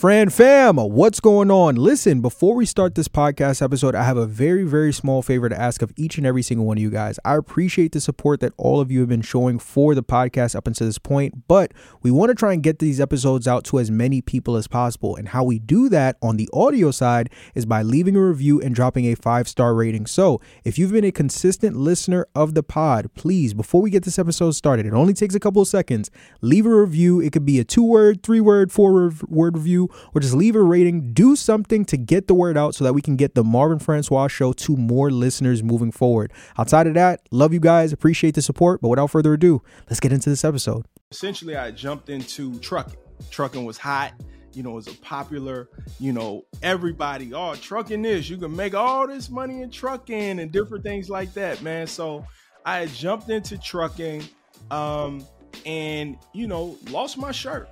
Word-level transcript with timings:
Fran 0.00 0.30
fam, 0.30 0.76
what's 0.76 1.20
going 1.20 1.50
on? 1.50 1.74
Listen, 1.74 2.22
before 2.22 2.54
we 2.54 2.64
start 2.64 2.94
this 2.94 3.06
podcast 3.06 3.60
episode, 3.60 3.94
I 3.94 4.04
have 4.04 4.16
a 4.16 4.24
very, 4.24 4.64
very 4.64 4.94
small 4.94 5.20
favor 5.20 5.50
to 5.50 5.60
ask 5.60 5.82
of 5.82 5.92
each 5.94 6.16
and 6.16 6.26
every 6.26 6.40
single 6.40 6.64
one 6.64 6.78
of 6.78 6.82
you 6.82 6.88
guys. 6.88 7.18
I 7.22 7.36
appreciate 7.36 7.92
the 7.92 8.00
support 8.00 8.40
that 8.40 8.54
all 8.56 8.80
of 8.80 8.90
you 8.90 9.00
have 9.00 9.10
been 9.10 9.20
showing 9.20 9.58
for 9.58 9.94
the 9.94 10.02
podcast 10.02 10.56
up 10.56 10.66
until 10.66 10.86
this 10.86 10.96
point, 10.96 11.46
but 11.48 11.74
we 12.00 12.10
want 12.10 12.30
to 12.30 12.34
try 12.34 12.54
and 12.54 12.62
get 12.62 12.78
these 12.78 12.98
episodes 12.98 13.46
out 13.46 13.62
to 13.64 13.78
as 13.78 13.90
many 13.90 14.22
people 14.22 14.56
as 14.56 14.66
possible. 14.66 15.16
And 15.16 15.28
how 15.28 15.44
we 15.44 15.58
do 15.58 15.90
that 15.90 16.16
on 16.22 16.38
the 16.38 16.48
audio 16.50 16.92
side 16.92 17.28
is 17.54 17.66
by 17.66 17.82
leaving 17.82 18.16
a 18.16 18.24
review 18.24 18.58
and 18.58 18.74
dropping 18.74 19.04
a 19.04 19.16
five 19.16 19.48
star 19.48 19.74
rating. 19.74 20.06
So 20.06 20.40
if 20.64 20.78
you've 20.78 20.92
been 20.92 21.04
a 21.04 21.12
consistent 21.12 21.76
listener 21.76 22.26
of 22.34 22.54
the 22.54 22.62
pod, 22.62 23.10
please, 23.14 23.52
before 23.52 23.82
we 23.82 23.90
get 23.90 24.04
this 24.04 24.18
episode 24.18 24.52
started, 24.52 24.86
it 24.86 24.94
only 24.94 25.12
takes 25.12 25.34
a 25.34 25.40
couple 25.40 25.60
of 25.60 25.68
seconds, 25.68 26.10
leave 26.40 26.64
a 26.64 26.74
review. 26.74 27.20
It 27.20 27.34
could 27.34 27.44
be 27.44 27.60
a 27.60 27.64
two 27.64 27.84
word, 27.84 28.22
three 28.22 28.40
word, 28.40 28.72
four 28.72 29.12
word 29.28 29.58
review 29.58 29.89
or 30.14 30.20
just 30.20 30.34
leave 30.34 30.56
a 30.56 30.62
rating. 30.62 31.12
Do 31.12 31.36
something 31.36 31.84
to 31.86 31.96
get 31.96 32.26
the 32.26 32.34
word 32.34 32.56
out 32.56 32.74
so 32.74 32.84
that 32.84 32.92
we 32.92 33.02
can 33.02 33.16
get 33.16 33.34
the 33.34 33.44
Marvin 33.44 33.78
Francois 33.78 34.28
show 34.28 34.52
to 34.52 34.76
more 34.76 35.10
listeners 35.10 35.62
moving 35.62 35.92
forward. 35.92 36.32
Outside 36.58 36.86
of 36.86 36.94
that, 36.94 37.20
love 37.30 37.52
you 37.52 37.60
guys, 37.60 37.92
appreciate 37.92 38.34
the 38.34 38.42
support. 38.42 38.80
But 38.80 38.88
without 38.88 39.08
further 39.08 39.34
ado, 39.34 39.62
let's 39.88 40.00
get 40.00 40.12
into 40.12 40.30
this 40.30 40.44
episode. 40.44 40.86
Essentially, 41.10 41.56
I 41.56 41.70
jumped 41.70 42.08
into 42.08 42.58
trucking. 42.60 42.96
Trucking 43.30 43.64
was 43.64 43.78
hot 43.78 44.14
you 44.52 44.62
know, 44.62 44.72
it 44.72 44.74
was 44.74 44.88
a 44.88 44.94
popular, 44.96 45.68
you 45.98 46.12
know, 46.12 46.44
everybody, 46.62 47.32
oh, 47.32 47.54
trucking 47.54 48.02
this, 48.02 48.28
you 48.28 48.36
can 48.36 48.54
make 48.54 48.74
all 48.74 49.06
this 49.06 49.30
money 49.30 49.62
in 49.62 49.70
trucking 49.70 50.40
and 50.40 50.50
different 50.50 50.84
things 50.84 51.08
like 51.08 51.32
that, 51.34 51.62
man. 51.62 51.86
So 51.86 52.26
I 52.64 52.86
jumped 52.86 53.30
into 53.30 53.58
trucking 53.58 54.22
um 54.70 55.24
and 55.66 56.16
you 56.32 56.46
know, 56.46 56.76
lost 56.90 57.18
my 57.18 57.32
shirt 57.32 57.68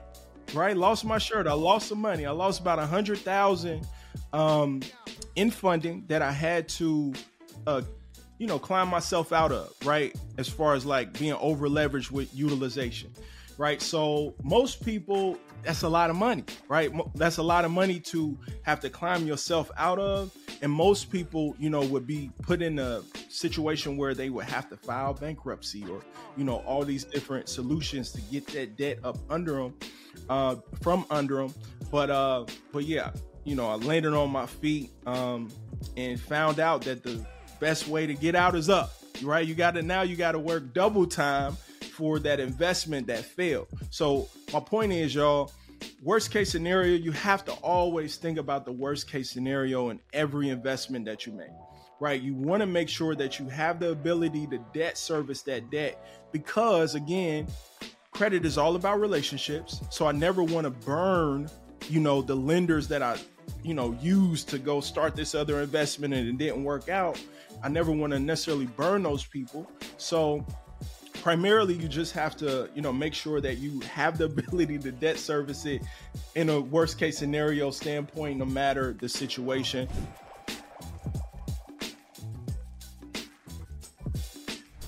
right? 0.54 0.76
Lost 0.76 1.04
my 1.04 1.18
shirt. 1.18 1.46
I 1.46 1.52
lost 1.52 1.88
some 1.88 2.00
money. 2.00 2.26
I 2.26 2.30
lost 2.30 2.60
about 2.60 2.78
a 2.78 2.86
hundred 2.86 3.18
thousand 3.18 3.86
um, 4.32 4.80
in 5.36 5.50
funding 5.50 6.04
that 6.08 6.22
I 6.22 6.32
had 6.32 6.68
to, 6.70 7.12
uh, 7.66 7.82
you 8.38 8.46
know, 8.46 8.58
climb 8.58 8.88
myself 8.88 9.32
out 9.32 9.52
of, 9.52 9.72
right? 9.84 10.14
As 10.36 10.48
far 10.48 10.74
as 10.74 10.86
like 10.86 11.18
being 11.18 11.34
over 11.34 11.68
leveraged 11.68 12.10
with 12.10 12.34
utilization, 12.34 13.12
right? 13.56 13.80
So 13.82 14.34
most 14.42 14.84
people, 14.84 15.36
that's 15.62 15.82
a 15.82 15.88
lot 15.88 16.08
of 16.10 16.16
money, 16.16 16.44
right? 16.68 16.92
That's 17.14 17.38
a 17.38 17.42
lot 17.42 17.64
of 17.64 17.70
money 17.70 17.98
to 18.00 18.38
have 18.62 18.80
to 18.80 18.90
climb 18.90 19.26
yourself 19.26 19.70
out 19.76 19.98
of. 19.98 20.32
And 20.62 20.72
most 20.72 21.10
people, 21.10 21.54
you 21.58 21.70
know, 21.70 21.84
would 21.84 22.06
be 22.06 22.30
put 22.42 22.62
in 22.62 22.78
a 22.78 23.02
situation 23.28 23.96
where 23.96 24.14
they 24.14 24.30
would 24.30 24.46
have 24.46 24.68
to 24.70 24.76
file 24.76 25.14
bankruptcy 25.14 25.84
or, 25.88 26.00
you 26.36 26.44
know, 26.44 26.58
all 26.58 26.84
these 26.84 27.04
different 27.04 27.48
solutions 27.48 28.12
to 28.12 28.20
get 28.22 28.46
that 28.48 28.76
debt 28.76 28.98
up 29.04 29.18
under 29.30 29.54
them 29.54 29.74
uh, 30.28 30.56
from 30.82 31.06
under 31.10 31.36
them. 31.36 31.54
But 31.90 32.10
uh, 32.10 32.46
but 32.72 32.84
yeah, 32.84 33.10
you 33.44 33.54
know, 33.54 33.68
I 33.68 33.76
landed 33.76 34.14
on 34.14 34.30
my 34.30 34.46
feet 34.46 34.90
um, 35.06 35.50
and 35.96 36.20
found 36.20 36.60
out 36.60 36.82
that 36.82 37.02
the 37.02 37.24
best 37.60 37.88
way 37.88 38.06
to 38.06 38.14
get 38.14 38.34
out 38.34 38.54
is 38.54 38.68
up. 38.68 38.92
Right? 39.22 39.46
You 39.46 39.54
got 39.54 39.72
to 39.72 39.82
now. 39.82 40.02
You 40.02 40.16
got 40.16 40.32
to 40.32 40.38
work 40.38 40.72
double 40.72 41.06
time 41.06 41.56
for 41.92 42.18
that 42.20 42.40
investment 42.40 43.08
that 43.08 43.24
failed. 43.24 43.68
So 43.90 44.28
my 44.52 44.60
point 44.60 44.92
is, 44.92 45.14
y'all. 45.14 45.52
Worst 46.02 46.32
case 46.32 46.50
scenario, 46.50 46.96
you 46.96 47.12
have 47.12 47.44
to 47.44 47.52
always 47.52 48.16
think 48.16 48.36
about 48.36 48.64
the 48.64 48.72
worst 48.72 49.08
case 49.08 49.30
scenario 49.30 49.90
in 49.90 50.00
every 50.12 50.48
investment 50.48 51.04
that 51.04 51.24
you 51.24 51.32
make 51.32 51.50
right? 52.00 52.20
You 52.20 52.34
want 52.34 52.60
to 52.60 52.66
make 52.66 52.88
sure 52.88 53.14
that 53.16 53.38
you 53.38 53.48
have 53.48 53.80
the 53.80 53.90
ability 53.90 54.46
to 54.48 54.58
debt 54.72 54.96
service 54.96 55.42
that 55.42 55.70
debt 55.70 56.04
because, 56.32 56.94
again, 56.94 57.46
credit 58.18 58.44
is 58.44 58.58
all 58.58 58.74
about 58.74 58.98
relationships. 58.98 59.80
So 59.90 60.08
I 60.08 60.10
never 60.10 60.42
want 60.42 60.64
to 60.64 60.70
burn, 60.70 61.48
you 61.88 62.00
know, 62.00 62.20
the 62.20 62.34
lenders 62.34 62.88
that 62.88 63.00
I, 63.00 63.16
you 63.62 63.74
know, 63.74 63.96
used 64.02 64.48
to 64.48 64.58
go 64.58 64.80
start 64.80 65.14
this 65.14 65.36
other 65.36 65.60
investment 65.60 66.12
and 66.12 66.28
it 66.28 66.36
didn't 66.36 66.64
work 66.64 66.88
out. 66.88 67.22
I 67.62 67.68
never 67.68 67.92
want 67.92 68.12
to 68.12 68.18
necessarily 68.18 68.66
burn 68.66 69.04
those 69.04 69.24
people. 69.24 69.70
So 69.98 70.44
primarily 71.22 71.74
you 71.74 71.86
just 71.86 72.12
have 72.14 72.36
to, 72.38 72.68
you 72.74 72.82
know, 72.82 72.92
make 72.92 73.14
sure 73.14 73.40
that 73.40 73.58
you 73.58 73.78
have 73.82 74.18
the 74.18 74.24
ability 74.36 74.78
to 74.78 74.90
debt 74.90 75.16
service 75.16 75.64
it 75.64 75.82
in 76.34 76.48
a 76.48 76.60
worst 76.60 76.98
case 76.98 77.18
scenario 77.18 77.70
standpoint, 77.70 78.36
no 78.36 78.44
matter 78.44 78.96
the 78.98 79.08
situation. 79.08 79.88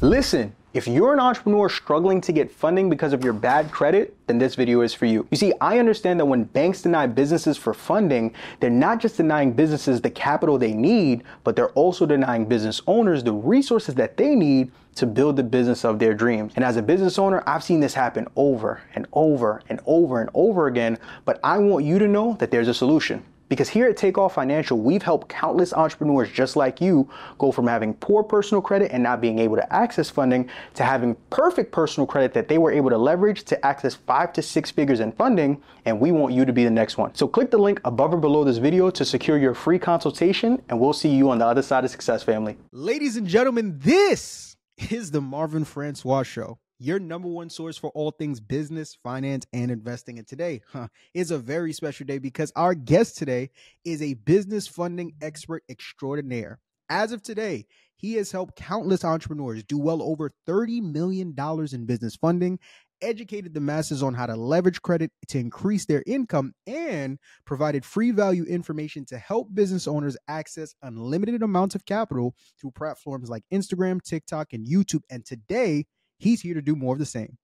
Listen, 0.01 0.53
if 0.73 0.87
you're 0.87 1.13
an 1.13 1.19
entrepreneur 1.19 1.69
struggling 1.69 2.21
to 2.21 2.33
get 2.33 2.51
funding 2.51 2.89
because 2.89 3.13
of 3.13 3.25
your 3.25 3.33
bad 3.33 3.73
credit, 3.73 4.17
then 4.29 4.39
this 4.39 4.55
video 4.55 4.83
is 4.83 4.95
for 4.95 5.07
you. 5.07 5.27
You 5.31 5.37
see, 5.37 5.53
I 5.61 5.79
understand 5.81 6.21
that 6.21 6.27
when 6.27 6.45
banks 6.45 6.83
deny 6.83 7.09
businesses 7.09 7.57
for 7.57 7.75
funding, 7.75 8.33
they're 8.61 8.71
not 8.71 9.01
just 9.01 9.17
denying 9.17 9.53
businesses 9.53 10.01
the 10.01 10.11
capital 10.11 10.59
they 10.59 10.73
need, 10.73 11.25
but 11.43 11.57
they're 11.57 11.71
also 11.71 12.07
denying 12.07 12.45
business 12.45 12.81
owners 12.87 13.25
the 13.25 13.33
resources 13.33 13.97
that 13.97 14.17
they 14.17 14.37
need 14.37 14.71
to 14.95 15.07
build 15.07 15.37
the 15.37 15.43
business 15.43 15.85
of 15.85 15.99
their 15.99 16.15
dreams. 16.15 16.53
And 16.55 16.65
as 16.65 16.77
a 16.77 16.83
business 16.83 17.19
owner, 17.19 17.43
I've 17.47 17.65
seen 17.65 17.81
this 17.81 17.95
happen 17.95 18.29
over 18.37 18.81
and 18.95 19.07
over 19.13 19.63
and 19.69 19.81
over 19.87 20.21
and 20.21 20.31
over 20.35 20.69
again, 20.69 20.99
but 21.25 21.41
I 21.43 21.59
want 21.59 21.85
you 21.85 21.99
to 21.99 22.07
know 22.07 22.35
that 22.35 22.53
there's 22.53 22.69
a 22.69 22.75
solution. 22.75 23.25
Because 23.51 23.69
here 23.69 23.89
at 23.89 23.97
Takeoff 23.97 24.35
Financial, 24.35 24.79
we've 24.79 25.03
helped 25.03 25.29
countless 25.29 25.73
entrepreneurs 25.73 26.31
just 26.31 26.55
like 26.55 26.81
you 26.81 27.11
go 27.37 27.51
from 27.51 27.67
having 27.67 27.95
poor 27.95 28.23
personal 28.23 28.63
credit 28.63 28.93
and 28.93 29.03
not 29.03 29.21
being 29.21 29.41
able 29.41 29.57
to 29.57 29.73
access 29.73 30.09
funding 30.09 30.49
to 30.75 30.85
having 30.85 31.17
perfect 31.31 31.73
personal 31.73 32.07
credit 32.07 32.33
that 32.33 32.47
they 32.47 32.59
were 32.59 32.71
able 32.71 32.91
to 32.91 32.97
leverage 32.97 33.43
to 33.43 33.67
access 33.67 33.97
five 33.97 34.33
to 34.35 34.41
six 34.41 34.71
figures 34.71 35.01
in 35.01 35.11
funding. 35.11 35.61
And 35.85 35.99
we 35.99 36.13
want 36.13 36.33
you 36.33 36.45
to 36.45 36.53
be 36.53 36.63
the 36.63 36.71
next 36.71 36.97
one. 36.97 37.13
So 37.17 37.27
click 37.27 37.51
the 37.51 37.59
link 37.59 37.81
above 37.85 38.15
or 38.15 38.19
below 38.19 38.45
this 38.45 38.59
video 38.59 38.89
to 38.91 39.05
secure 39.05 39.37
your 39.37 39.55
free 39.55 39.81
consultation, 39.81 40.63
and 40.69 40.79
we'll 40.79 40.93
see 40.93 41.09
you 41.11 41.29
on 41.31 41.39
the 41.39 41.47
other 41.47 41.63
side 41.63 41.85
of 41.85 41.91
success, 41.91 42.23
family. 42.23 42.57
Ladies 42.71 43.17
and 43.17 43.27
gentlemen, 43.27 43.81
this 43.81 44.57
is 44.91 45.11
the 45.11 45.21
Marvin 45.21 45.65
Francois 45.65 46.23
Show 46.23 46.60
your 46.81 46.99
number 46.99 47.29
one 47.29 47.51
source 47.51 47.77
for 47.77 47.91
all 47.91 48.11
things 48.11 48.41
business, 48.41 48.97
finance, 49.03 49.47
and 49.53 49.71
investing. 49.71 50.19
And 50.19 50.27
today 50.27 50.63
huh, 50.73 50.89
is 51.15 51.31
a 51.31 51.39
very 51.39 51.73
special 51.75 52.07
day 52.07 52.19
because 52.19 52.53
our 52.57 52.75
guest 52.75 53.19
today 53.19 53.51
is 53.85 54.01
a 54.01 54.15
business 54.15 54.67
funding 54.67 55.13
expert 55.21 55.63
extraordinaire. 55.69 56.59
As 56.89 57.13
of 57.13 57.23
today, 57.23 57.67
he 57.97 58.15
has 58.15 58.33
helped 58.33 58.57
countless 58.57 59.05
entrepreneurs 59.05 59.63
do 59.63 59.79
well 59.79 60.03
over 60.03 60.33
$30 60.49 60.81
million 60.83 61.35
in 61.73 61.85
business 61.85 62.17
funding, 62.17 62.59
educated 63.03 63.53
the 63.53 63.61
masses 63.61 64.03
on 64.03 64.15
how 64.15 64.25
to 64.25 64.35
leverage 64.35 64.81
credit 64.81 65.13
to 65.29 65.39
increase 65.39 65.85
their 65.85 66.03
income, 66.07 66.55
and 66.67 67.19
provided 67.45 67.85
free 67.85 68.11
value 68.11 68.45
information 68.45 69.05
to 69.05 69.19
help 69.19 69.55
business 69.55 69.87
owners 69.87 70.17
access 70.29 70.75
unlimited 70.83 71.43
amounts 71.43 71.75
of 71.75 71.85
capital 71.85 72.35
through 72.59 72.71
platforms 72.71 73.29
like 73.29 73.45
Instagram, 73.53 74.03
TikTok, 74.03 74.55
and 74.55 74.67
YouTube. 74.67 75.03
And 75.11 75.27
today, 75.27 75.85
He's 76.21 76.43
here 76.43 76.53
to 76.53 76.61
do 76.61 76.77
more 76.77 76.93
of 76.93 76.99
the 76.99 77.07
same. 77.07 77.39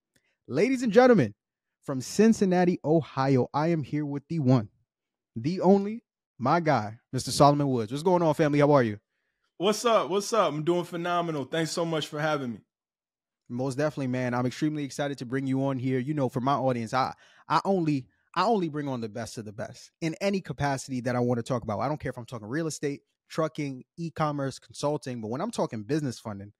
Ladies 0.47 0.83
and 0.83 0.93
gentlemen, 0.93 1.33
from 1.81 1.99
Cincinnati, 1.99 2.79
Ohio, 2.85 3.49
I 3.51 3.69
am 3.69 3.81
here 3.81 4.05
with 4.05 4.21
the 4.27 4.37
one, 4.37 4.69
the 5.35 5.61
only, 5.61 6.03
my 6.37 6.59
guy, 6.59 6.99
Mr. 7.13 7.29
Solomon 7.29 7.69
Woods. 7.69 7.91
What's 7.91 8.03
going 8.03 8.21
on, 8.21 8.35
family? 8.35 8.59
How 8.59 8.71
are 8.73 8.83
you? 8.83 8.99
What's 9.57 9.83
up? 9.83 10.11
What's 10.11 10.31
up? 10.31 10.53
I'm 10.53 10.63
doing 10.63 10.83
phenomenal. 10.83 11.45
Thanks 11.45 11.71
so 11.71 11.85
much 11.85 12.05
for 12.05 12.19
having 12.19 12.53
me. 12.53 12.59
Most 13.49 13.79
definitely, 13.79 14.07
man. 14.07 14.35
I'm 14.35 14.45
extremely 14.45 14.83
excited 14.83 15.17
to 15.17 15.25
bring 15.25 15.47
you 15.47 15.65
on 15.65 15.79
here. 15.79 15.97
You 15.97 16.13
know, 16.13 16.29
for 16.29 16.41
my 16.41 16.53
audience, 16.53 16.93
I 16.93 17.15
I 17.49 17.61
only 17.65 18.05
I 18.35 18.43
only 18.43 18.69
bring 18.69 18.87
on 18.87 19.01
the 19.01 19.09
best 19.09 19.39
of 19.39 19.45
the 19.45 19.53
best 19.53 19.89
in 20.01 20.13
any 20.21 20.39
capacity 20.39 21.01
that 21.01 21.15
I 21.15 21.19
want 21.19 21.39
to 21.39 21.43
talk 21.43 21.63
about. 21.63 21.79
I 21.79 21.87
don't 21.87 21.99
care 21.99 22.11
if 22.11 22.17
I'm 22.17 22.25
talking 22.25 22.47
real 22.47 22.67
estate, 22.67 23.01
trucking, 23.27 23.85
e-commerce, 23.97 24.59
consulting, 24.59 25.19
but 25.19 25.29
when 25.29 25.41
I'm 25.41 25.49
talking 25.49 25.81
business 25.81 26.19
funding, 26.19 26.53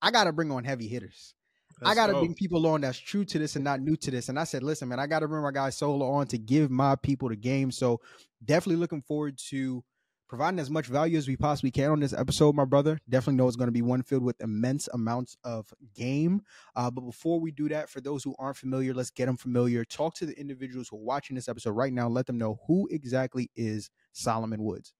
I 0.00 0.12
got 0.12 0.24
to 0.24 0.32
bring 0.32 0.52
on 0.52 0.62
heavy 0.62 0.86
hitters. 0.86 1.34
I 1.82 1.94
got 1.94 2.08
to 2.08 2.14
bring 2.14 2.34
people 2.34 2.66
on 2.66 2.82
that's 2.82 2.98
true 2.98 3.24
to 3.24 3.38
this 3.38 3.56
and 3.56 3.64
not 3.64 3.80
new 3.80 3.96
to 3.96 4.10
this. 4.10 4.28
And 4.28 4.38
I 4.38 4.44
said, 4.44 4.62
listen, 4.62 4.88
man, 4.88 5.00
I 5.00 5.06
got 5.06 5.20
to 5.20 5.28
bring 5.28 5.42
my 5.42 5.50
guy 5.50 5.70
Solo 5.70 6.06
on 6.06 6.26
to 6.28 6.38
give 6.38 6.70
my 6.70 6.96
people 6.96 7.28
the 7.28 7.36
game. 7.36 7.70
So 7.70 8.00
definitely 8.44 8.80
looking 8.80 9.02
forward 9.02 9.38
to 9.50 9.84
providing 10.28 10.58
as 10.58 10.70
much 10.70 10.86
value 10.86 11.18
as 11.18 11.28
we 11.28 11.36
possibly 11.36 11.70
can 11.70 11.90
on 11.90 12.00
this 12.00 12.12
episode, 12.12 12.54
my 12.54 12.64
brother. 12.64 12.98
Definitely 13.08 13.36
know 13.36 13.46
it's 13.46 13.56
going 13.56 13.68
to 13.68 13.72
be 13.72 13.82
one 13.82 14.02
filled 14.02 14.22
with 14.22 14.40
immense 14.40 14.88
amounts 14.92 15.36
of 15.44 15.72
game. 15.94 16.42
Uh, 16.74 16.90
but 16.90 17.02
before 17.02 17.38
we 17.40 17.50
do 17.50 17.68
that, 17.68 17.88
for 17.88 18.00
those 18.00 18.24
who 18.24 18.34
aren't 18.38 18.56
familiar, 18.56 18.94
let's 18.94 19.10
get 19.10 19.26
them 19.26 19.36
familiar. 19.36 19.84
Talk 19.84 20.14
to 20.16 20.26
the 20.26 20.38
individuals 20.38 20.88
who 20.88 20.96
are 20.96 21.04
watching 21.04 21.36
this 21.36 21.48
episode 21.48 21.72
right 21.72 21.92
now. 21.92 22.08
Let 22.08 22.26
them 22.26 22.38
know 22.38 22.58
who 22.66 22.88
exactly 22.90 23.50
is 23.54 23.90
Solomon 24.12 24.62
Woods. 24.62 24.92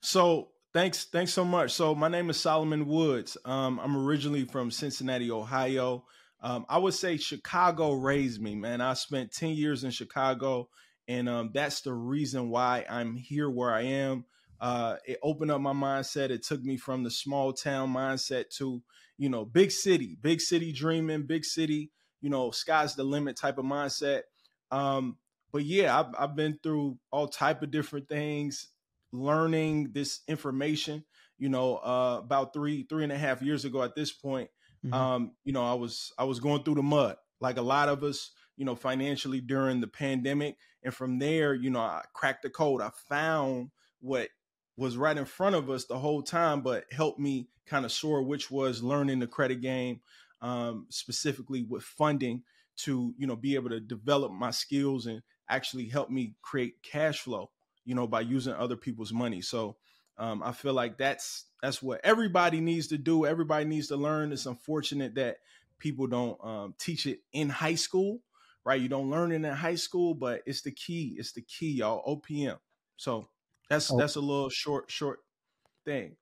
So 0.00 0.48
Thanks, 0.76 1.04
thanks 1.06 1.32
so 1.32 1.42
much. 1.42 1.72
So 1.72 1.94
my 1.94 2.08
name 2.08 2.28
is 2.28 2.38
Solomon 2.38 2.86
Woods. 2.86 3.38
Um, 3.46 3.80
I'm 3.82 3.96
originally 3.96 4.44
from 4.44 4.70
Cincinnati, 4.70 5.30
Ohio. 5.30 6.04
Um, 6.42 6.66
I 6.68 6.76
would 6.76 6.92
say 6.92 7.16
Chicago 7.16 7.92
raised 7.92 8.42
me, 8.42 8.54
man. 8.54 8.82
I 8.82 8.92
spent 8.92 9.32
10 9.32 9.52
years 9.52 9.84
in 9.84 9.90
Chicago, 9.90 10.68
and 11.08 11.30
um, 11.30 11.50
that's 11.54 11.80
the 11.80 11.94
reason 11.94 12.50
why 12.50 12.84
I'm 12.90 13.16
here 13.16 13.48
where 13.48 13.72
I 13.72 13.84
am. 13.84 14.26
Uh, 14.60 14.96
it 15.06 15.18
opened 15.22 15.50
up 15.50 15.62
my 15.62 15.72
mindset. 15.72 16.28
It 16.28 16.42
took 16.44 16.62
me 16.62 16.76
from 16.76 17.04
the 17.04 17.10
small 17.10 17.54
town 17.54 17.88
mindset 17.88 18.50
to, 18.58 18.82
you 19.16 19.30
know, 19.30 19.46
big 19.46 19.70
city, 19.70 20.18
big 20.20 20.42
city 20.42 20.72
dreaming, 20.72 21.22
big 21.22 21.46
city, 21.46 21.90
you 22.20 22.28
know, 22.28 22.50
sky's 22.50 22.94
the 22.94 23.02
limit 23.02 23.38
type 23.38 23.56
of 23.56 23.64
mindset. 23.64 24.24
Um, 24.70 25.16
but 25.52 25.64
yeah, 25.64 25.98
I've, 25.98 26.14
I've 26.18 26.36
been 26.36 26.58
through 26.62 26.98
all 27.10 27.28
type 27.28 27.62
of 27.62 27.70
different 27.70 28.10
things, 28.10 28.68
learning 29.16 29.90
this 29.92 30.20
information. 30.28 31.04
You 31.38 31.50
know, 31.50 31.76
uh, 31.76 32.20
about 32.22 32.54
three 32.54 32.84
three 32.84 33.04
and 33.04 33.12
a 33.12 33.18
half 33.18 33.42
years 33.42 33.64
ago 33.64 33.82
at 33.82 33.94
this 33.94 34.10
point, 34.12 34.48
mm-hmm. 34.84 34.94
um, 34.94 35.32
you 35.44 35.52
know, 35.52 35.64
I 35.64 35.74
was 35.74 36.12
I 36.18 36.24
was 36.24 36.40
going 36.40 36.62
through 36.62 36.76
the 36.76 36.82
mud 36.82 37.16
like 37.40 37.56
a 37.58 37.62
lot 37.62 37.88
of 37.88 38.02
us, 38.02 38.30
you 38.56 38.64
know, 38.64 38.74
financially 38.74 39.40
during 39.40 39.80
the 39.80 39.86
pandemic, 39.86 40.56
and 40.82 40.94
from 40.94 41.18
there, 41.18 41.54
you 41.54 41.70
know, 41.70 41.80
I 41.80 42.02
cracked 42.14 42.42
the 42.42 42.50
code. 42.50 42.80
I 42.80 42.90
found 43.08 43.70
what 44.00 44.28
was 44.76 44.96
right 44.96 45.16
in 45.16 45.24
front 45.24 45.56
of 45.56 45.70
us 45.70 45.86
the 45.86 45.98
whole 45.98 46.22
time, 46.22 46.62
but 46.62 46.84
helped 46.90 47.18
me 47.18 47.48
kind 47.66 47.84
of 47.84 47.92
soar, 47.92 48.22
which 48.22 48.50
was 48.50 48.82
learning 48.82 49.18
the 49.18 49.26
credit 49.26 49.60
game, 49.60 50.00
um, 50.40 50.86
specifically 50.90 51.62
with 51.62 51.82
funding 51.82 52.42
to 52.76 53.14
you 53.18 53.26
know 53.26 53.36
be 53.36 53.54
able 53.54 53.70
to 53.70 53.80
develop 53.80 54.32
my 54.32 54.50
skills 54.50 55.06
and 55.06 55.22
actually 55.48 55.88
help 55.88 56.10
me 56.10 56.34
create 56.42 56.82
cash 56.82 57.20
flow 57.20 57.50
you 57.86 57.94
know 57.94 58.06
by 58.06 58.20
using 58.20 58.52
other 58.52 58.76
people's 58.76 59.12
money. 59.12 59.40
So 59.40 59.76
um, 60.18 60.42
i 60.42 60.52
feel 60.52 60.72
like 60.72 60.96
that's 60.98 61.44
that's 61.62 61.82
what 61.82 62.00
everybody 62.04 62.60
needs 62.60 62.88
to 62.88 62.98
do. 62.98 63.24
Everybody 63.24 63.64
needs 63.64 63.88
to 63.88 63.96
learn. 63.96 64.32
It's 64.32 64.46
unfortunate 64.46 65.14
that 65.14 65.38
people 65.78 66.06
don't 66.06 66.38
um, 66.44 66.74
teach 66.78 67.06
it 67.06 67.20
in 67.32 67.48
high 67.48 67.76
school 67.76 68.20
right? 68.64 68.80
You 68.80 68.88
don't 68.88 69.10
learn 69.10 69.30
it 69.30 69.36
in 69.36 69.44
high 69.44 69.76
school 69.76 70.14
but 70.14 70.42
it's 70.44 70.62
the 70.62 70.72
key. 70.72 71.16
It's 71.18 71.32
the 71.32 71.42
key 71.42 71.70
y'all. 71.70 72.02
Opm 72.04 72.58
so 72.96 73.28
that's 73.68 73.90
oh. 73.90 73.96
that's 73.96 74.16
a 74.16 74.20
little 74.20 74.50
short 74.50 74.90
short 74.90 75.20
thing 75.84 76.16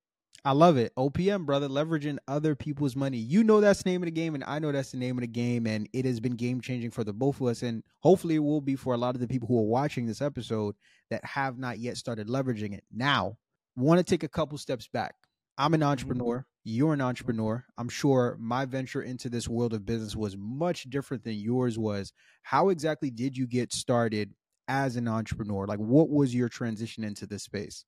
I 0.46 0.52
love 0.52 0.76
it. 0.76 0.94
OPM, 0.96 1.46
brother, 1.46 1.68
leveraging 1.68 2.18
other 2.28 2.54
people's 2.54 2.94
money. 2.94 3.16
You 3.16 3.42
know 3.42 3.62
that's 3.62 3.82
the 3.82 3.90
name 3.90 4.02
of 4.02 4.06
the 4.06 4.12
game, 4.12 4.34
and 4.34 4.44
I 4.44 4.58
know 4.58 4.72
that's 4.72 4.90
the 4.90 4.98
name 4.98 5.16
of 5.16 5.22
the 5.22 5.26
game, 5.26 5.66
and 5.66 5.88
it 5.94 6.04
has 6.04 6.20
been 6.20 6.36
game 6.36 6.60
changing 6.60 6.90
for 6.90 7.02
the 7.02 7.14
both 7.14 7.40
of 7.40 7.46
us, 7.46 7.62
and 7.62 7.82
hopefully 8.00 8.34
it 8.34 8.40
will 8.40 8.60
be 8.60 8.76
for 8.76 8.92
a 8.92 8.98
lot 8.98 9.14
of 9.14 9.22
the 9.22 9.26
people 9.26 9.48
who 9.48 9.58
are 9.58 9.66
watching 9.66 10.04
this 10.04 10.20
episode 10.20 10.74
that 11.08 11.24
have 11.24 11.56
not 11.56 11.78
yet 11.78 11.96
started 11.96 12.28
leveraging 12.28 12.74
it. 12.74 12.84
Now, 12.92 13.38
want 13.74 13.98
to 13.98 14.04
take 14.04 14.22
a 14.22 14.28
couple 14.28 14.58
steps 14.58 14.86
back. 14.86 15.14
I'm 15.56 15.72
an 15.72 15.80
mm-hmm. 15.80 15.88
entrepreneur. 15.88 16.46
You're 16.62 16.92
an 16.92 17.00
entrepreneur. 17.00 17.64
I'm 17.78 17.88
sure 17.88 18.36
my 18.38 18.66
venture 18.66 19.02
into 19.02 19.30
this 19.30 19.48
world 19.48 19.72
of 19.72 19.86
business 19.86 20.14
was 20.14 20.36
much 20.36 20.84
different 20.90 21.24
than 21.24 21.34
yours 21.34 21.78
was. 21.78 22.12
How 22.42 22.68
exactly 22.68 23.08
did 23.08 23.34
you 23.34 23.46
get 23.46 23.72
started 23.72 24.34
as 24.68 24.96
an 24.96 25.08
entrepreneur? 25.08 25.66
Like, 25.66 25.78
what 25.78 26.10
was 26.10 26.34
your 26.34 26.50
transition 26.50 27.02
into 27.02 27.26
this 27.26 27.44
space? 27.44 27.86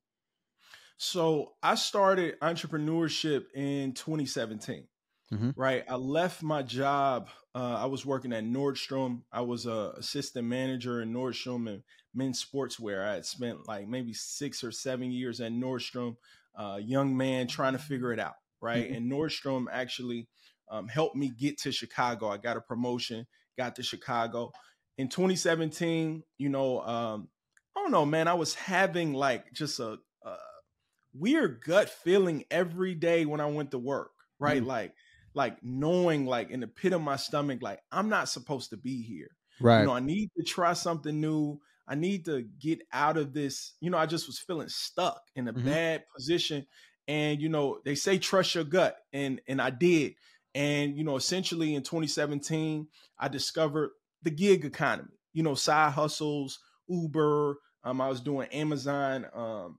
So 0.97 1.53
I 1.61 1.75
started 1.75 2.39
entrepreneurship 2.39 3.45
in 3.53 3.93
2017. 3.93 4.87
Mm-hmm. 5.31 5.49
Right. 5.55 5.83
I 5.89 5.95
left 5.95 6.41
my 6.41 6.63
job. 6.63 7.29
Uh, 7.53 7.75
I 7.81 7.85
was 7.85 8.05
working 8.05 8.31
at 8.31 8.45
Nordstrom. 8.45 9.23
I 9.31 9.41
was 9.41 9.65
a 9.65 9.93
assistant 9.97 10.47
manager 10.47 11.01
in 11.01 11.13
Nordstrom 11.13 11.69
and 11.69 11.83
men's 12.13 12.43
sportswear. 12.43 13.05
I 13.05 13.15
had 13.15 13.25
spent 13.25 13.67
like 13.67 13.87
maybe 13.87 14.13
six 14.13 14.63
or 14.63 14.71
seven 14.71 15.11
years 15.11 15.41
at 15.41 15.51
Nordstrom, 15.51 16.15
uh, 16.57 16.79
young 16.81 17.15
man 17.15 17.47
trying 17.47 17.73
to 17.73 17.79
figure 17.79 18.13
it 18.13 18.19
out. 18.19 18.35
Right. 18.61 18.85
Mm-hmm. 18.85 18.95
And 18.95 19.11
Nordstrom 19.11 19.65
actually 19.71 20.29
um, 20.69 20.87
helped 20.87 21.15
me 21.15 21.31
get 21.37 21.57
to 21.59 21.71
Chicago. 21.71 22.29
I 22.29 22.37
got 22.37 22.57
a 22.57 22.61
promotion, 22.61 23.27
got 23.57 23.75
to 23.75 23.83
Chicago. 23.83 24.51
In 24.97 25.09
2017, 25.09 26.23
you 26.37 26.49
know, 26.49 26.81
um, 26.81 27.27
I 27.75 27.81
don't 27.81 27.91
know, 27.91 28.05
man, 28.05 28.27
I 28.27 28.33
was 28.33 28.55
having 28.55 29.13
like 29.13 29.53
just 29.53 29.79
a, 29.79 29.89
a 29.93 29.97
weird 31.17 31.61
gut 31.65 31.89
feeling 31.89 32.45
every 32.51 32.95
day 32.95 33.25
when 33.25 33.41
I 33.41 33.45
went 33.47 33.71
to 33.71 33.79
work, 33.79 34.11
right? 34.39 34.61
Mm. 34.61 34.67
Like, 34.67 34.93
like 35.33 35.63
knowing 35.63 36.25
like 36.25 36.49
in 36.49 36.61
the 36.61 36.67
pit 36.67 36.93
of 36.93 37.01
my 37.01 37.15
stomach, 37.15 37.61
like 37.61 37.79
I'm 37.91 38.09
not 38.09 38.29
supposed 38.29 38.71
to 38.71 38.77
be 38.77 39.01
here. 39.01 39.29
Right. 39.59 39.81
You 39.81 39.87
know, 39.87 39.93
I 39.93 39.99
need 39.99 40.31
to 40.37 40.43
try 40.43 40.73
something 40.73 41.19
new. 41.19 41.59
I 41.87 41.95
need 41.95 42.25
to 42.25 42.43
get 42.59 42.81
out 42.91 43.17
of 43.17 43.33
this. 43.33 43.73
You 43.79 43.89
know, 43.89 43.97
I 43.97 44.05
just 44.05 44.27
was 44.27 44.39
feeling 44.39 44.69
stuck 44.69 45.21
in 45.35 45.47
a 45.47 45.53
mm-hmm. 45.53 45.65
bad 45.65 46.03
position. 46.15 46.65
And, 47.07 47.41
you 47.41 47.49
know, 47.49 47.79
they 47.85 47.95
say 47.95 48.17
trust 48.17 48.55
your 48.55 48.65
gut. 48.65 48.97
And 49.13 49.41
and 49.47 49.61
I 49.61 49.69
did. 49.69 50.15
And, 50.53 50.97
you 50.97 51.03
know, 51.03 51.15
essentially 51.15 51.75
in 51.75 51.83
2017, 51.83 52.87
I 53.19 53.27
discovered 53.27 53.91
the 54.23 54.31
gig 54.31 54.65
economy, 54.65 55.19
you 55.33 55.43
know, 55.43 55.53
side 55.53 55.93
hustles, 55.93 56.59
Uber. 56.87 57.59
Um, 57.83 58.01
I 58.01 58.09
was 58.09 58.21
doing 58.21 58.47
Amazon 58.49 59.27
um, 59.33 59.77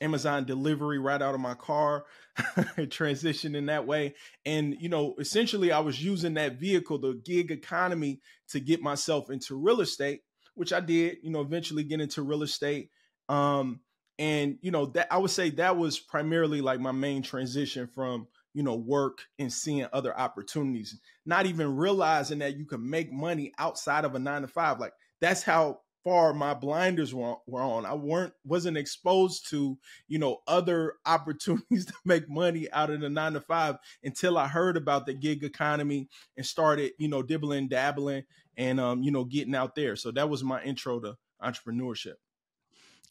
Amazon 0.00 0.44
delivery 0.44 0.98
right 0.98 1.20
out 1.20 1.34
of 1.34 1.40
my 1.40 1.54
car, 1.54 2.04
transition 2.90 3.54
in 3.54 3.66
that 3.66 3.86
way. 3.86 4.14
And, 4.44 4.76
you 4.80 4.88
know, 4.88 5.14
essentially 5.18 5.72
I 5.72 5.80
was 5.80 6.02
using 6.02 6.34
that 6.34 6.58
vehicle, 6.58 6.98
the 6.98 7.20
gig 7.24 7.50
economy, 7.50 8.20
to 8.48 8.60
get 8.60 8.82
myself 8.82 9.30
into 9.30 9.56
real 9.56 9.80
estate, 9.80 10.22
which 10.54 10.72
I 10.72 10.80
did, 10.80 11.18
you 11.22 11.30
know, 11.30 11.40
eventually 11.40 11.84
get 11.84 12.00
into 12.00 12.22
real 12.22 12.42
estate. 12.42 12.90
Um, 13.28 13.80
and, 14.18 14.58
you 14.60 14.70
know, 14.70 14.86
that 14.86 15.08
I 15.10 15.18
would 15.18 15.30
say 15.30 15.50
that 15.50 15.76
was 15.76 15.98
primarily 15.98 16.60
like 16.60 16.80
my 16.80 16.92
main 16.92 17.22
transition 17.22 17.86
from, 17.86 18.26
you 18.52 18.62
know, 18.62 18.74
work 18.74 19.20
and 19.38 19.52
seeing 19.52 19.86
other 19.92 20.18
opportunities, 20.18 20.98
not 21.24 21.46
even 21.46 21.76
realizing 21.76 22.40
that 22.40 22.56
you 22.56 22.66
can 22.66 22.88
make 22.88 23.12
money 23.12 23.52
outside 23.58 24.04
of 24.04 24.14
a 24.14 24.18
nine 24.18 24.42
to 24.42 24.48
five. 24.48 24.80
Like 24.80 24.92
that's 25.20 25.42
how 25.42 25.80
far 26.04 26.32
my 26.32 26.54
blinders 26.54 27.14
were, 27.14 27.36
were 27.46 27.62
on. 27.62 27.86
I 27.86 27.94
weren't 27.94 28.32
wasn't 28.44 28.76
exposed 28.76 29.48
to 29.50 29.78
you 30.08 30.18
know 30.18 30.38
other 30.46 30.94
opportunities 31.06 31.86
to 31.86 31.94
make 32.04 32.28
money 32.28 32.70
out 32.72 32.90
of 32.90 33.00
the 33.00 33.08
nine 33.08 33.34
to 33.34 33.40
five 33.40 33.76
until 34.02 34.38
I 34.38 34.48
heard 34.48 34.76
about 34.76 35.06
the 35.06 35.14
gig 35.14 35.44
economy 35.44 36.08
and 36.36 36.46
started 36.46 36.92
you 36.98 37.08
know 37.08 37.22
dibbling 37.22 37.68
dabbling 37.68 38.24
and 38.56 38.80
um 38.80 39.02
you 39.02 39.10
know 39.10 39.24
getting 39.24 39.54
out 39.54 39.74
there. 39.74 39.96
So 39.96 40.10
that 40.12 40.28
was 40.28 40.42
my 40.44 40.62
intro 40.62 41.00
to 41.00 41.16
entrepreneurship. 41.42 42.14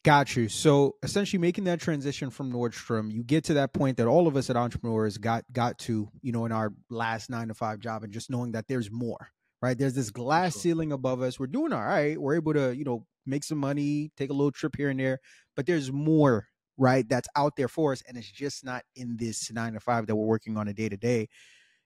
Got 0.02 0.34
you. 0.34 0.48
So 0.48 0.96
essentially 1.02 1.38
making 1.38 1.64
that 1.64 1.78
transition 1.78 2.30
from 2.30 2.50
Nordstrom, 2.50 3.12
you 3.12 3.22
get 3.22 3.44
to 3.44 3.54
that 3.54 3.74
point 3.74 3.98
that 3.98 4.06
all 4.06 4.26
of 4.26 4.34
us 4.34 4.48
at 4.48 4.56
entrepreneurs 4.56 5.18
got 5.18 5.44
got 5.52 5.78
to, 5.80 6.08
you 6.22 6.32
know, 6.32 6.46
in 6.46 6.52
our 6.52 6.72
last 6.88 7.28
nine 7.28 7.48
to 7.48 7.54
five 7.54 7.80
job 7.80 8.02
and 8.02 8.12
just 8.12 8.30
knowing 8.30 8.52
that 8.52 8.66
there's 8.66 8.90
more 8.90 9.28
right? 9.62 9.76
There's 9.76 9.94
this 9.94 10.10
glass 10.10 10.52
sure. 10.54 10.62
ceiling 10.62 10.92
above 10.92 11.22
us. 11.22 11.38
We're 11.38 11.46
doing 11.46 11.72
all 11.72 11.82
right. 11.82 12.20
We're 12.20 12.36
able 12.36 12.54
to, 12.54 12.74
you 12.74 12.84
know, 12.84 13.06
make 13.26 13.44
some 13.44 13.58
money, 13.58 14.10
take 14.16 14.30
a 14.30 14.34
little 14.34 14.52
trip 14.52 14.76
here 14.76 14.90
and 14.90 14.98
there, 14.98 15.20
but 15.56 15.66
there's 15.66 15.92
more, 15.92 16.46
right? 16.76 17.08
That's 17.08 17.28
out 17.36 17.56
there 17.56 17.68
for 17.68 17.92
us. 17.92 18.02
And 18.08 18.16
it's 18.16 18.30
just 18.30 18.64
not 18.64 18.82
in 18.96 19.16
this 19.18 19.50
nine 19.52 19.74
to 19.74 19.80
five 19.80 20.06
that 20.06 20.16
we're 20.16 20.26
working 20.26 20.56
on 20.56 20.68
a 20.68 20.72
day 20.72 20.88
to 20.88 20.96
day. 20.96 21.28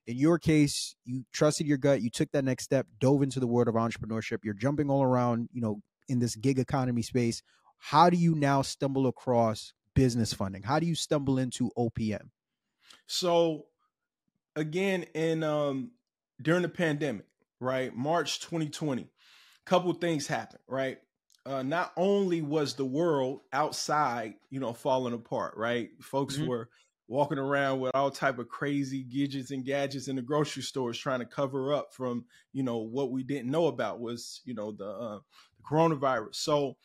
In 0.07 0.17
your 0.17 0.39
case, 0.39 0.95
you 1.05 1.25
trusted 1.33 1.67
your 1.67 1.79
gut, 1.79 2.03
you 2.03 2.11
took 2.11 2.31
that 2.33 2.45
next 2.45 2.65
step, 2.65 2.87
dove 3.01 3.23
into 3.23 3.41
the 3.41 3.47
world 3.47 3.69
of 3.69 3.75
entrepreneurship. 3.75 4.39
You're 4.45 4.55
jumping 4.55 4.91
all 4.91 5.03
around, 5.03 5.49
you 5.53 5.63
know, 5.63 5.81
in 6.09 6.19
this 6.19 6.37
gig 6.37 6.59
economy 6.59 7.03
space. 7.03 7.43
How 7.79 8.11
do 8.11 8.17
you 8.17 8.35
now 8.35 8.63
stumble 8.63 9.07
across 9.07 9.73
business 9.95 10.33
funding? 10.33 10.63
How 10.63 10.79
do 10.79 10.87
you 10.87 10.95
stumble 10.95 11.39
into 11.39 11.71
OPM? 11.77 12.31
So 13.07 13.67
again, 14.55 15.05
in 15.15 15.43
um 15.43 15.93
during 16.41 16.63
the 16.63 16.69
pandemic, 16.69 17.27
right? 17.61 17.95
March 17.95 18.41
2020. 18.41 19.11
Couple 19.65 19.93
things 19.95 20.27
happened, 20.27 20.63
right? 20.69 20.99
Uh, 21.47 21.63
not 21.63 21.93
only 21.97 22.43
was 22.43 22.75
the 22.75 22.85
world 22.85 23.41
outside, 23.53 24.35
you 24.51 24.61
know, 24.61 24.73
falling 24.73 25.15
apart, 25.15 25.57
right? 25.57 25.91
Folks 26.01 26.37
mm-hmm. 26.37 26.49
were 26.49 26.69
walking 27.09 27.39
around 27.39 27.81
with 27.81 27.95
all 27.95 28.11
type 28.11 28.39
of 28.39 28.49
crazy 28.49 29.03
gadgets 29.03 29.51
and 29.51 29.65
gadgets 29.65 30.09
in 30.09 30.17
the 30.17 30.23
grocery 30.23 30.63
stores 30.63 30.99
trying 30.99 31.21
to 31.21 31.27
cover 31.27 31.75
up 31.75 31.93
from, 31.93 32.25
you 32.53 32.63
know, 32.63 32.79
what 32.79 33.11
we 33.11 33.23
didn't 33.23 33.51
know 33.51 33.67
about 33.67 34.01
was, 34.01 34.41
you 34.45 34.55
know, 34.55 34.73
the, 34.73 34.89
uh, 34.89 35.19
the 35.57 35.63
coronavirus. 35.63 36.35
So 36.37 36.77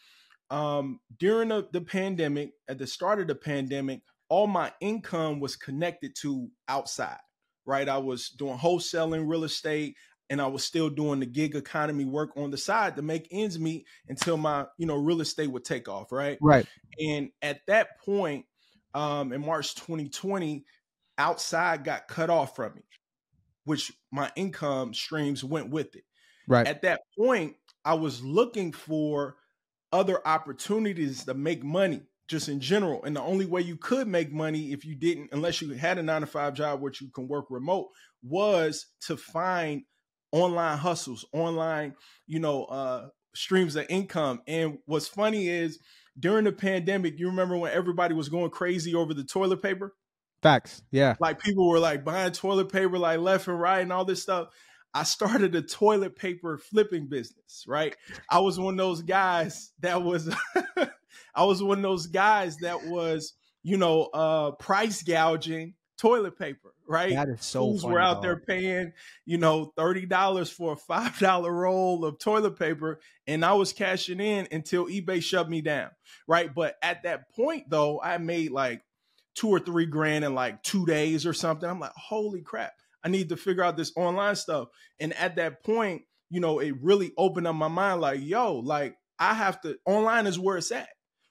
um, 0.50 1.00
during 1.18 1.50
the, 1.50 1.68
the 1.72 1.82
pandemic, 1.82 2.52
at 2.68 2.78
the 2.78 2.88
start 2.88 3.22
of 3.22 3.28
the 3.28 3.36
pandemic, 3.36 4.02
all 4.30 4.48
my 4.48 4.72
income 4.82 5.40
was 5.40 5.56
connected 5.56 6.16
to 6.18 6.50
outside, 6.68 7.20
right? 7.66 7.88
I 7.88 7.98
was 7.98 8.30
doing 8.30 8.58
wholesaling 8.58 9.28
real 9.28 9.44
estate 9.44 9.96
and 10.30 10.42
I 10.42 10.48
was 10.48 10.64
still 10.64 10.90
doing 10.90 11.20
the 11.20 11.26
gig 11.26 11.56
economy 11.56 12.06
work 12.06 12.32
on 12.38 12.52
the 12.52 12.58
side 12.58 12.96
to 12.96 13.02
make 13.02 13.28
ends 13.32 13.58
meet 13.58 13.86
until 14.08 14.38
my, 14.38 14.66
you 14.78 14.86
know, 14.86 14.96
real 14.96 15.22
estate 15.22 15.52
would 15.52 15.66
take 15.66 15.90
off, 15.90 16.12
right? 16.12 16.38
Right. 16.42 16.68
And 17.00 17.30
at 17.42 17.62
that 17.68 18.00
point, 18.00 18.46
um, 18.94 19.34
in 19.34 19.46
March 19.46 19.76
2020, 19.76 20.66
outside 21.18 21.84
got 21.84 22.08
cut 22.08 22.30
off 22.30 22.56
from 22.56 22.76
me, 22.76 22.82
which 23.66 23.92
my 24.12 24.32
income 24.36 24.94
streams 24.94 25.44
went 25.44 25.70
with 25.70 25.96
it. 25.96 26.04
Right. 26.48 26.68
At 26.68 26.84
that 26.84 27.02
point, 27.18 27.56
I 27.84 27.96
was 27.96 28.24
looking 28.24 28.72
for 28.72 29.36
other 29.92 30.26
opportunities 30.28 31.26
to 31.26 31.34
make 31.34 31.64
money 31.64 32.02
just 32.28 32.48
in 32.48 32.60
general. 32.60 33.04
And 33.04 33.16
the 33.16 33.22
only 33.22 33.46
way 33.46 33.62
you 33.62 33.76
could 33.76 34.08
make 34.08 34.32
money 34.32 34.72
if 34.72 34.86
you 34.86 34.96
didn't, 34.96 35.30
unless 35.32 35.62
you 35.62 35.70
had 35.74 35.98
a 35.98 36.04
nine 36.04 36.22
to 36.22 36.28
five 36.28 36.54
job 36.54 36.80
which 36.80 37.02
you 37.02 37.10
can 37.10 37.28
work 37.28 37.46
remote, 37.50 37.88
was 38.22 38.86
to 39.08 39.18
find 39.18 39.84
online 40.32 40.78
hustles, 40.78 41.26
online, 41.34 41.96
you 42.28 42.40
know, 42.40 42.66
uh, 42.66 43.10
streams 43.34 43.76
of 43.76 43.86
income. 43.90 44.42
And 44.48 44.80
what's 44.86 45.08
funny 45.08 45.48
is 45.48 45.80
during 46.20 46.46
the 46.46 46.52
pandemic, 46.52 47.20
you 47.20 47.28
remember 47.28 47.58
when 47.58 47.72
everybody 47.72 48.14
was 48.14 48.30
going 48.30 48.52
crazy 48.52 48.94
over 48.94 49.14
the 49.14 49.24
toilet 49.24 49.62
paper? 49.62 49.96
Facts. 50.42 50.82
Yeah. 50.92 51.16
Like 51.20 51.40
people 51.40 51.68
were 51.68 51.80
like 51.80 52.06
buying 52.06 52.32
toilet 52.32 52.72
paper 52.72 52.98
like 52.98 53.20
left 53.20 53.48
and 53.48 53.60
right 53.60 53.82
and 53.82 53.92
all 53.92 54.06
this 54.06 54.22
stuff. 54.22 54.50
I 54.94 55.04
started 55.04 55.54
a 55.56 55.62
toilet 55.62 56.16
paper 56.16 56.58
flipping 56.58 57.08
business, 57.08 57.64
right? 57.68 57.96
I 58.30 58.40
was 58.40 58.60
one 58.60 58.74
of 58.74 58.78
those 58.78 59.02
guys 59.02 59.72
that 59.82 60.02
was 60.02 60.34
I 61.36 61.44
was 61.44 61.62
one 61.62 61.80
of 61.80 61.84
those 61.84 62.08
guys 62.08 62.58
that 62.58 62.86
was, 62.86 63.34
you 63.64 63.78
know, 63.78 64.04
uh 64.14 64.52
price 64.52 65.04
gouging 65.04 65.76
toilet 65.98 66.40
paper, 66.40 66.74
right? 66.90 67.14
That 67.14 67.30
is 67.30 67.46
so 67.46 67.68
Fools 67.68 67.84
funny, 67.84 67.94
were 67.94 68.00
out 68.02 68.16
dog. 68.16 68.24
there 68.24 68.38
paying, 68.38 68.94
you 69.26 69.38
know, 69.38 69.74
$30 69.78 70.52
for 70.52 70.74
a 70.74 70.76
$5 70.76 71.50
roll 71.52 72.04
of 72.06 72.20
toilet 72.20 72.60
paper 72.60 73.00
and 73.28 73.46
I 73.46 73.54
was 73.54 73.74
cashing 73.74 74.20
in 74.20 74.48
until 74.52 74.88
eBay 74.88 75.24
shut 75.24 75.50
me 75.50 75.62
down, 75.62 75.92
right? 76.28 76.54
But 76.54 76.78
at 76.84 77.04
that 77.04 77.32
point 77.32 77.70
though, 77.70 78.02
I 78.02 78.18
made 78.18 78.52
like 78.52 78.84
2 79.36 79.50
or 79.50 79.60
3 79.60 79.86
grand 79.86 80.26
in 80.26 80.36
like 80.36 80.64
2 80.64 80.86
days 80.86 81.26
or 81.26 81.34
something. 81.34 81.70
I'm 81.70 81.80
like, 81.80 81.94
"Holy 81.96 82.42
crap. 82.42 82.74
I 83.04 83.10
need 83.10 83.30
to 83.30 83.38
figure 83.38 83.64
out 83.64 83.78
this 83.78 83.94
online 83.96 84.36
stuff." 84.36 84.70
And 85.00 85.14
at 85.14 85.38
that 85.38 85.64
point, 85.64 86.04
you 86.30 86.42
know, 86.42 86.60
it 86.60 86.76
really 86.82 87.14
opened 87.18 87.48
up 87.48 87.56
my 87.56 87.68
mind 87.70 88.02
like, 88.02 88.20
"Yo, 88.22 88.56
like 88.56 88.98
I 89.20 89.34
have 89.36 89.62
to 89.62 89.78
online 89.86 90.28
is 90.28 90.40
where 90.40 90.58
it's 90.58 90.72
at." 90.72 90.90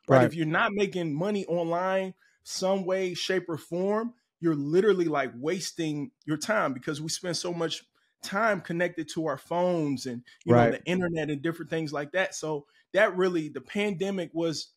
Right? 0.09 0.19
Right. 0.19 0.27
If 0.27 0.35
you're 0.35 0.47
not 0.47 0.73
making 0.73 1.15
money 1.15 1.45
online 1.47 2.15
some 2.45 2.85
way, 2.87 3.15
shape 3.15 3.45
or 3.49 3.59
form, 3.59 4.15
you're 4.41 4.55
literally 4.55 5.07
like 5.07 5.33
wasting 5.37 6.11
your 6.25 6.37
time 6.37 6.73
because 6.73 7.01
we 7.01 7.09
spend 7.09 7.37
so 7.37 7.53
much 7.53 7.85
time 8.23 8.61
connected 8.61 9.09
to 9.09 9.27
our 9.27 9.39
phones 9.39 10.07
and 10.07 10.25
you 10.45 10.55
Right. 10.55 10.55
know 10.55 10.69
the 10.69 10.85
internet 10.85 11.31
and 11.31 11.43
different 11.43 11.71
things 11.71 11.93
like 11.93 12.13
that. 12.13 12.35
So 12.35 12.67
that 12.93 13.17
really 13.17 13.49
the 13.49 13.61
pandemic 13.61 14.31
was 14.35 14.75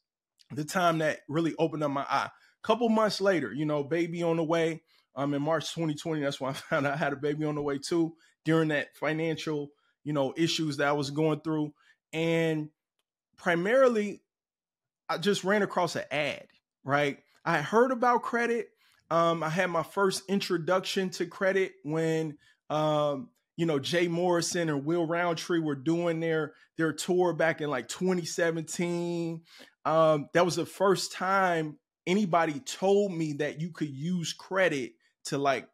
the 0.52 0.66
time 0.66 0.98
that 1.00 1.22
really 1.28 1.56
opened 1.58 1.84
up 1.84 1.92
my 1.92 2.04
eye. 2.10 2.30
couple 2.64 2.90
months 2.90 3.22
later, 3.22 3.54
you 3.54 3.66
know, 3.66 3.84
baby 3.84 4.22
on 4.24 4.38
the 4.38 4.44
way. 4.44 4.84
Um, 5.16 5.34
in 5.34 5.42
March 5.42 5.74
2020, 5.74 6.22
that's 6.22 6.40
when 6.40 6.52
I 6.52 6.54
found 6.58 6.88
out 6.88 6.94
I 6.94 6.98
had 6.98 7.14
a 7.14 7.18
baby 7.18 7.46
on 7.46 7.56
the 7.56 7.62
way 7.62 7.78
too. 7.80 8.16
During 8.46 8.70
that 8.70 8.96
financial, 8.96 9.70
you 10.04 10.14
know, 10.14 10.34
issues 10.38 10.78
that 10.78 10.88
I 10.88 10.94
was 10.94 11.12
going 11.12 11.42
through, 11.42 11.74
and 12.14 12.70
primarily, 13.38 14.24
I 15.10 15.18
just 15.20 15.44
ran 15.44 15.64
across 15.64 15.96
an 15.96 16.06
ad. 16.12 16.48
Right, 16.84 17.24
I 17.46 17.62
heard 17.62 17.92
about 17.92 18.24
credit. 18.24 18.70
Um, 19.12 19.44
I 19.44 19.50
had 19.50 19.68
my 19.70 19.84
first 19.84 20.24
introduction 20.30 21.12
to 21.12 21.28
credit 21.28 21.74
when 21.84 22.40
um, 22.70 23.32
you 23.58 23.68
know 23.68 23.80
Jay 23.80 24.08
Morrison 24.10 24.70
and 24.70 24.86
Will 24.86 25.08
Roundtree 25.08 25.60
were 25.60 25.76
doing 25.76 26.22
their 26.22 26.56
their 26.78 26.94
tour 26.94 27.34
back 27.34 27.62
in 27.62 27.70
like 27.70 27.90
2017. 27.90 29.44
Um, 29.86 30.30
that 30.34 30.46
was 30.46 30.56
the 30.58 30.66
first 30.66 31.14
time 31.14 31.80
anybody 32.08 32.62
told 32.62 33.14
me 33.14 33.34
that 33.36 33.62
you 33.62 33.72
could 33.72 33.90
use 33.90 34.34
credit 34.34 34.94
to 35.26 35.38
like 35.38 35.70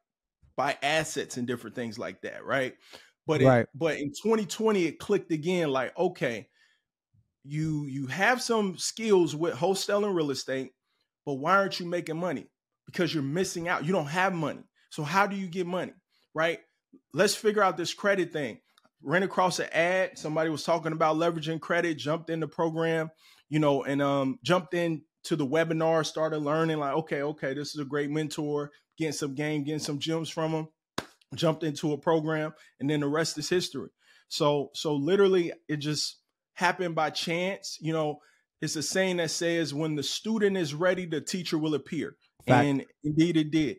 buy 0.56 0.78
assets 0.84 1.38
and 1.38 1.48
different 1.48 1.76
things 1.76 2.00
like 2.00 2.22
that, 2.24 2.46
right? 2.46 2.76
But 3.28 3.42
Right. 3.42 3.68
it, 3.68 3.70
but 3.76 3.98
in 4.00 4.14
2020 4.20 4.86
it 4.86 5.00
clicked 5.00 5.32
again 5.32 5.72
like 5.72 5.98
okay, 5.98 6.50
you 7.44 7.86
you 7.86 8.08
have 8.08 8.42
some 8.42 8.78
skills 8.78 9.36
with 9.36 9.56
wholesaling 9.56 10.14
real 10.16 10.32
estate, 10.32 10.74
but 11.26 11.36
why 11.36 11.58
aren't 11.58 11.80
you 11.80 11.86
making 11.86 12.18
money? 12.20 12.50
Because 12.88 13.14
you're 13.14 13.24
missing 13.24 13.68
out. 13.68 13.86
You 13.86 13.94
don't 13.94 14.08
have 14.08 14.34
money. 14.34 14.64
So 14.90 15.04
how 15.04 15.28
do 15.28 15.36
you 15.36 15.48
get 15.48 15.68
money? 15.68 15.94
Right? 16.34 16.60
Let's 17.14 17.36
figure 17.36 17.62
out 17.62 17.78
this 17.78 17.94
credit 17.94 18.34
thing. 18.34 18.60
Ran 19.04 19.24
across 19.24 19.60
an 19.60 19.68
ad. 19.72 20.18
Somebody 20.18 20.50
was 20.50 20.64
talking 20.64 20.92
about 20.92 21.18
leveraging 21.18 21.62
credit, 21.62 21.98
jumped 21.98 22.30
in 22.30 22.40
the 22.40 22.48
program, 22.48 23.12
you 23.50 23.60
know, 23.60 23.84
and 23.84 24.02
um 24.02 24.40
jumped 24.44 24.74
in 24.74 25.04
to 25.26 25.36
the 25.36 25.46
webinar, 25.46 26.06
started 26.06 26.40
learning, 26.40 26.78
like, 26.78 26.94
okay, 26.94 27.22
okay, 27.22 27.54
this 27.54 27.76
is 27.76 27.82
a 27.82 27.86
great 27.86 28.10
mentor, 28.10 28.72
getting 28.98 29.14
some 29.14 29.36
game, 29.36 29.64
getting 29.64 29.80
some 29.80 30.00
gems 30.00 30.30
from 30.30 30.52
him, 30.52 30.68
jumped 31.36 31.64
into 31.64 31.92
a 31.92 31.98
program, 31.98 32.54
and 32.80 32.90
then 32.90 33.02
the 33.02 33.08
rest 33.08 33.38
is 33.38 33.50
history. 33.50 33.90
So, 34.30 34.72
so 34.74 34.96
literally 34.96 35.52
it 35.68 35.78
just 35.78 36.20
happened 36.54 36.96
by 36.96 37.10
chance. 37.10 37.78
You 37.82 37.94
know, 37.94 38.20
it's 38.62 38.76
a 38.76 38.84
saying 38.84 39.18
that 39.18 39.32
says 39.32 39.74
when 39.74 39.96
the 39.96 40.04
student 40.04 40.58
is 40.58 40.74
ready, 40.74 41.06
the 41.06 41.22
teacher 41.22 41.58
will 41.58 41.76
appear. 41.76 42.16
Fact. 42.48 42.66
And 42.66 42.86
indeed 43.04 43.38
it 43.38 43.52
did. 43.52 43.78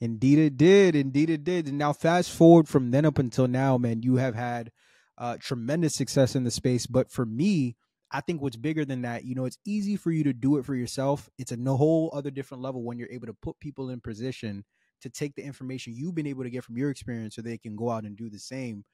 Indeed, 0.00 0.38
it 0.38 0.56
did. 0.56 0.94
Indeed, 0.94 1.30
it 1.30 1.44
did. 1.44 1.68
And 1.68 1.78
now, 1.78 1.92
fast 1.92 2.30
forward 2.30 2.68
from 2.68 2.90
then 2.90 3.04
up 3.04 3.18
until 3.18 3.48
now, 3.48 3.78
man, 3.78 4.02
you 4.02 4.16
have 4.16 4.34
had 4.34 4.70
uh, 5.16 5.38
tremendous 5.40 5.94
success 5.94 6.36
in 6.36 6.44
the 6.44 6.50
space. 6.50 6.86
But 6.86 7.10
for 7.10 7.24
me, 7.24 7.76
I 8.12 8.20
think 8.20 8.42
what's 8.42 8.56
bigger 8.56 8.84
than 8.84 9.02
that, 9.02 9.24
you 9.24 9.34
know, 9.34 9.46
it's 9.46 9.58
easy 9.66 9.96
for 9.96 10.10
you 10.10 10.22
to 10.24 10.32
do 10.32 10.58
it 10.58 10.66
for 10.66 10.74
yourself. 10.74 11.28
It's 11.38 11.52
a 11.52 11.56
whole 11.76 12.10
other 12.14 12.30
different 12.30 12.62
level 12.62 12.82
when 12.82 12.98
you're 12.98 13.10
able 13.10 13.26
to 13.26 13.34
put 13.34 13.58
people 13.58 13.90
in 13.90 14.00
position 14.00 14.64
to 15.00 15.10
take 15.10 15.34
the 15.34 15.42
information 15.42 15.94
you've 15.94 16.14
been 16.14 16.26
able 16.26 16.44
to 16.44 16.50
get 16.50 16.64
from 16.64 16.76
your 16.76 16.90
experience 16.90 17.34
so 17.34 17.42
they 17.42 17.58
can 17.58 17.76
go 17.76 17.90
out 17.90 18.04
and 18.04 18.16
do 18.16 18.30
the 18.30 18.38
same. 18.38 18.84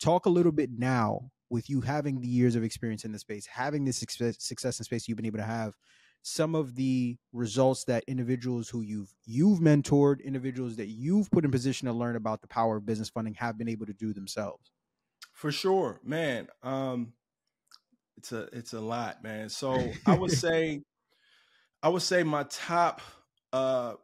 Talk 0.00 0.26
a 0.26 0.30
little 0.30 0.52
bit 0.52 0.70
now 0.76 1.30
with 1.50 1.70
you 1.70 1.80
having 1.80 2.20
the 2.20 2.28
years 2.28 2.54
of 2.54 2.62
experience 2.62 3.04
in 3.04 3.12
the 3.12 3.18
space, 3.18 3.46
having 3.46 3.84
this 3.84 3.96
success, 3.96 4.36
success 4.38 4.78
in 4.78 4.84
space 4.84 5.08
you've 5.08 5.16
been 5.16 5.26
able 5.26 5.38
to 5.38 5.44
have 5.44 5.74
some 6.22 6.54
of 6.54 6.74
the 6.74 7.16
results 7.32 7.84
that 7.84 8.04
individuals 8.06 8.68
who 8.68 8.82
you've 8.82 9.14
you've 9.24 9.60
mentored, 9.60 10.22
individuals 10.22 10.76
that 10.76 10.88
you've 10.88 11.30
put 11.30 11.44
in 11.44 11.50
position 11.50 11.86
to 11.86 11.92
learn 11.92 12.16
about 12.16 12.40
the 12.40 12.48
power 12.48 12.76
of 12.76 12.86
business 12.86 13.08
funding 13.08 13.34
have 13.34 13.56
been 13.56 13.68
able 13.68 13.86
to 13.86 13.94
do 13.94 14.12
themselves. 14.12 14.70
For 15.32 15.52
sure, 15.52 16.00
man. 16.04 16.48
Um, 16.62 17.12
it's 18.16 18.32
a 18.32 18.48
it's 18.52 18.72
a 18.72 18.80
lot, 18.80 19.22
man. 19.22 19.48
So 19.48 19.92
I 20.04 20.14
would 20.16 20.30
say, 20.46 20.82
I 21.82 21.88
would 21.88 22.02
say 22.02 22.22
my 22.22 22.44
top 22.50 23.00
uh 23.52 23.94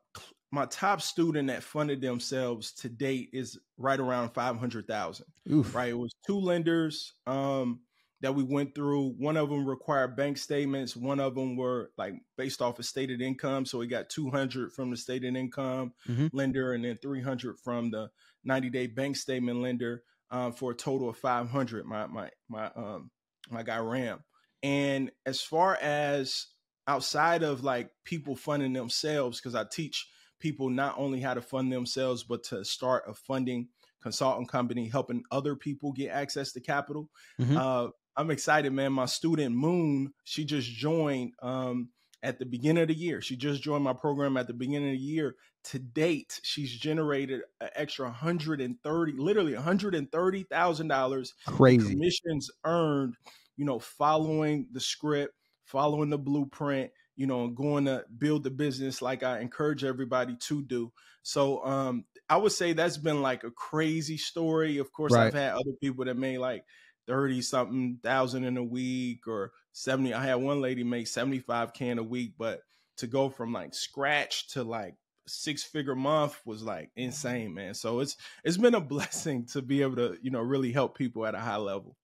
my 0.51 0.67
top 0.67 1.03
student 1.03 1.49
that 1.49 1.65
funded 1.65 2.01
themselves 2.01 2.73
to 2.73 2.89
date 2.89 3.31
is 3.33 3.59
right 3.77 3.99
around 3.99 4.31
five 4.31 4.57
hundred 4.57 4.87
thousand. 4.87 5.27
Oof. 5.51 5.75
Right, 5.75 5.91
it 5.91 5.99
was 5.99 6.15
two 6.27 6.39
lenders 6.39 7.15
um 7.27 7.81
that 8.25 8.35
we 8.35 8.43
went 8.43 8.75
through. 8.75 9.11
One 9.19 9.37
of 9.37 9.51
them 9.51 9.67
required 9.67 10.17
bank 10.17 10.39
statements. 10.39 10.97
One 10.97 11.21
of 11.21 11.35
them 11.35 11.57
were 11.57 11.91
like 11.99 12.15
based 12.39 12.63
off 12.63 12.79
of 12.79 12.87
stated 12.87 13.21
income. 13.21 13.67
So 13.67 13.79
we 13.79 13.87
got 13.87 14.09
two 14.09 14.31
hundred 14.31 14.73
from 14.73 14.91
the 14.91 14.97
stated 14.97 15.37
income 15.37 15.93
Mhm. 16.09 16.31
lender, 16.33 16.73
and 16.73 16.85
then 16.85 16.97
three 16.97 17.21
hundred 17.21 17.59
from 17.61 17.91
the 17.91 18.11
ninety 18.43 18.71
day 18.71 18.87
bank 18.87 19.17
statement 19.17 19.61
lender 19.61 20.05
um, 20.31 20.53
for 20.55 20.71
a 20.73 20.75
total 20.75 21.11
of 21.11 21.19
500 21.19 21.85
my 21.85 22.07
my 22.07 22.31
my 22.49 22.67
um 22.75 23.11
my 23.51 23.63
guy 23.63 23.79
ram 23.79 24.25
and 24.63 25.11
as 25.27 25.43
far 25.43 25.77
as 25.77 26.47
outside 26.89 27.43
of 27.43 27.63
like 27.63 27.91
people 28.05 28.35
funding 28.35 28.73
themselves 28.73 29.39
because 29.39 29.55
i 29.55 29.65
teach 29.71 30.09
people 30.41 30.71
not 30.71 30.95
only 30.99 31.21
how 31.21 31.35
to 31.35 31.43
fund 31.43 31.71
themselves 31.71 32.25
but 32.25 32.43
to 32.43 32.65
start 32.65 33.05
a 33.07 33.13
funding 33.15 33.69
consultant 34.03 34.49
company 34.49 34.89
helping 34.89 35.23
other 35.31 35.55
people 35.57 35.93
get 35.93 36.09
access 36.11 36.53
to 36.53 36.61
capital 36.61 37.11
Mhm. 37.39 37.57
uh 37.57 37.89
i'm 38.17 38.31
excited 38.31 38.73
man 38.73 38.93
my 38.93 39.07
student 39.07 39.55
moon 39.55 40.13
she 40.25 40.45
just 40.45 40.71
joined 40.71 41.33
um 41.43 41.91
at 42.23 42.39
the 42.39 42.47
beginning 42.47 42.83
of 42.83 42.89
the 42.89 42.95
year 42.95 43.21
she 43.21 43.37
just 43.37 43.63
joined 43.63 43.85
my 43.85 43.93
program 43.93 44.37
at 44.37 44.47
the 44.47 44.55
beginning 44.55 44.89
of 44.89 44.95
the 44.95 44.99
year 44.99 45.37
to 45.65 45.79
date, 45.79 46.41
she's 46.43 46.79
generated 46.79 47.41
an 47.61 47.71
extra 47.75 48.05
130, 48.05 49.13
literally 49.17 49.55
$130,000 49.55 51.33
Crazy. 51.47 51.97
commissions 51.97 52.51
earned, 52.65 53.17
you 53.57 53.65
know, 53.65 53.79
following 53.79 54.69
the 54.73 54.81
script, 54.81 55.35
following 55.65 56.11
the 56.11 56.19
blueprint, 56.19 56.91
you 57.17 57.27
know, 57.27 57.45
and 57.45 57.57
going 57.57 57.87
to 57.87 58.05
build 58.19 58.45
the 58.45 58.51
business 58.51 59.01
like 59.01 59.23
I 59.23 59.41
encourage 59.41 59.85
everybody 59.85 60.37
to 60.49 60.63
do. 60.63 60.93
So 61.23 61.65
um 61.65 62.05
I 62.29 62.37
would 62.37 62.53
say 62.53 62.73
that's 62.73 62.97
been 62.99 63.23
like 63.23 63.45
a 63.45 63.51
crazy 63.51 64.17
story. 64.19 64.79
Of 64.79 64.93
course, 64.93 65.13
Right. 65.13 65.27
I've 65.27 65.33
had 65.33 65.53
other 65.53 65.73
people 65.81 66.05
that 66.05 66.17
may 66.17 66.37
like 66.39 66.65
30 67.07 67.43
something 67.43 67.99
thousand 68.03 68.45
in 68.45 68.57
a 68.57 68.65
week 68.65 69.27
or 69.27 69.53
70. 69.73 70.15
I 70.15 70.25
had 70.25 70.37
one 70.37 70.61
lady 70.61 70.85
make 70.85 71.07
75 71.07 71.73
can 71.73 71.99
a 71.99 72.03
week, 72.03 72.35
but 72.39 72.63
to 72.99 73.07
go 73.07 73.29
from 73.29 73.53
like 73.53 73.75
scratch 73.75 74.49
to 74.49 74.63
like 74.63 74.95
six 75.27 75.63
figure 75.63 75.95
month 75.95 76.41
was 76.45 76.63
like 76.63 76.91
insane, 76.97 77.55
man. 77.55 77.75
So 77.75 78.01
it's 78.01 78.17
it's 78.45 78.57
been 78.57 78.75
a 78.75 78.81
blessing 78.95 79.47
to 79.47 79.63
be 79.63 79.83
able 79.83 79.97
to, 79.97 80.17
you 80.23 80.31
know, 80.31 80.41
really 80.41 80.73
help 80.73 80.97
people 80.97 81.27
at 81.27 81.35
a 81.35 81.41
high 81.41 81.57
level. 81.57 81.97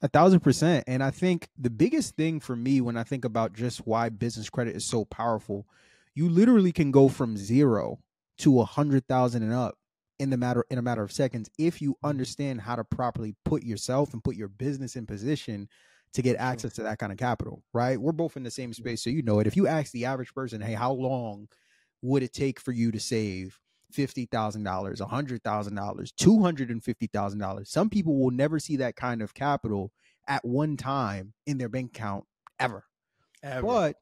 A 0.00 0.08
thousand 0.08 0.40
percent. 0.40 0.84
And 0.86 1.02
I 1.02 1.10
think 1.10 1.48
the 1.58 1.70
biggest 1.70 2.16
thing 2.16 2.40
for 2.40 2.54
me 2.54 2.80
when 2.80 2.96
I 2.96 3.02
think 3.02 3.24
about 3.24 3.52
just 3.52 3.86
why 3.86 4.08
business 4.08 4.48
credit 4.48 4.76
is 4.76 4.84
so 4.84 5.04
powerful, 5.04 5.66
you 6.14 6.28
literally 6.28 6.72
can 6.72 6.90
go 6.90 7.08
from 7.08 7.36
zero 7.36 7.98
to 8.38 8.60
a 8.60 8.64
hundred 8.64 9.06
thousand 9.08 9.42
and 9.42 9.52
up 9.52 9.76
in 10.18 10.30
the 10.30 10.36
matter 10.36 10.64
in 10.70 10.78
a 10.78 10.82
matter 10.82 11.02
of 11.02 11.12
seconds 11.12 11.48
if 11.58 11.80
you 11.80 11.96
understand 12.02 12.60
how 12.60 12.74
to 12.76 12.84
properly 12.84 13.34
put 13.44 13.62
yourself 13.62 14.12
and 14.12 14.24
put 14.24 14.36
your 14.36 14.48
business 14.48 14.96
in 14.96 15.06
position 15.06 15.68
to 16.14 16.22
get 16.22 16.36
access 16.36 16.72
to 16.74 16.82
that 16.82 16.98
kind 16.98 17.12
of 17.12 17.18
capital. 17.18 17.62
Right? 17.72 18.00
We're 18.00 18.12
both 18.12 18.36
in 18.36 18.42
the 18.42 18.50
same 18.50 18.72
space, 18.72 19.02
so 19.02 19.10
you 19.10 19.22
know 19.22 19.40
it. 19.40 19.46
If 19.46 19.56
you 19.56 19.66
ask 19.66 19.92
the 19.92 20.06
average 20.06 20.34
person, 20.34 20.60
hey, 20.60 20.74
how 20.74 20.92
long 20.92 21.48
would 22.02 22.22
it 22.22 22.32
take 22.32 22.60
for 22.60 22.72
you 22.72 22.90
to 22.92 23.00
save 23.00 23.58
fifty 23.90 24.26
thousand 24.26 24.64
dollars, 24.64 25.00
a 25.00 25.06
hundred 25.06 25.42
thousand 25.42 25.74
dollars, 25.74 26.12
two 26.12 26.42
hundred 26.42 26.70
and 26.70 26.82
fifty 26.82 27.06
thousand 27.06 27.40
dollars? 27.40 27.70
Some 27.70 27.90
people 27.90 28.18
will 28.18 28.30
never 28.30 28.58
see 28.58 28.76
that 28.76 28.96
kind 28.96 29.22
of 29.22 29.34
capital 29.34 29.92
at 30.26 30.44
one 30.44 30.76
time 30.76 31.32
in 31.46 31.58
their 31.58 31.68
bank 31.68 31.96
account 31.96 32.24
ever. 32.58 32.84
Ever. 33.42 33.66
But 33.66 33.96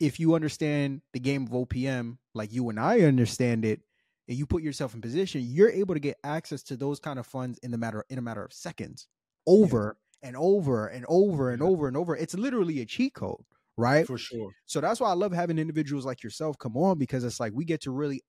if 0.00 0.20
you 0.20 0.34
understand 0.34 1.02
the 1.12 1.20
game 1.20 1.44
of 1.44 1.50
OPM 1.50 2.18
like 2.34 2.52
you 2.52 2.68
and 2.68 2.78
I 2.78 3.00
understand 3.00 3.64
it, 3.64 3.80
and 4.28 4.36
you 4.36 4.46
put 4.46 4.62
yourself 4.62 4.94
in 4.94 5.00
position, 5.00 5.40
you're 5.44 5.70
able 5.70 5.94
to 5.94 6.00
get 6.00 6.18
access 6.22 6.62
to 6.64 6.76
those 6.76 7.00
kind 7.00 7.18
of 7.18 7.26
funds 7.26 7.58
in 7.62 7.70
the 7.70 7.78
matter 7.78 8.04
in 8.10 8.18
a 8.18 8.22
matter 8.22 8.44
of 8.44 8.52
seconds, 8.52 9.08
over 9.46 9.96
yeah. 10.22 10.28
and 10.28 10.36
over 10.36 10.86
and 10.88 11.06
over 11.08 11.50
and 11.50 11.62
yeah. 11.62 11.68
over 11.68 11.88
and 11.88 11.96
over. 11.96 12.16
It's 12.16 12.34
literally 12.34 12.80
a 12.80 12.86
cheat 12.86 13.14
code, 13.14 13.42
right? 13.76 14.06
For 14.06 14.18
sure. 14.18 14.50
So 14.66 14.80
that's 14.80 15.00
why 15.00 15.08
I 15.08 15.14
love 15.14 15.32
having 15.32 15.58
individuals 15.58 16.04
like 16.04 16.22
yourself 16.22 16.58
come 16.58 16.76
on 16.76 16.98
because 16.98 17.24
it's 17.24 17.40
like 17.40 17.52
we 17.54 17.64
get 17.64 17.82
to 17.82 17.90
really 17.90 18.22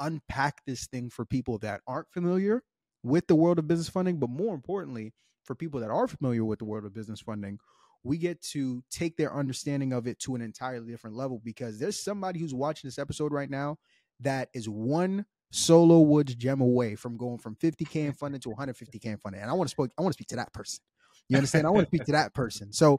unpack 0.00 0.62
this 0.66 0.86
thing 0.86 1.10
for 1.10 1.24
people 1.24 1.58
that 1.58 1.80
aren't 1.86 2.10
familiar 2.10 2.62
with 3.02 3.26
the 3.26 3.36
world 3.36 3.58
of 3.58 3.68
business 3.68 3.88
funding, 3.88 4.18
but 4.18 4.30
more 4.30 4.54
importantly, 4.54 5.12
for 5.44 5.54
people 5.54 5.80
that 5.80 5.90
are 5.90 6.08
familiar 6.08 6.44
with 6.44 6.58
the 6.58 6.64
world 6.64 6.84
of 6.84 6.92
business 6.92 7.20
funding, 7.20 7.58
we 8.02 8.18
get 8.18 8.40
to 8.40 8.82
take 8.90 9.16
their 9.16 9.34
understanding 9.34 9.92
of 9.92 10.06
it 10.06 10.18
to 10.20 10.34
an 10.34 10.40
entirely 10.40 10.90
different 10.90 11.16
level 11.16 11.40
because 11.44 11.78
there's 11.78 12.02
somebody 12.02 12.38
who's 12.38 12.54
watching 12.54 12.86
this 12.86 12.98
episode 12.98 13.32
right 13.32 13.50
now 13.50 13.76
that 14.20 14.48
is 14.54 14.68
one 14.68 15.24
solo 15.52 16.00
woods 16.00 16.34
gem 16.34 16.60
away 16.60 16.94
from 16.94 17.16
going 17.16 17.38
from 17.38 17.54
50k 17.56 17.96
in 17.96 18.12
funding 18.12 18.40
to 18.40 18.50
150k 18.50 19.04
in 19.04 19.16
funding 19.18 19.40
and 19.40 19.50
i 19.50 19.54
want 19.54 19.68
to 19.68 19.70
speak 19.70 19.90
i 19.98 20.02
want 20.02 20.12
to 20.12 20.16
speak 20.16 20.28
to 20.28 20.36
that 20.36 20.52
person 20.52 20.80
you 21.28 21.36
understand 21.36 21.66
i 21.66 21.70
want 21.70 21.88
to 21.88 21.96
speak 21.96 22.04
to 22.04 22.12
that 22.12 22.34
person 22.34 22.72
so 22.72 22.98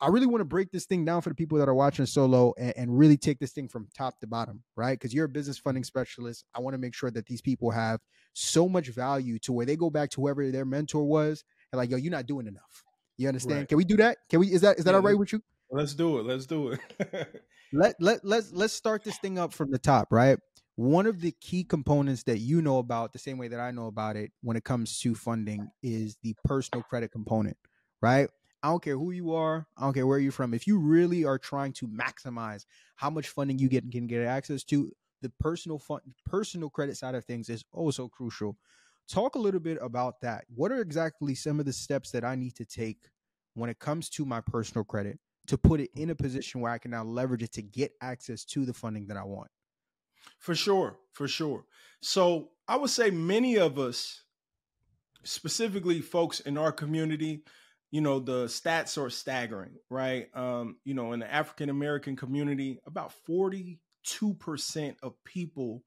i 0.00 0.08
really 0.08 0.26
want 0.26 0.40
to 0.40 0.44
break 0.44 0.70
this 0.72 0.84
thing 0.84 1.04
down 1.04 1.22
for 1.22 1.28
the 1.28 1.34
people 1.34 1.56
that 1.56 1.68
are 1.68 1.74
watching 1.74 2.04
solo 2.04 2.52
and, 2.58 2.74
and 2.76 2.98
really 2.98 3.16
take 3.16 3.38
this 3.38 3.52
thing 3.52 3.68
from 3.68 3.86
top 3.96 4.18
to 4.18 4.26
bottom 4.26 4.62
right 4.74 4.98
because 4.98 5.14
you're 5.14 5.26
a 5.26 5.28
business 5.28 5.58
funding 5.58 5.84
specialist 5.84 6.44
i 6.54 6.60
want 6.60 6.74
to 6.74 6.78
make 6.78 6.94
sure 6.94 7.10
that 7.10 7.24
these 7.26 7.40
people 7.40 7.70
have 7.70 8.00
so 8.32 8.68
much 8.68 8.88
value 8.88 9.38
to 9.38 9.52
where 9.52 9.64
they 9.64 9.76
go 9.76 9.88
back 9.88 10.10
to 10.10 10.20
whoever 10.20 10.50
their 10.50 10.64
mentor 10.64 11.04
was 11.04 11.44
and 11.72 11.78
like 11.78 11.88
yo 11.88 11.96
you're 11.96 12.10
not 12.10 12.26
doing 12.26 12.46
enough 12.46 12.84
you 13.18 13.28
understand? 13.28 13.60
Right. 13.60 13.68
Can 13.68 13.78
we 13.78 13.84
do 13.84 13.96
that? 13.96 14.18
Can 14.28 14.40
we? 14.40 14.52
Is 14.52 14.60
that 14.60 14.78
is 14.78 14.84
that 14.84 14.90
yeah, 14.90 14.96
all 14.96 15.02
right 15.02 15.18
with 15.18 15.32
you? 15.32 15.42
Let's 15.70 15.94
do 15.94 16.18
it. 16.18 16.26
Let's 16.26 16.46
do 16.46 16.72
it. 16.72 16.80
let 17.72 17.94
let 18.00 18.24
let's 18.24 18.52
let's 18.52 18.72
start 18.72 19.04
this 19.04 19.18
thing 19.18 19.38
up 19.38 19.52
from 19.52 19.70
the 19.70 19.78
top, 19.78 20.08
right? 20.10 20.38
One 20.76 21.06
of 21.06 21.20
the 21.20 21.32
key 21.40 21.64
components 21.64 22.24
that 22.24 22.38
you 22.38 22.60
know 22.60 22.78
about, 22.78 23.12
the 23.12 23.18
same 23.18 23.38
way 23.38 23.48
that 23.48 23.60
I 23.60 23.70
know 23.70 23.86
about 23.86 24.16
it, 24.16 24.32
when 24.42 24.56
it 24.56 24.64
comes 24.64 24.98
to 25.00 25.14
funding, 25.14 25.70
is 25.82 26.18
the 26.22 26.34
personal 26.44 26.82
credit 26.82 27.10
component, 27.10 27.56
right? 28.02 28.28
I 28.62 28.68
don't 28.68 28.82
care 28.82 28.96
who 28.96 29.10
you 29.10 29.32
are. 29.34 29.66
I 29.78 29.84
don't 29.84 29.94
care 29.94 30.06
where 30.06 30.18
you're 30.18 30.32
from. 30.32 30.52
If 30.52 30.66
you 30.66 30.78
really 30.78 31.24
are 31.24 31.38
trying 31.38 31.72
to 31.74 31.86
maximize 31.86 32.66
how 32.96 33.10
much 33.10 33.28
funding 33.28 33.58
you 33.58 33.68
get 33.68 33.90
can 33.90 34.06
get 34.06 34.26
access 34.26 34.64
to, 34.64 34.90
the 35.22 35.32
personal 35.40 35.78
fund, 35.78 36.02
personal 36.24 36.68
credit 36.68 36.96
side 36.96 37.14
of 37.14 37.24
things 37.24 37.48
is 37.48 37.64
oh 37.72 37.84
also 37.84 38.08
crucial. 38.08 38.56
Talk 39.08 39.34
a 39.34 39.38
little 39.38 39.60
bit 39.60 39.78
about 39.80 40.20
that. 40.22 40.44
What 40.54 40.72
are 40.72 40.80
exactly 40.80 41.34
some 41.34 41.60
of 41.60 41.66
the 41.66 41.72
steps 41.72 42.10
that 42.10 42.24
I 42.24 42.34
need 42.34 42.56
to 42.56 42.64
take 42.64 43.08
when 43.54 43.70
it 43.70 43.78
comes 43.78 44.10
to 44.10 44.24
my 44.24 44.40
personal 44.40 44.84
credit 44.84 45.18
to 45.46 45.58
put 45.58 45.80
it 45.80 45.90
in 45.94 46.10
a 46.10 46.14
position 46.14 46.60
where 46.60 46.72
I 46.72 46.78
can 46.78 46.90
now 46.90 47.04
leverage 47.04 47.42
it 47.42 47.52
to 47.52 47.62
get 47.62 47.92
access 48.00 48.44
to 48.46 48.64
the 48.64 48.74
funding 48.74 49.06
that 49.08 49.16
I 49.16 49.24
want? 49.24 49.50
For 50.38 50.54
sure, 50.54 50.98
for 51.12 51.28
sure. 51.28 51.64
So 52.00 52.50
I 52.68 52.76
would 52.76 52.90
say 52.90 53.10
many 53.10 53.56
of 53.56 53.78
us, 53.78 54.22
specifically 55.24 56.00
folks 56.00 56.40
in 56.40 56.58
our 56.58 56.72
community, 56.72 57.42
you 57.90 58.00
know, 58.00 58.18
the 58.18 58.46
stats 58.46 59.00
are 59.02 59.10
staggering, 59.10 59.76
right? 59.88 60.28
Um, 60.34 60.76
you 60.84 60.94
know, 60.94 61.12
in 61.12 61.20
the 61.20 61.32
African 61.32 61.70
American 61.70 62.16
community, 62.16 62.78
about 62.86 63.12
42% 63.28 63.78
of 65.02 65.14
people 65.24 65.82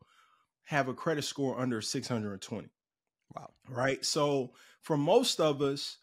have 0.64 0.88
a 0.88 0.94
credit 0.94 1.24
score 1.24 1.60
under 1.60 1.82
620. 1.82 2.70
Wow. 3.36 3.50
Right. 3.70 4.04
So 4.04 4.54
for 4.82 4.98
most 4.98 5.40
of 5.40 5.62
us, 5.62 5.98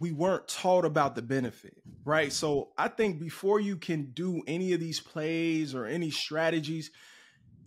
we 0.00 0.12
weren't 0.12 0.48
taught 0.48 0.86
about 0.86 1.14
the 1.14 1.22
benefit, 1.22 1.76
right? 2.04 2.32
So 2.32 2.70
I 2.76 2.88
think 2.88 3.20
before 3.20 3.60
you 3.60 3.76
can 3.76 4.12
do 4.12 4.42
any 4.46 4.72
of 4.72 4.80
these 4.80 4.98
plays 4.98 5.74
or 5.74 5.84
any 5.84 6.10
strategies, 6.10 6.90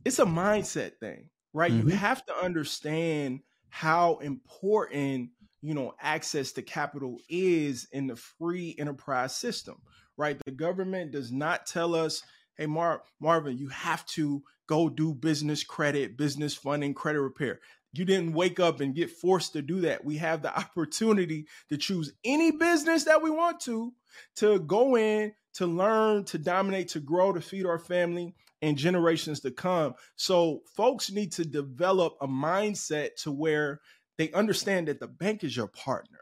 it's 0.03 0.19
a 0.19 0.25
mindset 0.25 0.97
thing, 0.99 1.29
right? 1.53 1.71
Mm-hmm. 1.71 1.89
You 1.89 1.95
have 1.95 2.25
to 2.25 2.35
understand 2.35 3.41
how 3.69 4.17
important, 4.17 5.29
you 5.61 5.75
know, 5.75 5.93
access 6.01 6.51
to 6.53 6.63
capital 6.63 7.17
is 7.29 7.87
in 7.91 8.07
the 8.07 8.15
free 8.15 8.75
enterprise 8.79 9.35
system, 9.35 9.77
right? 10.17 10.37
The 10.43 10.51
government 10.51 11.11
does 11.11 11.31
not 11.31 11.67
tell 11.67 11.93
us, 11.93 12.23
hey, 12.57 12.65
Mar- 12.65 13.03
Marvin, 13.21 13.59
you 13.59 13.67
have 13.69 14.05
to 14.07 14.41
go 14.67 14.89
do 14.89 15.13
business 15.13 15.63
credit, 15.63 16.17
business 16.17 16.55
funding, 16.55 16.95
credit 16.95 17.21
repair 17.21 17.59
you 17.93 18.05
didn't 18.05 18.33
wake 18.33 18.59
up 18.59 18.81
and 18.81 18.95
get 18.95 19.11
forced 19.11 19.53
to 19.53 19.61
do 19.61 19.81
that. 19.81 20.03
We 20.03 20.17
have 20.17 20.41
the 20.41 20.55
opportunity 20.59 21.45
to 21.69 21.77
choose 21.77 22.11
any 22.25 22.51
business 22.51 23.05
that 23.05 23.21
we 23.21 23.29
want 23.29 23.59
to, 23.61 23.93
to 24.37 24.59
go 24.59 24.97
in, 24.97 25.33
to 25.53 25.67
learn, 25.67 26.25
to 26.25 26.37
dominate, 26.37 26.89
to 26.89 26.99
grow, 26.99 27.31
to 27.31 27.41
feed 27.41 27.65
our 27.65 27.79
family 27.79 28.35
and 28.61 28.77
generations 28.77 29.41
to 29.41 29.51
come. 29.51 29.93
So, 30.15 30.61
folks 30.75 31.11
need 31.11 31.31
to 31.33 31.45
develop 31.45 32.15
a 32.21 32.27
mindset 32.27 33.15
to 33.23 33.31
where 33.31 33.81
they 34.17 34.31
understand 34.31 34.87
that 34.87 34.99
the 34.99 35.07
bank 35.07 35.43
is 35.43 35.55
your 35.55 35.67
partner, 35.67 36.19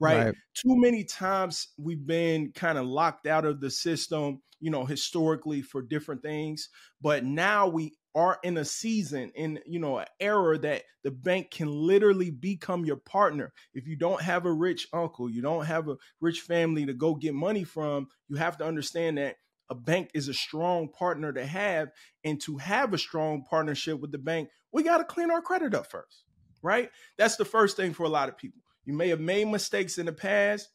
right? 0.00 0.26
right. 0.26 0.34
Too 0.54 0.76
many 0.80 1.04
times 1.04 1.68
we've 1.78 2.06
been 2.06 2.50
kind 2.52 2.78
of 2.78 2.86
locked 2.86 3.26
out 3.26 3.44
of 3.44 3.60
the 3.60 3.70
system, 3.70 4.40
you 4.60 4.70
know, 4.70 4.84
historically 4.84 5.60
for 5.60 5.82
different 5.82 6.22
things, 6.22 6.68
but 7.00 7.24
now 7.24 7.68
we 7.68 7.92
are 8.14 8.38
in 8.42 8.56
a 8.56 8.64
season 8.64 9.32
in 9.34 9.58
you 9.66 9.78
know 9.78 9.98
an 9.98 10.06
era 10.20 10.58
that 10.58 10.82
the 11.02 11.10
bank 11.10 11.50
can 11.50 11.68
literally 11.68 12.30
become 12.30 12.84
your 12.84 12.96
partner 12.96 13.52
if 13.74 13.86
you 13.86 13.96
don't 13.96 14.20
have 14.20 14.44
a 14.44 14.52
rich 14.52 14.86
uncle 14.92 15.30
you 15.30 15.40
don't 15.40 15.64
have 15.64 15.88
a 15.88 15.96
rich 16.20 16.40
family 16.40 16.84
to 16.84 16.92
go 16.92 17.14
get 17.14 17.34
money 17.34 17.64
from 17.64 18.06
you 18.28 18.36
have 18.36 18.56
to 18.56 18.64
understand 18.64 19.18
that 19.18 19.36
a 19.70 19.74
bank 19.74 20.10
is 20.12 20.28
a 20.28 20.34
strong 20.34 20.88
partner 20.88 21.32
to 21.32 21.46
have 21.46 21.88
and 22.24 22.40
to 22.42 22.58
have 22.58 22.92
a 22.92 22.98
strong 22.98 23.44
partnership 23.48 23.98
with 24.00 24.12
the 24.12 24.18
bank 24.18 24.48
we 24.72 24.82
got 24.82 24.98
to 24.98 25.04
clean 25.04 25.30
our 25.30 25.40
credit 25.40 25.74
up 25.74 25.90
first 25.90 26.24
right 26.62 26.90
that's 27.16 27.36
the 27.36 27.44
first 27.44 27.76
thing 27.76 27.94
for 27.94 28.04
a 28.04 28.10
lot 28.10 28.28
of 28.28 28.36
people 28.36 28.60
you 28.84 28.92
may 28.92 29.08
have 29.08 29.20
made 29.20 29.48
mistakes 29.48 29.96
in 29.96 30.06
the 30.06 30.12
past 30.12 30.68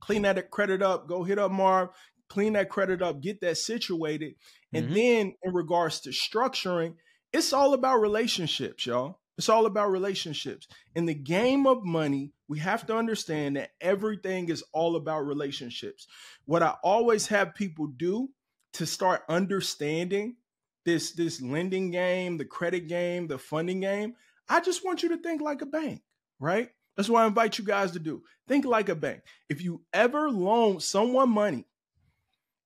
clean 0.00 0.22
that 0.22 0.50
credit 0.50 0.82
up 0.82 1.06
go 1.06 1.22
hit 1.22 1.38
up 1.38 1.52
marv 1.52 1.90
clean 2.28 2.52
that 2.54 2.68
credit 2.68 3.02
up, 3.02 3.20
get 3.20 3.40
that 3.40 3.56
situated. 3.56 4.34
And 4.72 4.86
mm-hmm. 4.86 4.94
then 4.94 5.34
in 5.42 5.54
regards 5.54 6.00
to 6.00 6.10
structuring, 6.10 6.94
it's 7.32 7.52
all 7.52 7.74
about 7.74 8.00
relationships, 8.00 8.86
y'all. 8.86 9.20
It's 9.36 9.48
all 9.48 9.66
about 9.66 9.90
relationships. 9.90 10.66
In 10.96 11.06
the 11.06 11.14
game 11.14 11.66
of 11.66 11.84
money, 11.84 12.32
we 12.48 12.58
have 12.58 12.84
to 12.86 12.96
understand 12.96 13.56
that 13.56 13.70
everything 13.80 14.48
is 14.48 14.64
all 14.72 14.96
about 14.96 15.26
relationships. 15.26 16.08
What 16.44 16.62
I 16.62 16.74
always 16.82 17.28
have 17.28 17.54
people 17.54 17.86
do 17.86 18.30
to 18.74 18.84
start 18.84 19.22
understanding 19.28 20.36
this 20.84 21.12
this 21.12 21.40
lending 21.40 21.90
game, 21.90 22.36
the 22.36 22.44
credit 22.44 22.88
game, 22.88 23.28
the 23.28 23.38
funding 23.38 23.80
game, 23.80 24.16
I 24.48 24.60
just 24.60 24.84
want 24.84 25.02
you 25.02 25.10
to 25.10 25.18
think 25.18 25.40
like 25.40 25.62
a 25.62 25.66
bank, 25.66 26.02
right? 26.40 26.70
That's 26.96 27.08
what 27.08 27.22
I 27.22 27.26
invite 27.26 27.58
you 27.58 27.64
guys 27.64 27.92
to 27.92 28.00
do. 28.00 28.22
Think 28.48 28.64
like 28.64 28.88
a 28.88 28.96
bank. 28.96 29.20
If 29.48 29.62
you 29.62 29.82
ever 29.92 30.28
loan 30.30 30.80
someone 30.80 31.30
money 31.30 31.64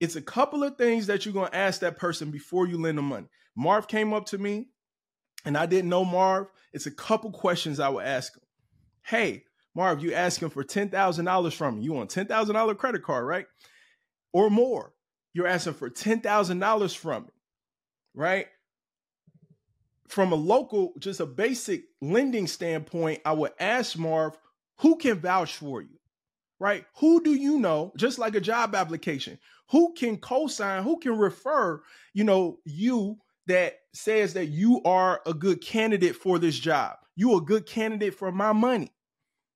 it's 0.03 0.17
a 0.17 0.21
couple 0.21 0.65
of 0.65 0.77
things 0.77 1.07
that 1.07 1.25
you're 1.25 1.33
going 1.33 1.53
to 1.53 1.57
ask 1.57 1.81
that 1.81 1.97
person 1.97 2.33
before 2.33 2.67
you 2.67 2.77
lend 2.77 2.99
them 2.99 3.05
money. 3.05 3.29
Marv 3.55 3.87
came 3.87 4.13
up 4.13 4.27
to 4.27 4.37
me 4.37 4.67
and 5.45 5.57
I 5.57 5.65
didn't 5.67 5.91
know 5.91 6.05
Marv. 6.05 6.49
It's 6.73 6.87
a 6.87 6.91
couple 6.91 7.31
questions 7.31 7.79
I 7.79 7.89
would 7.89 8.05
ask 8.05 8.35
him. 8.35 8.43
Hey, 9.05 9.45
Marv, 9.77 10.03
you 10.03 10.13
asking 10.13 10.51
for 10.51 10.65
$10,000 10.65 11.53
from 11.53 11.77
me. 11.77 11.85
You 11.85 11.93
want 11.93 12.11
$10,000 12.11 12.79
credit 12.79 13.05
card, 13.05 13.25
right? 13.25 13.47
Or 14.33 14.51
more. 14.51 14.93
You're 15.35 15.47
asking 15.47 15.75
for 15.75 15.89
$10,000 15.89 16.97
from 16.97 17.23
me, 17.23 17.31
right? 18.13 18.47
From 20.09 20.33
a 20.33 20.37
local, 20.37 20.95
just 20.99 21.21
a 21.21 21.27
basic 21.27 21.85
lending 22.01 22.49
standpoint, 22.49 23.21
I 23.25 23.35
would 23.35 23.53
ask 23.61 23.97
Marv, 23.97 24.37
who 24.81 24.97
can 24.97 25.21
vouch 25.21 25.55
for 25.55 25.81
you? 25.81 26.01
right? 26.63 26.85
Who 26.99 27.21
do 27.21 27.35
you 27.35 27.59
know, 27.59 27.93
just 27.97 28.21
like 28.21 28.37
a 28.37 28.41
job 28.41 28.77
application, 28.77 29.41
who 29.73 29.95
can 29.95 30.19
co-sign, 30.19 30.83
who 30.83 30.99
can 30.99 31.17
refer, 31.17 31.83
you 32.13 32.25
know, 32.25 32.59
you 32.65 33.19
that 33.47 33.73
says 33.95 34.35
that 34.35 34.47
you 34.47 34.83
are 34.85 35.21
a 35.27 35.35
good 35.35 35.63
candidate 35.63 36.15
for 36.15 36.39
this 36.39 36.59
job. 36.59 36.97
You 37.17 37.37
a 37.37 37.41
good 37.41 37.67
candidate 37.67 38.15
for 38.15 38.31
my 38.31 38.53
money. 38.53 38.93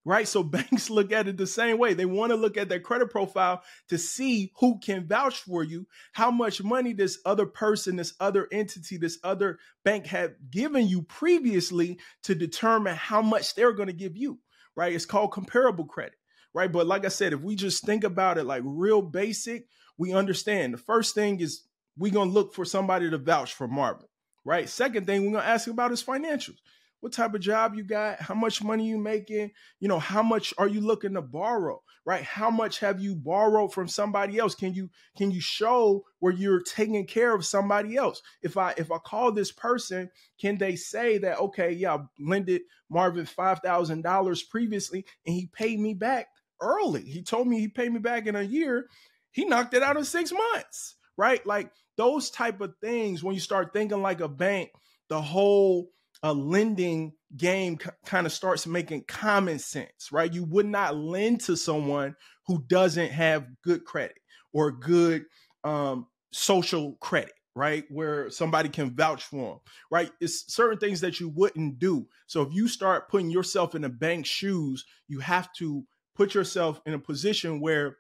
Right? 0.07 0.27
So 0.27 0.43
banks 0.43 0.89
look 0.89 1.13
at 1.13 1.29
it 1.29 1.37
the 1.37 1.47
same 1.47 1.79
way. 1.79 1.93
They 1.93 2.07
want 2.07 2.31
to 2.31 2.37
look 2.37 2.57
at 2.57 2.69
their 2.69 2.81
credit 2.81 3.11
profile 3.11 3.63
to 3.89 3.99
see 3.99 4.53
who 4.59 4.79
can 4.79 5.07
vouch 5.07 5.41
for 5.41 5.63
you, 5.63 5.87
how 6.13 6.31
much 6.31 6.63
money 6.63 6.95
this 6.95 7.19
other 7.27 7.47
person, 7.47 7.97
this 7.97 8.15
other 8.19 8.49
entity, 8.51 8.97
this 8.97 9.19
other 9.23 9.59
bank 9.85 10.07
have 10.07 10.33
given 10.51 10.89
you 10.89 11.03
previously 11.03 11.99
to 12.23 12.35
determine 12.35 12.97
how 12.97 13.21
much 13.21 13.55
they're 13.55 13.73
going 13.73 13.89
to 13.89 13.93
give 13.93 14.17
you. 14.17 14.39
Right? 14.75 14.95
It's 14.95 15.07
called 15.07 15.33
comparable 15.33 15.85
credit 15.85 16.15
right? 16.57 16.73
But 16.73 16.87
like 16.87 17.05
I 17.05 17.09
said, 17.09 17.35
if 17.35 17.43
we 17.43 17.55
just 17.55 17.85
think 17.85 18.03
about 18.03 18.39
it 18.39 18.45
like 18.45 18.63
real 18.65 19.03
basic, 19.03 19.69
we 19.99 20.13
understand. 20.13 20.75
The 20.75 20.79
first 20.79 21.15
thing 21.15 21.41
is 21.41 21.63
we're 21.97 22.13
gonna 22.13 22.31
look 22.31 22.55
for 22.55 22.65
somebody 22.65 23.11
to 23.11 23.19
vouch 23.19 23.55
for 23.55 23.69
Marvin, 23.69 24.07
right? 24.45 24.69
Second 24.69 25.07
thing 25.07 25.25
we're 25.27 25.39
gonna 25.39 25.51
ask 25.51 25.69
about 25.69 25.91
his 25.91 26.03
financials. 26.05 26.59
what 27.01 27.13
type 27.13 27.35
of 27.35 27.41
job 27.41 27.75
you 27.75 27.85
got, 27.85 28.21
how 28.21 28.35
much 28.35 28.63
money 28.63 28.87
you 28.89 28.99
making, 28.99 29.51
you 29.81 29.89
know, 29.89 29.99
how 29.99 30.23
much 30.23 30.55
are 30.59 30.67
you 30.69 30.81
looking 30.81 31.15
to 31.15 31.23
borrow, 31.23 31.81
right? 32.05 32.23
How 32.25 32.51
much 32.51 32.81
have 32.81 33.01
you 33.01 33.15
borrowed 33.15 33.73
from 33.73 33.87
somebody 33.89 34.39
else? 34.39 34.55
Can 34.55 34.75
you 34.75 34.91
can 35.17 35.31
you 35.31 35.41
show 35.41 36.05
where 36.21 36.33
you're 36.33 36.63
taking 36.63 37.07
care 37.07 37.35
of 37.35 37.45
somebody 37.45 37.97
else? 37.97 38.23
If 38.43 38.57
I 38.57 38.75
if 38.77 38.91
I 38.91 38.99
call 38.99 39.33
this 39.33 39.53
person, 39.53 40.11
can 40.41 40.59
they 40.59 40.77
say 40.77 41.19
that 41.19 41.39
okay, 41.39 41.73
yeah, 41.73 41.95
I 41.97 41.99
lended 42.19 42.63
Marvin 42.91 43.27
five 43.27 43.61
thousand 43.61 44.03
dollars 44.03 44.43
previously 44.43 45.05
and 45.27 45.35
he 45.35 45.47
paid 45.53 45.79
me 45.79 45.95
back 45.95 46.29
early. 46.61 47.03
He 47.03 47.23
told 47.23 47.47
me 47.47 47.61
he 47.61 47.69
paid 47.69 47.93
me 47.93 48.01
back 48.01 48.27
in 48.27 48.37
a 48.37 48.43
year. 48.43 48.89
He 49.37 49.45
knocked 49.45 49.75
it 49.75 49.83
out 49.83 49.99
in 49.99 50.05
six 50.07 50.33
months, 50.33 50.97
right? 51.19 51.47
Like 51.47 51.71
those 51.99 52.31
type 52.31 52.63
of 52.63 52.73
things 52.81 53.23
when 53.23 53.35
you 53.35 53.41
start 53.41 53.75
thinking 53.75 54.01
like 54.01 54.21
a 54.21 54.29
bank 54.29 54.71
the 55.11 55.21
whole 55.21 55.91
uh, 56.25 56.33
lending 56.33 57.13
game 57.37 57.79
c- 57.79 57.91
kind 58.07 58.27
of 58.27 58.33
starts 58.33 58.67
making 58.67 59.05
common 59.07 59.59
sense 59.59 60.09
right? 60.11 60.33
You 60.33 60.45
would 60.45 60.65
not 60.65 60.97
lend 60.97 61.43
to 61.43 61.57
someone 61.57 62.17
who 62.47 62.65
doesn't 62.67 63.11
have 63.11 63.47
good 63.63 63.85
credit 63.85 64.17
or 64.55 64.73
good 64.73 65.27
um, 65.65 66.07
social 66.33 66.97
credit 67.03 67.35
right? 67.55 67.85
Where 67.91 68.31
somebody 68.31 68.71
can 68.71 68.97
vouch 68.97 69.25
for 69.25 69.51
them 69.51 69.61
right? 69.91 70.11
It's 70.19 70.51
certain 70.51 70.79
things 70.79 71.03
that 71.03 71.21
you 71.21 71.29
wouldn't 71.29 71.79
do. 71.79 72.07
So 72.27 72.41
if 72.41 72.55
you 72.55 72.69
start 72.69 73.11
putting 73.11 73.29
yourself 73.29 73.75
in 73.75 73.85
a 73.85 73.91
bank's 73.91 74.31
shoes 74.31 74.87
you 75.09 75.19
have 75.19 75.53
to 75.59 75.85
put 76.15 76.33
yourself 76.33 76.81
in 76.87 76.95
a 76.95 76.99
position 76.99 77.61
where 77.61 77.99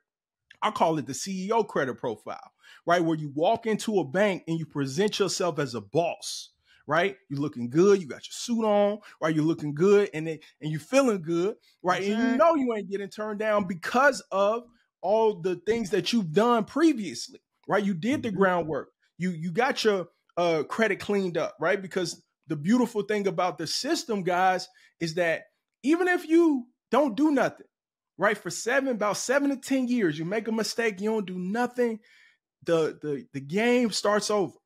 I 0.62 0.70
call 0.70 0.98
it 0.98 1.06
the 1.06 1.12
CEO 1.12 1.66
credit 1.66 1.96
profile, 1.98 2.52
right? 2.86 3.02
Where 3.02 3.16
you 3.16 3.32
walk 3.34 3.66
into 3.66 3.98
a 4.00 4.04
bank 4.04 4.44
and 4.46 4.58
you 4.58 4.66
present 4.66 5.18
yourself 5.18 5.58
as 5.58 5.74
a 5.74 5.80
boss, 5.80 6.50
right? 6.86 7.16
You're 7.28 7.40
looking 7.40 7.68
good, 7.68 8.00
you 8.00 8.08
got 8.08 8.26
your 8.26 8.32
suit 8.32 8.64
on, 8.64 8.98
right? 9.20 9.34
You're 9.34 9.44
looking 9.44 9.74
good 9.74 10.10
and 10.14 10.28
and 10.28 10.40
you 10.60 10.78
feeling 10.78 11.22
good, 11.22 11.56
right? 11.82 12.02
And 12.02 12.32
you 12.32 12.36
know 12.36 12.54
you 12.54 12.74
ain't 12.74 12.90
getting 12.90 13.08
turned 13.08 13.38
down 13.38 13.64
because 13.64 14.22
of 14.30 14.64
all 15.02 15.40
the 15.40 15.56
things 15.66 15.90
that 15.90 16.12
you've 16.12 16.32
done 16.32 16.64
previously, 16.64 17.40
right? 17.68 17.84
You 17.84 17.94
did 17.94 18.22
the 18.22 18.28
mm-hmm. 18.28 18.38
groundwork. 18.38 18.90
You 19.18 19.30
you 19.30 19.52
got 19.52 19.84
your 19.84 20.08
uh 20.36 20.62
credit 20.64 21.00
cleaned 21.00 21.36
up, 21.36 21.56
right? 21.60 21.80
Because 21.80 22.22
the 22.48 22.56
beautiful 22.56 23.02
thing 23.02 23.26
about 23.26 23.58
the 23.58 23.66
system, 23.66 24.22
guys, 24.22 24.68
is 25.00 25.14
that 25.14 25.42
even 25.82 26.08
if 26.08 26.28
you 26.28 26.66
don't 26.90 27.16
do 27.16 27.30
nothing, 27.30 27.66
right? 28.18 28.36
For 28.36 28.50
seven, 28.50 28.88
about 28.90 29.16
seven 29.16 29.50
to 29.50 29.56
10 29.56 29.88
years, 29.88 30.18
you 30.18 30.24
make 30.24 30.48
a 30.48 30.52
mistake, 30.52 31.00
you 31.00 31.10
don't 31.10 31.26
do 31.26 31.38
nothing, 31.38 32.00
the, 32.64 32.98
the, 33.00 33.26
the 33.32 33.40
game 33.40 33.90
starts 33.90 34.30
over, 34.30 34.56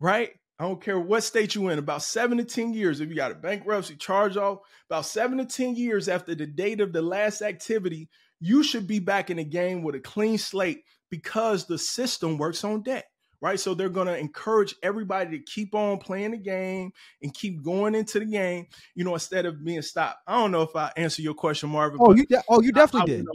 right? 0.00 0.30
I 0.58 0.64
don't 0.64 0.82
care 0.82 0.98
what 0.98 1.24
state 1.24 1.54
you 1.54 1.68
in, 1.68 1.78
about 1.78 2.02
seven 2.02 2.38
to 2.38 2.44
10 2.44 2.74
years, 2.74 3.00
if 3.00 3.08
you 3.08 3.16
got 3.16 3.32
a 3.32 3.36
bankruptcy 3.36 3.96
charge 3.96 4.36
off, 4.36 4.60
about 4.88 5.06
seven 5.06 5.38
to 5.38 5.44
10 5.44 5.76
years 5.76 6.08
after 6.08 6.34
the 6.34 6.46
date 6.46 6.80
of 6.80 6.92
the 6.92 7.02
last 7.02 7.42
activity, 7.42 8.08
you 8.40 8.62
should 8.62 8.86
be 8.86 8.98
back 8.98 9.30
in 9.30 9.36
the 9.36 9.44
game 9.44 9.82
with 9.82 9.94
a 9.94 10.00
clean 10.00 10.38
slate 10.38 10.82
because 11.10 11.66
the 11.66 11.78
system 11.78 12.38
works 12.38 12.64
on 12.64 12.82
debt 12.82 13.04
right? 13.42 13.58
So 13.60 13.74
they're 13.74 13.90
going 13.90 14.06
to 14.06 14.16
encourage 14.16 14.74
everybody 14.82 15.36
to 15.36 15.44
keep 15.44 15.74
on 15.74 15.98
playing 15.98 16.30
the 16.30 16.38
game 16.38 16.92
and 17.20 17.34
keep 17.34 17.62
going 17.62 17.94
into 17.94 18.20
the 18.20 18.24
game, 18.24 18.68
you 18.94 19.04
know, 19.04 19.12
instead 19.14 19.44
of 19.44 19.62
being 19.62 19.82
stopped. 19.82 20.18
I 20.26 20.38
don't 20.38 20.52
know 20.52 20.62
if 20.62 20.74
I 20.74 20.92
answer 20.96 21.20
your 21.20 21.34
question, 21.34 21.68
Marvin. 21.68 21.98
Oh, 22.00 22.14
you 22.14 22.24
de- 22.24 22.42
oh 22.48 22.62
you 22.62 22.72
definitely 22.72 23.12
I, 23.12 23.16
I 23.16 23.18
did. 23.18 23.26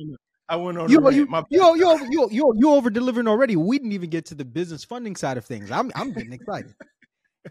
I 0.49 0.55
went 0.55 0.77
on. 0.77 0.89
You 0.89 1.05
oh, 1.05 1.09
you, 1.09 1.27
you, 1.51 1.75
you, 1.75 2.07
you, 2.09 2.29
you, 2.31 2.53
you 2.55 2.71
over 2.71 2.89
delivering 2.89 3.27
already. 3.27 3.57
We 3.57 3.77
didn't 3.77 3.91
even 3.91 4.09
get 4.09 4.25
to 4.27 4.35
the 4.35 4.45
business 4.45 4.85
funding 4.85 5.17
side 5.17 5.37
of 5.37 5.45
things. 5.45 5.69
I'm 5.69 5.91
I'm 5.93 6.13
getting 6.13 6.31
excited, 6.31 6.73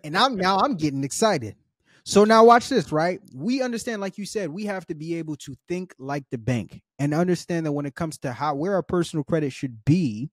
and 0.02 0.16
I'm 0.16 0.36
now 0.36 0.58
I'm 0.58 0.76
getting 0.76 1.04
excited. 1.04 1.56
So 2.04 2.24
now 2.24 2.44
watch 2.44 2.68
this, 2.68 2.92
right? 2.92 3.20
We 3.34 3.62
understand, 3.62 4.00
like 4.00 4.16
you 4.16 4.24
said, 4.24 4.50
we 4.50 4.64
have 4.66 4.86
to 4.86 4.94
be 4.94 5.16
able 5.16 5.34
to 5.38 5.56
think 5.68 5.92
like 5.98 6.22
the 6.30 6.38
bank 6.38 6.80
and 7.00 7.12
understand 7.12 7.66
that 7.66 7.72
when 7.72 7.84
it 7.84 7.96
comes 7.96 8.16
to 8.18 8.32
how 8.32 8.54
where 8.54 8.74
our 8.74 8.82
personal 8.82 9.24
credit 9.24 9.52
should 9.52 9.84
be, 9.84 10.30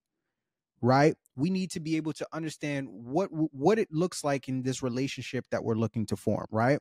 right? 0.81 1.15
We 1.36 1.50
need 1.50 1.72
to 1.72 1.80
be 1.80 1.98
able 1.98 2.13
to 2.13 2.28
understand 2.32 2.88
what 2.89 3.30
what 3.32 3.80
it 3.80 3.89
looks 3.91 4.24
like 4.24 4.48
in 4.48 4.63
this 4.63 4.84
relationship 4.84 5.46
that 5.52 5.63
we're 5.63 5.76
looking 5.76 6.06
to 6.08 6.15
form, 6.15 6.48
right? 6.52 6.80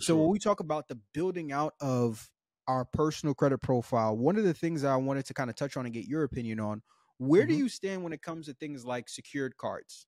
So 0.00 0.16
when 0.16 0.28
we 0.28 0.38
talk 0.38 0.60
about 0.60 0.88
the 0.88 0.98
building 1.12 1.52
out 1.52 1.74
of 1.80 2.30
our 2.68 2.84
personal 2.84 3.34
credit 3.34 3.58
profile, 3.58 4.16
one 4.16 4.36
of 4.36 4.44
the 4.44 4.54
things 4.54 4.82
that 4.82 4.90
I 4.90 4.96
wanted 4.96 5.26
to 5.26 5.34
kind 5.34 5.50
of 5.50 5.56
touch 5.56 5.76
on 5.76 5.86
and 5.86 5.94
get 5.94 6.04
your 6.04 6.22
opinion 6.22 6.60
on, 6.60 6.82
where 7.16 7.42
mm-hmm. 7.42 7.50
do 7.50 7.56
you 7.56 7.68
stand 7.68 8.04
when 8.04 8.12
it 8.12 8.22
comes 8.22 8.46
to 8.46 8.54
things 8.54 8.84
like 8.84 9.08
secured 9.08 9.56
cards? 9.56 10.06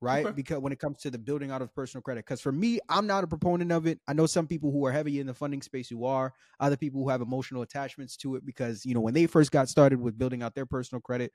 Right? 0.00 0.24
Okay. 0.24 0.34
Because 0.34 0.58
when 0.58 0.72
it 0.72 0.78
comes 0.78 0.98
to 0.98 1.10
the 1.10 1.18
building 1.18 1.50
out 1.50 1.60
of 1.60 1.74
personal 1.74 2.02
credit, 2.02 2.24
because 2.24 2.40
for 2.40 2.52
me, 2.52 2.78
I'm 2.88 3.06
not 3.06 3.24
a 3.24 3.26
proponent 3.26 3.72
of 3.72 3.86
it. 3.86 3.98
I 4.06 4.12
know 4.12 4.26
some 4.26 4.46
people 4.46 4.70
who 4.70 4.86
are 4.86 4.92
heavy 4.92 5.18
in 5.18 5.26
the 5.26 5.34
funding 5.34 5.60
space 5.60 5.88
who 5.88 6.04
are, 6.04 6.32
other 6.60 6.76
people 6.76 7.02
who 7.02 7.08
have 7.08 7.20
emotional 7.20 7.62
attachments 7.62 8.16
to 8.18 8.36
it 8.36 8.46
because, 8.46 8.86
you 8.86 8.94
know, 8.94 9.00
when 9.00 9.14
they 9.14 9.26
first 9.26 9.50
got 9.50 9.68
started 9.68 10.00
with 10.00 10.16
building 10.16 10.42
out 10.42 10.54
their 10.54 10.66
personal 10.66 11.00
credit, 11.00 11.32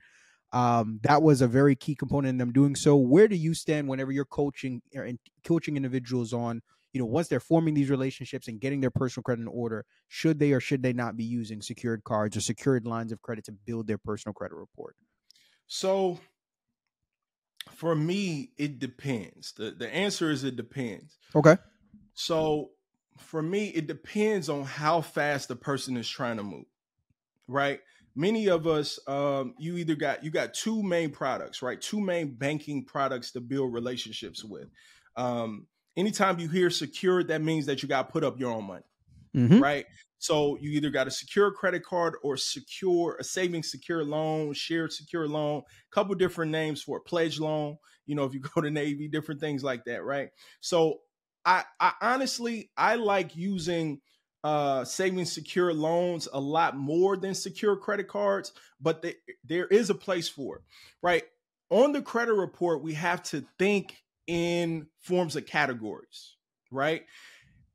um, 0.54 1.00
that 1.02 1.24
was 1.24 1.42
a 1.42 1.48
very 1.48 1.76
key 1.76 1.96
component 1.96 2.30
in 2.30 2.38
them 2.38 2.54
doing 2.54 2.76
so. 2.76 2.96
Where 2.96 3.28
do 3.28 3.36
you 3.36 3.56
stand 3.56 3.88
whenever 3.88 4.12
you're 4.12 4.24
coaching 4.24 4.84
er, 4.96 5.04
and 5.04 5.18
coaching 5.44 5.76
individuals 5.76 6.32
on, 6.32 6.62
you 6.94 7.00
know, 7.00 7.08
once 7.08 7.28
they're 7.28 7.40
forming 7.40 7.74
these 7.74 7.90
relationships 7.90 8.48
and 8.48 8.62
getting 8.62 8.80
their 8.80 8.92
personal 8.92 9.24
credit 9.24 9.42
in 9.42 9.48
order, 9.48 9.84
should 10.08 10.38
they 10.38 10.52
or 10.52 10.60
should 10.60 10.84
they 10.84 10.94
not 10.94 11.18
be 11.18 11.24
using 11.24 11.60
secured 11.60 12.04
cards 12.04 12.38
or 12.38 12.42
secured 12.42 12.86
lines 12.86 13.12
of 13.12 13.20
credit 13.24 13.46
to 13.46 13.52
build 13.52 13.88
their 13.88 13.98
personal 13.98 14.34
credit 14.34 14.54
report? 14.54 14.96
So 15.66 16.20
for 17.72 17.96
me, 17.96 18.52
it 18.56 18.78
depends. 18.78 19.54
The 19.54 19.72
the 19.72 19.92
answer 19.92 20.30
is 20.30 20.44
it 20.44 20.56
depends. 20.56 21.18
Okay. 21.36 21.58
So 22.14 22.70
for 23.18 23.42
me, 23.42 23.70
it 23.70 23.88
depends 23.88 24.50
on 24.50 24.66
how 24.66 25.02
fast 25.02 25.48
the 25.48 25.56
person 25.56 25.98
is 25.98 26.08
trying 26.08 26.38
to 26.38 26.44
move. 26.44 26.66
Right 27.48 27.80
many 28.16 28.48
of 28.48 28.68
us 28.68 29.00
um, 29.08 29.54
you 29.58 29.78
either 29.78 29.96
got 29.96 30.24
you 30.24 30.32
got 30.32 30.54
two 30.54 30.84
main 30.84 31.10
products 31.10 31.62
right? 31.62 31.80
Two 31.82 32.00
main 32.00 32.36
banking 32.36 32.86
products 32.86 33.32
to 33.32 33.42
build 33.42 33.74
relationships 33.74 34.44
with. 34.44 34.70
Um, 35.16 35.68
anytime 35.96 36.40
you 36.40 36.50
hear 36.50 36.70
secured 36.70 37.28
that 37.28 37.42
means 37.42 37.66
that 37.68 37.84
you 37.84 37.90
got 37.90 38.08
to 38.08 38.12
put 38.12 38.24
up 38.24 38.40
your 38.40 38.52
own 38.52 38.66
money 38.66 38.84
mm-hmm. 39.36 39.60
right? 39.60 39.86
So 40.20 40.58
you 40.62 40.72
either 40.72 40.90
got 40.90 41.08
a 41.08 41.12
secure 41.12 41.52
credit 41.52 41.84
card 41.84 42.16
or 42.24 42.38
secure 42.38 43.18
a 43.20 43.24
savings 43.24 43.70
secure 43.72 44.04
loan 44.04 44.54
shared 44.54 44.94
secure 44.94 45.28
loan 45.28 45.60
a 45.60 45.96
couple 45.96 46.16
different 46.16 46.52
names 46.52 46.82
for 46.82 46.98
a 46.98 47.02
pledge 47.02 47.40
loan 47.40 47.78
you 48.06 48.16
know 48.16 48.24
if 48.24 48.34
you 48.34 48.40
go 48.56 48.62
to 48.62 48.72
navy 48.72 49.08
different 49.08 49.42
things 49.42 49.64
like 49.64 49.84
that 49.86 50.04
right? 50.04 50.30
So 50.62 51.00
i 51.46 51.64
i 51.80 51.92
honestly 52.02 52.72
i 52.78 52.96
like 52.96 53.36
using 53.36 54.00
uh, 54.44 54.84
saving 54.84 55.26
secure 55.26 55.74
loans 55.74 56.28
a 56.34 56.40
lot 56.40 56.76
more 56.76 57.16
than 57.16 57.34
secure 57.34 57.78
credit 57.78 58.08
cards, 58.08 58.52
but 58.82 59.06
there 59.44 59.68
is 59.68 59.90
a 59.90 59.96
place 59.96 60.28
for 60.28 60.58
it, 60.58 60.62
right? 61.02 61.24
On 61.70 61.94
the 61.94 62.02
credit 62.02 62.34
report, 62.34 62.84
we 62.84 62.94
have 62.94 63.24
to 63.24 63.46
think 63.58 64.04
in 64.28 64.88
forms 65.00 65.36
of 65.36 65.46
categories, 65.46 66.36
right? 66.72 67.04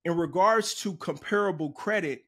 In 0.04 0.16
regards 0.16 0.74
to 0.82 0.94
comparable 0.96 1.72
credit, 1.72 2.24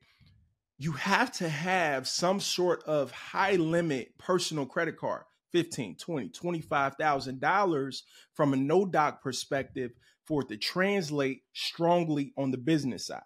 you 0.79 0.93
have 0.93 1.31
to 1.33 1.49
have 1.49 2.09
some 2.09 2.41
sort 2.41 2.83
of 2.85 3.11
high 3.11 3.57
limit 3.57 4.17
personal 4.19 4.65
credit 4.65 4.97
card 4.97 5.25
15 5.53 5.97
20 5.97 6.29
25000 6.31 7.41
dollars 7.41 8.05
from 8.35 8.55
a 8.55 8.57
no 8.57 8.87
doc 8.87 9.23
perspective 9.23 9.91
for 10.25 10.43
it 10.43 10.49
to 10.49 10.57
translate 10.57 11.43
strongly 11.53 12.33
on 12.39 12.51
the 12.51 12.57
business 12.57 13.07
side 13.07 13.21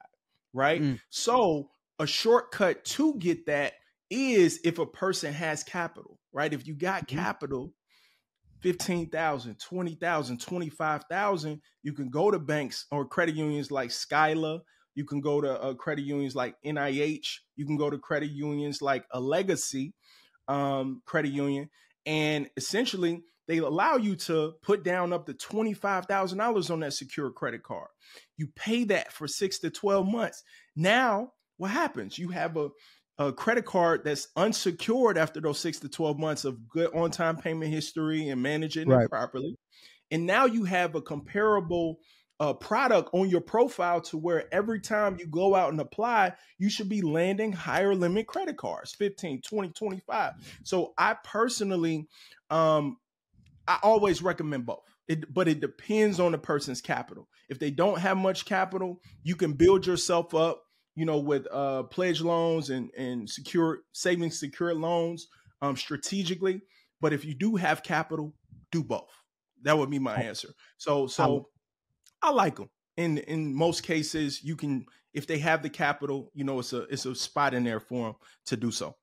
right? 0.55 0.81
Mm. 0.81 1.01
So 1.11 1.69
a 1.99 2.07
shortcut 2.07 2.85
to 2.85 3.15
get 3.19 3.47
that 3.47 3.75
is 4.11 4.61
if 4.65 4.79
a 4.79 4.87
person 4.87 5.33
has 5.33 5.63
capital, 5.63 6.19
right? 6.33 6.53
If 6.53 6.67
you 6.67 6.75
got 6.75 7.07
mm-hmm. 7.07 7.19
capital, 7.19 7.73
15,000, 8.61 9.59
20,000, 9.61 10.41
25,000, 10.41 11.61
you 11.83 11.93
can 11.93 12.09
go 12.09 12.31
to 12.31 12.39
banks 12.39 12.87
or 12.91 13.05
credit 13.05 13.35
unions 13.35 13.71
like 13.71 13.91
Skyla. 13.91 14.61
You 14.95 15.05
can 15.05 15.21
go 15.21 15.41
to 15.41 15.61
uh, 15.61 15.75
credit 15.75 16.07
unions 16.07 16.35
like 16.35 16.55
NIH. 16.65 17.41
You 17.57 17.67
can 17.67 17.77
go 17.77 17.91
to 17.91 17.99
credit 17.99 18.31
unions 18.31 18.81
like 18.81 19.05
a 19.11 19.21
legacy 19.21 19.93
um, 20.49 21.03
credit 21.05 21.33
union. 21.33 21.69
And 22.07 22.49
essentially, 22.57 23.23
they 23.47 23.59
allow 23.59 23.97
you 23.97 24.17
to 24.17 24.55
put 24.63 24.85
down 24.85 25.13
up 25.13 25.27
to 25.27 25.35
$25,000 25.35 26.71
on 26.71 26.81
that 26.81 26.93
secure 26.93 27.31
credit 27.31 27.63
card. 27.63 27.89
You 28.37 28.49
pay 28.57 28.85
that 28.85 29.13
for 29.13 29.29
six 29.29 29.59
to 29.61 29.71
12 29.71 30.07
months. 30.07 30.43
Now, 30.77 31.33
what 31.57 31.71
happens? 31.71 32.19
You 32.19 32.29
have 32.31 32.57
a, 32.57 32.71
a 33.19 33.33
credit 33.33 33.65
card 33.65 34.03
that's 34.05 34.29
unsecured 34.37 35.19
after 35.19 35.41
those 35.41 35.59
six 35.59 35.79
to 35.81 35.89
12 35.89 36.19
months 36.19 36.45
of 36.45 36.69
good 36.69 36.95
on 36.95 37.11
time 37.11 37.37
payment 37.37 37.73
history 37.73 38.29
and 38.29 38.43
managing 38.43 38.89
right. 38.89 39.05
it 39.05 39.11
properly. 39.11 39.57
And 40.11 40.27
now 40.27 40.47
you 40.47 40.65
have 40.65 40.95
a 40.95 41.03
comparable 41.03 41.99
uh, 42.41 42.53
product 42.53 43.11
on 43.13 43.29
your 43.29 43.41
profile 43.41 44.01
to 44.01 44.19
where 44.19 44.53
every 44.53 44.81
time 44.81 45.17
you 45.19 45.27
go 45.27 45.55
out 45.55 45.71
and 45.71 45.81
apply, 45.81 46.33
you 46.59 46.69
should 46.69 46.89
be 46.89 47.01
landing 47.01 47.53
higher 47.53 47.95
limit 47.95 48.27
credit 48.27 48.57
cards 48.57 48.95
15, 48.95 49.43
20, 49.43 49.69
25. 49.71 50.33
So 50.65 50.93
I 50.99 51.17
personally 51.25 52.09
um, 52.51 52.97
I 53.67 53.79
always 53.83 54.23
recommend 54.23 54.67
both. 54.67 54.83
It, 55.07 55.33
but 55.33 55.49
it 55.49 55.61
depends 55.61 56.19
on 56.19 56.33
the 56.33 56.39
person's 56.39 56.81
capital. 56.81 57.29
If 57.49 57.59
they 57.59 57.71
don't 57.71 57.99
have 57.99 58.17
much 58.17 58.47
capital, 58.47 59.01
you 59.23 59.37
can 59.37 59.53
build 59.53 59.87
yourself 59.87 60.35
up, 60.35 60.63
you 60.97 61.05
know, 61.05 61.19
with 61.19 61.47
uh, 61.53 61.85
pledge 61.85 62.23
loans 62.23 62.71
and 62.71 62.91
and 62.97 63.29
secure 63.29 63.81
savings, 63.93 64.41
secure 64.41 64.75
loans, 64.75 65.29
um, 65.61 65.77
strategically. 65.77 66.63
But 67.01 67.13
if 67.13 67.25
you 67.25 67.35
do 67.35 67.57
have 67.57 67.83
capital, 67.83 68.35
do 68.73 68.83
both. 68.83 69.11
That 69.63 69.77
would 69.77 69.91
be 69.91 69.99
my 69.99 70.17
answer. 70.17 70.55
So 70.79 71.07
so 71.07 71.49
I 72.23 72.31
like 72.31 72.57
them. 72.57 72.71
In 72.97 73.19
in 73.19 73.55
most 73.55 73.83
cases, 73.83 74.43
you 74.43 74.57
can 74.57 74.87
if 75.13 75.27
they 75.27 75.39
have 75.39 75.63
the 75.63 75.71
capital, 75.71 76.31
you 76.35 76.45
know, 76.45 76.59
it's 76.59 76.73
a 76.73 76.83
it's 76.83 77.07
a 77.07 77.15
spot 77.15 77.55
in 77.55 77.65
there 77.65 77.81
for 77.81 78.09
them 78.09 78.15
to 78.47 78.57
do 78.57 78.71
so. 78.71 78.97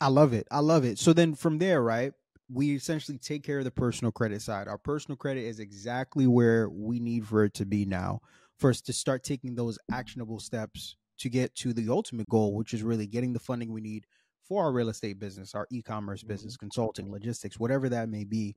I 0.00 0.08
love 0.08 0.32
it. 0.32 0.46
I 0.50 0.60
love 0.60 0.84
it. 0.84 0.98
So 0.98 1.12
then 1.12 1.34
from 1.34 1.58
there, 1.58 1.82
right? 1.82 2.12
We 2.52 2.74
essentially 2.74 3.18
take 3.18 3.44
care 3.44 3.58
of 3.58 3.64
the 3.64 3.70
personal 3.70 4.10
credit 4.10 4.42
side. 4.42 4.66
Our 4.66 4.78
personal 4.78 5.16
credit 5.16 5.44
is 5.44 5.60
exactly 5.60 6.26
where 6.26 6.68
we 6.68 6.98
need 6.98 7.26
for 7.26 7.44
it 7.44 7.54
to 7.54 7.66
be 7.66 7.84
now 7.84 8.20
for 8.58 8.70
us 8.70 8.80
to 8.82 8.92
start 8.92 9.22
taking 9.22 9.54
those 9.54 9.78
actionable 9.92 10.40
steps 10.40 10.96
to 11.18 11.28
get 11.28 11.54
to 11.54 11.72
the 11.72 11.88
ultimate 11.88 12.28
goal, 12.28 12.54
which 12.54 12.74
is 12.74 12.82
really 12.82 13.06
getting 13.06 13.32
the 13.32 13.38
funding 13.38 13.72
we 13.72 13.80
need 13.80 14.06
for 14.42 14.64
our 14.64 14.72
real 14.72 14.88
estate 14.88 15.18
business, 15.18 15.54
our 15.54 15.66
e-commerce 15.70 16.22
business, 16.22 16.54
mm-hmm. 16.54 16.64
consulting, 16.64 17.10
logistics, 17.10 17.58
whatever 17.60 17.88
that 17.88 18.08
may 18.08 18.24
be. 18.24 18.56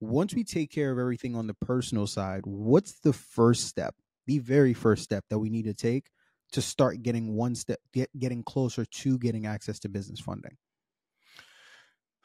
Once 0.00 0.32
we 0.34 0.44
take 0.44 0.70
care 0.70 0.92
of 0.92 0.98
everything 0.98 1.34
on 1.34 1.46
the 1.46 1.54
personal 1.54 2.06
side, 2.06 2.42
what's 2.44 3.00
the 3.00 3.12
first 3.12 3.66
step? 3.66 3.94
The 4.26 4.38
very 4.38 4.74
first 4.74 5.02
step 5.02 5.24
that 5.28 5.38
we 5.38 5.50
need 5.50 5.64
to 5.64 5.74
take 5.74 6.10
to 6.52 6.62
start 6.62 7.02
getting 7.02 7.34
one 7.34 7.54
step 7.54 7.78
get 7.92 8.08
getting 8.18 8.42
closer 8.42 8.84
to 8.84 9.18
getting 9.18 9.46
access 9.46 9.78
to 9.80 9.88
business 9.88 10.20
funding? 10.20 10.56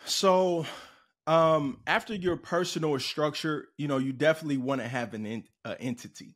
So, 0.05 0.65
um, 1.27 1.79
after 1.87 2.13
your 2.13 2.35
personal 2.35 2.97
structure, 2.99 3.69
you 3.77 3.87
know, 3.87 3.97
you 3.97 4.13
definitely 4.13 4.57
want 4.57 4.81
to 4.81 4.87
have 4.87 5.13
an 5.13 5.25
in, 5.25 5.43
uh, 5.63 5.75
entity. 5.79 6.35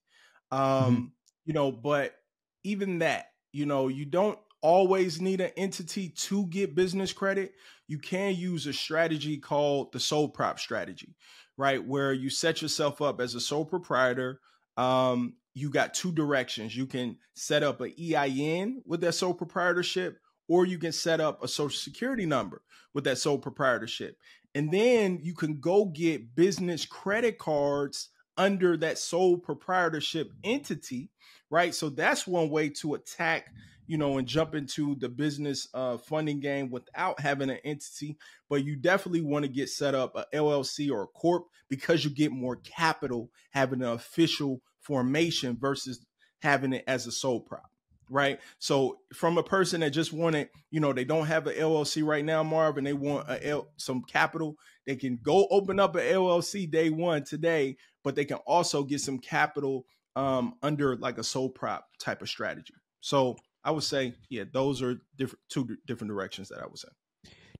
Um, 0.51 0.61
mm-hmm. 0.61 1.05
you 1.45 1.53
know, 1.53 1.71
but 1.71 2.15
even 2.63 2.99
that, 2.99 3.27
you 3.51 3.65
know, 3.65 3.87
you 3.89 4.05
don't 4.05 4.39
always 4.61 5.21
need 5.21 5.41
an 5.41 5.51
entity 5.57 6.09
to 6.09 6.45
get 6.47 6.75
business 6.75 7.13
credit. 7.13 7.53
You 7.87 7.99
can 7.99 8.35
use 8.35 8.65
a 8.65 8.73
strategy 8.73 9.37
called 9.37 9.91
the 9.91 9.99
sole 9.99 10.29
prop 10.29 10.59
strategy, 10.59 11.15
right? 11.57 11.85
Where 11.85 12.13
you 12.13 12.29
set 12.29 12.61
yourself 12.61 13.01
up 13.01 13.21
as 13.21 13.35
a 13.35 13.41
sole 13.41 13.65
proprietor. 13.65 14.39
Um, 14.77 15.35
you 15.53 15.69
got 15.69 15.93
two 15.93 16.11
directions. 16.11 16.75
You 16.75 16.85
can 16.85 17.17
set 17.33 17.63
up 17.63 17.81
an 17.81 17.93
EIN 17.99 18.83
with 18.85 19.01
that 19.01 19.13
sole 19.13 19.33
proprietorship, 19.33 20.19
or 20.47 20.65
you 20.65 20.77
can 20.77 20.91
set 20.91 21.19
up 21.19 21.43
a 21.43 21.47
social 21.47 21.77
security 21.77 22.25
number 22.25 22.61
with 22.93 23.03
that 23.03 23.17
sole 23.17 23.37
proprietorship. 23.37 24.17
And 24.55 24.71
then 24.71 25.19
you 25.21 25.33
can 25.35 25.59
go 25.59 25.85
get 25.85 26.35
business 26.35 26.85
credit 26.85 27.37
cards 27.37 28.09
under 28.37 28.77
that 28.77 28.97
sole 28.97 29.37
proprietorship 29.37 30.31
entity, 30.43 31.09
right? 31.49 31.73
So 31.73 31.89
that's 31.89 32.25
one 32.25 32.49
way 32.49 32.69
to 32.69 32.93
attack, 32.93 33.53
you 33.87 33.97
know, 33.97 34.17
and 34.17 34.27
jump 34.27 34.55
into 34.55 34.95
the 34.95 35.09
business 35.09 35.67
uh, 35.73 35.97
funding 35.97 36.39
game 36.39 36.69
without 36.69 37.19
having 37.19 37.49
an 37.49 37.59
entity. 37.63 38.17
But 38.49 38.63
you 38.63 38.75
definitely 38.75 39.21
want 39.21 39.43
to 39.43 39.49
get 39.49 39.69
set 39.69 39.95
up 39.95 40.15
a 40.15 40.25
LLC 40.33 40.91
or 40.91 41.03
a 41.03 41.07
corp 41.07 41.45
because 41.69 42.03
you 42.03 42.11
get 42.11 42.31
more 42.31 42.55
capital 42.57 43.29
having 43.51 43.81
an 43.81 43.89
official 43.89 44.61
formation 44.79 45.57
versus 45.59 46.05
having 46.41 46.73
it 46.73 46.83
as 46.87 47.07
a 47.07 47.11
sole 47.11 47.41
prop 47.41 47.69
right? 48.09 48.39
So 48.59 48.99
from 49.13 49.37
a 49.37 49.43
person 49.43 49.81
that 49.81 49.91
just 49.91 50.13
wanted, 50.13 50.49
you 50.71 50.79
know, 50.79 50.93
they 50.93 51.03
don't 51.03 51.25
have 51.25 51.47
an 51.47 51.55
LLC 51.55 52.05
right 52.05 52.23
now, 52.23 52.43
Marv, 52.43 52.77
and 52.77 52.87
they 52.87 52.93
want 52.93 53.29
a 53.29 53.45
L, 53.47 53.69
some 53.77 54.03
capital, 54.03 54.55
they 54.85 54.95
can 54.95 55.19
go 55.21 55.47
open 55.51 55.79
up 55.79 55.95
an 55.95 56.03
LLC 56.03 56.69
day 56.69 56.89
one 56.89 57.23
today, 57.23 57.77
but 58.03 58.15
they 58.15 58.25
can 58.25 58.37
also 58.47 58.83
get 58.83 59.01
some 59.01 59.19
capital 59.19 59.85
um, 60.15 60.55
under 60.63 60.95
like 60.95 61.17
a 61.17 61.23
sole 61.23 61.49
prop 61.49 61.85
type 61.99 62.21
of 62.21 62.29
strategy. 62.29 62.73
So 63.01 63.37
I 63.63 63.71
would 63.71 63.83
say, 63.83 64.15
yeah, 64.29 64.45
those 64.51 64.81
are 64.81 64.95
different 65.17 65.39
two 65.49 65.77
different 65.85 66.09
directions 66.09 66.49
that 66.49 66.61
I 66.61 66.65
would 66.65 66.79
say. 66.79 66.87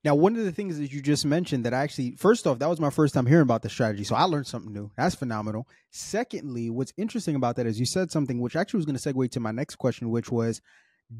Now, 0.04 0.14
one 0.14 0.36
of 0.36 0.44
the 0.44 0.52
things 0.52 0.78
that 0.78 0.92
you 0.92 1.02
just 1.02 1.24
mentioned 1.24 1.64
that 1.64 1.74
I 1.74 1.82
actually, 1.82 2.12
first 2.12 2.46
off, 2.46 2.58
that 2.60 2.68
was 2.68 2.80
my 2.80 2.90
first 2.90 3.14
time 3.14 3.26
hearing 3.26 3.42
about 3.42 3.62
the 3.62 3.68
strategy. 3.68 4.04
So 4.04 4.14
I 4.14 4.24
learned 4.24 4.46
something 4.46 4.72
new. 4.72 4.90
That's 4.96 5.14
phenomenal. 5.14 5.66
Secondly, 5.90 6.70
what's 6.70 6.92
interesting 6.96 7.34
about 7.34 7.56
that 7.56 7.66
is 7.66 7.80
you 7.80 7.86
said 7.86 8.10
something 8.10 8.40
which 8.40 8.56
actually 8.56 8.78
was 8.78 8.86
going 8.86 8.96
to 8.96 9.12
segue 9.12 9.30
to 9.32 9.40
my 9.40 9.50
next 9.50 9.76
question, 9.76 10.10
which 10.10 10.30
was 10.30 10.60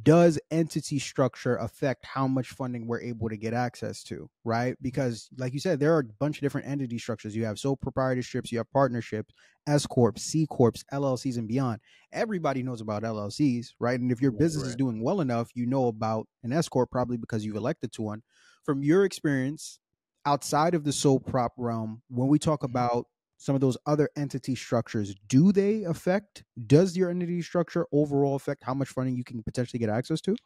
does 0.02 0.38
entity 0.50 0.98
structure 0.98 1.56
affect 1.56 2.04
how 2.04 2.28
much 2.28 2.48
funding 2.48 2.86
we're 2.86 3.00
able 3.00 3.28
to 3.30 3.38
get 3.38 3.54
access 3.54 4.02
to, 4.02 4.28
right? 4.44 4.76
Because, 4.82 5.30
like 5.38 5.54
you 5.54 5.60
said, 5.60 5.80
there 5.80 5.94
are 5.94 6.00
a 6.00 6.04
bunch 6.04 6.36
of 6.36 6.42
different 6.42 6.68
entity 6.68 6.98
structures. 6.98 7.34
You 7.34 7.46
have 7.46 7.58
sole 7.58 7.76
proprietorships, 7.76 8.52
you 8.52 8.58
have 8.58 8.70
partnerships, 8.70 9.32
S 9.66 9.86
corps, 9.86 10.12
C 10.16 10.46
corps, 10.46 10.84
LLCs, 10.92 11.38
and 11.38 11.48
beyond. 11.48 11.80
Everybody 12.12 12.62
knows 12.62 12.82
about 12.82 13.02
LLCs, 13.02 13.68
right? 13.80 13.98
And 13.98 14.12
if 14.12 14.20
your 14.20 14.30
business 14.30 14.64
right. 14.64 14.70
is 14.70 14.76
doing 14.76 15.02
well 15.02 15.22
enough, 15.22 15.50
you 15.54 15.64
know 15.64 15.86
about 15.86 16.28
an 16.42 16.52
S 16.52 16.68
corp 16.68 16.90
probably 16.90 17.16
because 17.16 17.44
you've 17.44 17.56
elected 17.56 17.90
to 17.92 18.02
one 18.02 18.22
from 18.68 18.82
your 18.82 19.06
experience 19.06 19.80
outside 20.26 20.74
of 20.74 20.84
the 20.84 20.92
sole 20.92 21.18
prop 21.18 21.54
realm, 21.56 22.02
when 22.10 22.28
we 22.28 22.38
talk 22.38 22.60
mm-hmm. 22.60 22.70
about 22.70 23.06
some 23.38 23.54
of 23.54 23.62
those 23.62 23.78
other 23.86 24.10
entity 24.14 24.54
structures, 24.54 25.14
do 25.26 25.52
they 25.52 25.84
affect, 25.84 26.44
does 26.66 26.94
your 26.94 27.08
entity 27.08 27.40
structure 27.40 27.86
overall 27.92 28.34
affect 28.34 28.62
how 28.62 28.74
much 28.74 28.88
funding 28.88 29.16
you 29.16 29.24
can 29.24 29.42
potentially 29.42 29.80
get 29.80 29.88
access 29.88 30.20
to? 30.20 30.36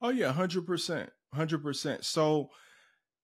Oh, 0.00 0.08
yeah, 0.08 0.32
100%. 0.32 1.08
100%. 1.36 2.02
So, 2.02 2.48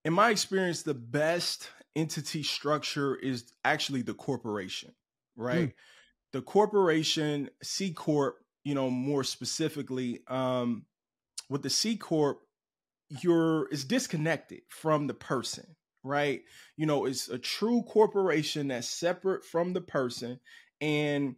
in 0.05 0.13
my 0.13 0.29
experience, 0.29 0.83
the 0.83 0.93
best 0.93 1.71
entity 1.95 2.43
structure 2.43 3.17
is 3.17 3.55
actually 3.65 4.03
the 4.03 4.13
corporation, 4.13 4.93
right? 5.35 5.71
Mm. 5.71 5.75
The 6.35 6.43
corporation, 6.43 7.49
C 7.63 7.91
Corp, 7.91 8.37
you 8.65 8.75
know, 8.75 8.91
more 8.91 9.25
specifically, 9.25 10.21
um, 10.29 10.85
with 11.49 11.63
the 11.63 11.71
C 11.71 11.97
Corp, 11.97 12.41
you're 13.09 13.69
is 13.69 13.85
disconnected 13.85 14.63
from 14.69 15.07
the 15.07 15.15
person 15.15 15.77
right? 16.07 16.43
You 16.77 16.87
know 16.87 17.05
it's 17.05 17.29
a 17.29 17.39
true 17.39 17.83
corporation 17.83 18.69
that's 18.69 18.89
separate 18.89 19.45
from 19.45 19.73
the 19.73 19.81
person 19.81 20.41
and 20.81 21.37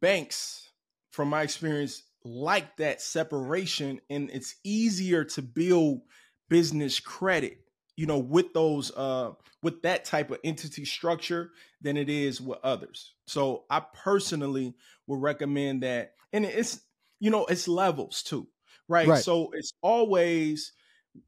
banks 0.00 0.70
from 1.10 1.28
my 1.28 1.42
experience 1.42 2.02
like 2.24 2.76
that 2.76 3.00
separation 3.00 4.00
and 4.10 4.30
it's 4.30 4.56
easier 4.62 5.24
to 5.24 5.42
build 5.42 6.02
business 6.48 7.00
credit 7.00 7.58
you 7.96 8.06
know 8.06 8.18
with 8.18 8.52
those 8.52 8.90
uh 8.96 9.30
with 9.62 9.82
that 9.82 10.04
type 10.04 10.30
of 10.30 10.38
entity 10.44 10.84
structure 10.84 11.50
than 11.80 11.96
it 11.96 12.08
is 12.08 12.40
with 12.40 12.58
others. 12.62 13.14
So 13.26 13.64
i 13.70 13.80
personally 13.80 14.74
would 15.06 15.22
recommend 15.22 15.82
that 15.82 16.12
and 16.32 16.44
it's 16.44 16.80
you 17.20 17.30
know 17.30 17.46
it's 17.46 17.68
levels 17.68 18.22
too 18.22 18.46
right, 18.88 19.08
right. 19.08 19.24
so 19.24 19.50
it's 19.54 19.72
always 19.82 20.72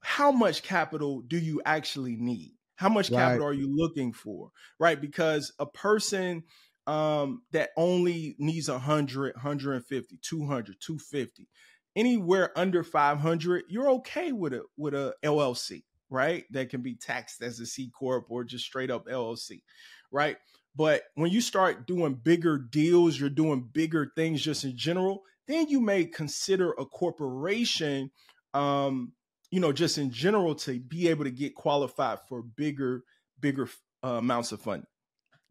how 0.00 0.32
much 0.32 0.62
capital 0.62 1.22
do 1.22 1.38
you 1.38 1.62
actually 1.64 2.16
need? 2.16 2.52
How 2.76 2.88
much 2.88 3.10
right. 3.10 3.18
capital 3.18 3.46
are 3.46 3.52
you 3.52 3.74
looking 3.74 4.12
for? 4.12 4.50
Right? 4.78 5.00
Because 5.00 5.52
a 5.58 5.66
person 5.66 6.44
um, 6.86 7.42
that 7.52 7.70
only 7.76 8.34
needs 8.38 8.68
100, 8.68 9.34
150, 9.34 10.18
200, 10.20 10.76
250, 10.80 11.48
anywhere 11.96 12.56
under 12.56 12.82
500, 12.82 13.64
you're 13.68 13.90
okay 13.90 14.32
with 14.32 14.54
a 14.54 14.62
with 14.76 14.94
a 14.94 15.14
LLC, 15.22 15.84
right? 16.10 16.44
That 16.50 16.70
can 16.70 16.82
be 16.82 16.94
taxed 16.94 17.42
as 17.42 17.60
a 17.60 17.66
C 17.66 17.90
corp 17.90 18.26
or 18.30 18.44
just 18.44 18.64
straight 18.64 18.90
up 18.90 19.06
LLC, 19.06 19.62
right? 20.10 20.36
But 20.74 21.02
when 21.14 21.30
you 21.30 21.40
start 21.40 21.86
doing 21.86 22.14
bigger 22.14 22.58
deals, 22.58 23.20
you're 23.20 23.28
doing 23.28 23.68
bigger 23.72 24.10
things 24.16 24.40
just 24.40 24.64
in 24.64 24.76
general, 24.76 25.22
then 25.46 25.68
you 25.68 25.80
may 25.80 26.06
consider 26.06 26.72
a 26.72 26.86
corporation 26.86 28.10
um, 28.54 29.12
you 29.52 29.60
know, 29.60 29.70
just 29.70 29.98
in 29.98 30.10
general 30.10 30.54
to 30.54 30.80
be 30.80 31.08
able 31.08 31.24
to 31.24 31.30
get 31.30 31.54
qualified 31.54 32.18
for 32.26 32.42
bigger, 32.42 33.04
bigger 33.38 33.68
uh, 34.02 34.12
amounts 34.12 34.50
of 34.50 34.62
funding. 34.62 34.86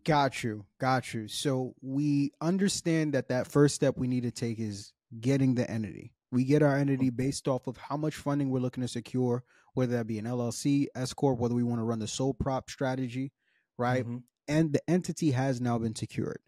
Got 0.04 0.44
you. 0.44 0.66
Got 0.80 1.14
you. 1.14 1.28
So 1.28 1.76
we 1.82 2.32
understand 2.42 3.14
that 3.14 3.30
that 3.30 3.48
first 3.48 3.76
step 3.76 3.98
we 3.98 4.08
need 4.08 4.24
to 4.24 4.32
take 4.32 4.60
is 4.60 4.92
getting 5.20 5.54
the 5.54 5.70
entity. 5.70 6.14
We 6.32 6.46
get 6.46 6.64
our 6.64 6.76
entity 6.76 7.12
based 7.12 7.48
off 7.48 7.68
of 7.68 7.78
how 7.78 7.96
much 7.96 8.16
funding 8.16 8.50
we're 8.50 8.60
looking 8.60 8.82
to 8.82 8.88
secure, 8.88 9.44
whether 9.76 9.96
that 9.98 10.08
be 10.08 10.18
an 10.18 10.26
LLC, 10.26 10.88
S 10.96 11.14
corp, 11.14 11.38
whether 11.38 11.54
we 11.54 11.64
want 11.64 11.80
to 11.80 11.86
run 11.86 12.00
the 12.00 12.08
sole 12.08 12.34
prop 12.34 12.72
strategy, 12.72 13.32
right? 13.78 14.04
Mm-hmm. 14.04 14.18
And 14.48 14.74
the 14.74 14.82
entity 14.90 15.32
has 15.32 15.62
now 15.62 15.78
been 15.78 15.96
secured. 15.96 16.40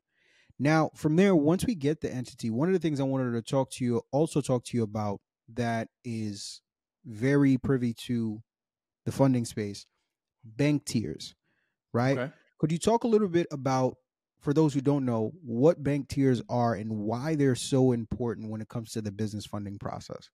Now, 0.58 0.89
from 0.96 1.18
there, 1.18 1.36
once 1.36 1.66
we 1.66 1.76
get 1.76 2.02
the 2.02 2.12
entity, 2.12 2.50
one 2.50 2.70
of 2.70 2.74
the 2.74 2.80
things 2.80 3.00
I 3.00 3.04
wanted 3.04 3.34
to 3.34 3.42
talk 3.44 3.70
to 3.74 3.86
you, 3.86 4.02
also 4.12 4.42
talk 4.42 4.63
to 4.66 4.78
you 4.78 4.82
about, 4.82 5.20
that 5.54 5.89
is 6.04 6.62
very 7.06 7.58
privy 7.58 7.94
to 8.06 8.42
the 9.06 9.12
funding 9.12 9.46
space, 9.46 9.86
bank 10.44 10.86
tiers, 10.86 11.36
right? 11.94 12.18
Okay. 12.18 12.34
Could 12.60 12.72
you 12.72 12.78
talk 12.78 13.04
a 13.04 13.08
little 13.08 13.28
bit 13.28 13.48
about, 13.52 13.98
for 14.39 14.54
those 14.54 14.74
who 14.74 14.82
don't 14.82 15.06
know, 15.06 15.32
what 15.44 15.84
bank 15.84 16.08
tiers 16.10 16.42
are 16.50 16.76
and 16.76 16.92
why 16.92 17.36
they're 17.36 17.56
so 17.56 17.92
important 17.92 18.50
when 18.50 18.62
it 18.62 18.70
comes 18.70 18.92
to 18.92 19.02
the 19.02 19.12
business 19.12 19.46
funding 19.46 19.78
process? 19.78 20.30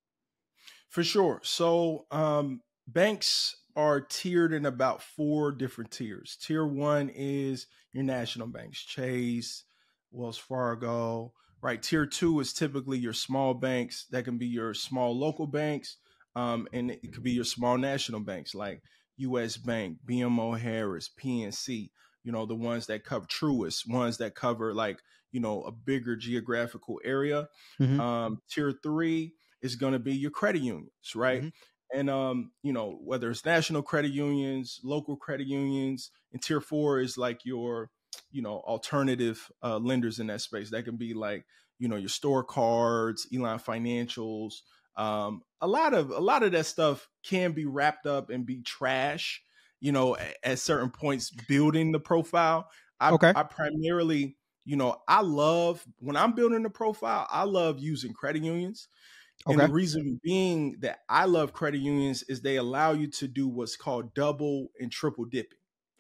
For 0.90 1.04
sure. 1.04 1.40
So, 1.44 2.06
um, 2.12 2.62
banks 2.88 3.56
are 3.76 4.02
tiered 4.02 4.54
in 4.54 4.66
about 4.66 5.02
four 5.02 5.52
different 5.52 5.92
tiers. 5.92 6.38
Tier 6.42 6.66
one 6.66 7.10
is 7.14 7.68
your 7.94 8.04
national 8.04 8.48
banks, 8.48 8.84
Chase, 8.84 9.64
Wells 10.12 10.38
Fargo, 10.38 11.34
right? 11.62 11.82
Tier 11.82 12.06
two 12.06 12.40
is 12.40 12.54
typically 12.54 12.98
your 12.98 13.14
small 13.14 13.54
banks. 13.54 14.06
That 14.12 14.26
can 14.26 14.38
be 14.38 14.48
your 14.48 14.74
small 14.74 15.18
local 15.18 15.48
banks, 15.48 15.98
um, 16.36 16.68
and 16.74 16.92
it 16.92 17.14
could 17.14 17.24
be 17.24 17.32
your 17.32 17.44
small 17.44 17.78
national 17.78 18.22
banks 18.22 18.54
like 18.54 18.82
U.S. 19.18 19.58
Bank, 19.58 19.98
BMO 20.10 20.60
Harris, 20.60 21.10
PNC. 21.22 21.90
You 22.24 22.32
know, 22.32 22.46
the 22.46 22.56
ones 22.56 22.88
that 22.88 23.04
cover 23.04 23.26
Truist, 23.26 23.90
ones 23.90 24.18
that 24.18 24.36
cover 24.36 24.74
like 24.74 25.00
you 25.32 25.40
know 25.40 25.64
a 25.64 25.72
bigger 25.72 26.16
geographical 26.16 27.00
area. 27.04 27.48
Mm-hmm. 27.80 28.00
Um, 28.00 28.42
tier 28.50 28.74
three 28.84 29.34
is 29.62 29.76
going 29.76 29.94
to 29.94 30.00
be 30.00 30.16
your 30.16 30.32
credit 30.32 30.62
unions, 30.62 31.16
right? 31.16 31.42
Mm-hmm. 31.42 31.98
And 31.98 32.10
um, 32.10 32.52
you 32.62 32.74
know 32.74 33.00
whether 33.04 33.30
it's 33.32 33.46
national 33.46 33.82
credit 33.84 34.12
unions, 34.12 34.80
local 34.84 35.16
credit 35.16 35.48
unions, 35.48 36.12
and 36.32 36.42
tier 36.42 36.62
four 36.62 37.00
is 37.00 37.18
like 37.18 37.46
your 37.46 37.90
you 38.32 38.42
know 38.42 38.62
alternative 38.66 39.50
uh, 39.64 39.78
lenders 39.78 40.20
in 40.20 40.28
that 40.28 40.42
space. 40.42 40.70
That 40.72 40.84
can 40.84 40.98
be 40.98 41.14
like 41.14 41.46
you 41.80 41.88
know 41.88 41.96
your 41.96 42.10
store 42.10 42.44
cards, 42.44 43.28
Elan 43.34 43.60
Financials. 43.60 44.56
Um, 45.00 45.42
a 45.62 45.68
lot 45.68 45.94
of 45.94 46.12
a 46.12 46.20
lot 46.20 46.44
of 46.44 46.52
that 46.52 46.66
stuff 46.66 47.08
can 47.24 47.54
be 47.54 47.66
wrapped 47.66 48.06
up 48.06 48.30
and 48.30 48.46
be 48.46 48.62
trash. 48.62 49.42
You 49.80 49.94
know, 49.94 50.18
at, 50.18 50.38
at 50.44 50.60
certain 50.60 50.90
points, 50.90 51.32
building 51.32 51.94
the 51.94 52.02
profile. 52.02 52.70
I, 53.00 53.12
okay. 53.12 53.32
I 53.34 53.44
primarily, 53.44 54.36
you 54.66 54.76
know, 54.76 54.98
I 55.08 55.22
love 55.22 55.86
when 56.00 56.18
I'm 56.18 56.34
building 56.34 56.64
the 56.64 56.70
profile. 56.70 57.26
I 57.32 57.46
love 57.46 57.80
using 57.80 58.14
credit 58.14 58.44
unions. 58.44 58.90
Okay. 59.48 59.54
And 59.54 59.70
the 59.70 59.74
reason 59.74 60.20
being 60.22 60.76
that 60.82 61.00
I 61.08 61.26
love 61.26 61.54
credit 61.54 61.78
unions 61.78 62.24
is 62.24 62.42
they 62.42 62.58
allow 62.58 62.92
you 62.92 63.08
to 63.08 63.28
do 63.28 63.48
what's 63.48 63.78
called 63.78 64.14
double 64.14 64.68
and 64.82 64.92
triple 64.92 65.24
dipping, 65.24 65.60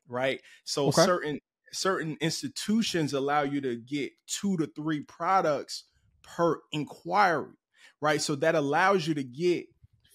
right? 0.09 0.41
So 0.65 0.87
okay. 0.87 1.05
certain 1.05 1.39
certain 1.71 2.17
institutions 2.19 3.13
allow 3.13 3.43
you 3.43 3.61
to 3.61 3.77
get 3.77 4.11
two 4.27 4.57
to 4.57 4.67
three 4.67 5.01
products 5.01 5.85
per 6.21 6.59
inquiry, 6.73 7.53
right? 8.01 8.21
So 8.21 8.35
that 8.35 8.55
allows 8.55 9.07
you 9.07 9.13
to 9.15 9.23
get 9.23 9.65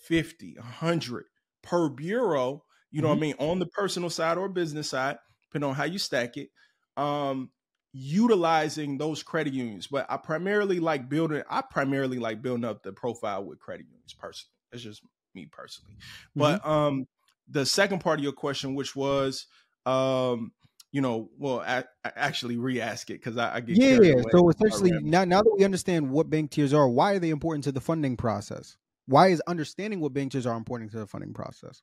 50, 0.07 0.57
100 0.57 1.25
per 1.62 1.88
bureau, 1.88 2.64
you 2.90 3.03
know 3.03 3.09
mm-hmm. 3.09 3.11
what 3.11 3.16
I 3.16 3.20
mean, 3.20 3.35
on 3.38 3.59
the 3.59 3.66
personal 3.66 4.11
side 4.11 4.38
or 4.38 4.49
business 4.49 4.90
side, 4.90 5.18
depending 5.49 5.70
on 5.70 5.77
how 5.77 5.85
you 5.85 5.99
stack 5.99 6.37
it. 6.37 6.49
Um, 6.97 7.51
utilizing 7.94 8.99
those 8.99 9.23
credit 9.23 9.55
unions. 9.55 9.87
But 9.87 10.07
I 10.11 10.16
primarily 10.16 10.81
like 10.81 11.09
building, 11.09 11.42
I 11.49 11.62
primarily 11.62 12.18
like 12.18 12.42
building 12.42 12.64
up 12.64 12.83
the 12.83 12.92
profile 12.92 13.44
with 13.44 13.61
credit 13.61 13.87
unions 13.87 14.12
personally. 14.12 14.51
That's 14.70 14.83
just 14.83 15.03
me 15.35 15.47
personally. 15.47 15.94
Mm-hmm. 15.94 16.40
But 16.40 16.66
um 16.66 17.07
the 17.49 17.64
second 17.64 18.01
part 18.01 18.18
of 18.18 18.25
your 18.25 18.33
question, 18.33 18.75
which 18.75 18.97
was 18.97 19.47
um 19.87 20.53
you 20.94 21.00
know, 21.00 21.28
well, 21.37 21.59
I, 21.59 21.83
I 22.04 22.12
actually 22.14 22.57
re-ask 22.57 23.11
it 23.11 23.14
because 23.14 23.37
I, 23.37 23.57
I, 23.57 23.61
get 23.61 23.76
yeah. 23.76 23.98
yeah. 24.00 24.22
So 24.30 24.48
essentially, 24.48 24.92
now 25.02 25.24
now 25.24 25.42
that 25.42 25.52
we 25.59 25.64
understand 25.64 26.09
what 26.09 26.30
bank 26.30 26.52
tiers 26.52 26.72
are, 26.72 26.88
why 26.88 27.14
are 27.14 27.18
they 27.18 27.30
important 27.30 27.64
to 27.64 27.72
the 27.72 27.80
funding 27.80 28.16
process? 28.16 28.76
Why 29.07 29.26
is 29.26 29.42
understanding 29.48 29.98
what 29.98 30.14
bank 30.14 30.30
tiers 30.30 30.46
are 30.46 30.57
important 30.57 30.92
to 30.92 30.98
the 30.98 31.07
funding 31.09 31.35
process? 31.35 31.83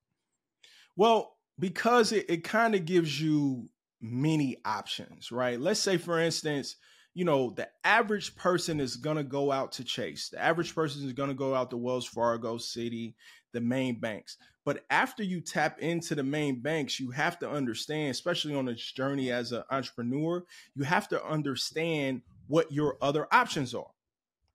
Well, 0.96 1.36
because 1.60 2.14
it, 2.14 2.28
it 2.30 2.46
kind 2.46 2.74
of 2.74 2.86
gives 2.86 3.22
you 3.22 3.68
many 4.00 4.56
options, 4.64 5.30
right? 5.30 5.60
Let's 5.60 5.82
say, 5.82 5.98
for 5.98 6.18
instance, 6.18 6.78
you 7.14 7.26
know, 7.26 7.50
the 7.50 7.68
average 7.84 8.38
person 8.38 8.80
is 8.80 8.96
going 8.96 9.18
to 9.18 9.24
go 9.24 9.52
out 9.52 9.74
to 9.74 9.84
Chase. 9.84 10.30
The 10.30 10.42
average 10.42 10.74
person 10.74 11.06
is 11.06 11.12
going 11.12 11.28
to 11.28 11.36
go 11.36 11.54
out 11.54 11.72
to 11.72 11.78
Wells 11.78 12.08
Fargo, 12.08 12.56
Citi, 12.56 13.16
the 13.54 13.62
main 13.62 14.00
banks. 14.00 14.38
But 14.64 14.86
after 14.90 15.24
you 15.24 15.42
tap 15.42 15.80
into 15.80 16.16
the 16.16 16.24
main 16.24 16.62
banks, 16.62 17.00
you 17.00 17.12
have 17.12 17.40
to 17.40 17.50
understand, 17.50 18.12
especially 18.12 18.56
on 18.56 18.66
this 18.66 18.92
journey 18.92 19.32
as 19.32 19.52
an 19.52 19.64
entrepreneur, 19.72 20.44
you 20.76 20.84
have 20.84 21.08
to 21.10 21.24
understand 21.24 22.22
what 22.48 22.72
your 22.72 22.98
other 23.02 23.28
options 23.32 23.74
are, 23.74 23.92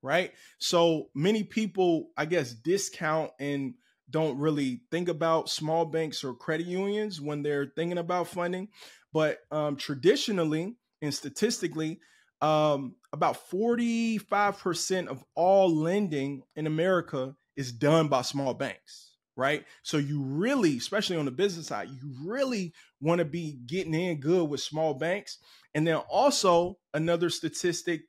right? 0.03 0.33
So 0.59 1.09
many 1.15 1.43
people, 1.43 2.11
I 2.17 2.27
guess, 2.27 2.53
discount 2.53 3.33
and 3.41 3.75
don't 4.09 4.39
really 4.39 4.83
think 4.91 5.09
about 5.09 5.49
small 5.49 5.85
banks 5.85 6.23
or 6.23 6.35
credit 6.35 6.67
unions 6.67 7.21
when 7.21 7.43
they're 7.43 7.73
thinking 7.75 7.99
about 7.99 8.29
funding. 8.29 8.69
But 9.13 9.41
um, 9.51 9.77
traditionally 9.77 10.77
and 11.03 11.13
statistically, 11.13 12.01
um, 12.41 12.95
about 13.13 13.51
45% 13.51 15.09
of 15.09 15.25
all 15.35 15.75
lending 15.75 16.43
in 16.55 16.67
America 16.67 17.35
is 17.57 17.73
done 17.73 18.09
by 18.09 18.23
small 18.23 18.55
banks 18.55 19.07
right? 19.37 19.65
So 19.83 19.99
you 19.99 20.23
really, 20.23 20.79
especially 20.79 21.17
on 21.17 21.27
the 21.27 21.31
business 21.31 21.67
side, 21.67 21.91
you 21.91 22.15
really 22.25 22.73
want 23.01 23.19
to 23.19 23.25
be 23.25 23.59
getting 23.67 23.95
in 23.95 24.19
good 24.19 24.49
with 24.49 24.61
small 24.61 24.95
banks. 24.95 25.39
And 25.75 25.87
then 25.87 25.97
also 25.97 26.79
another 26.95 27.29
statistic, 27.29 28.03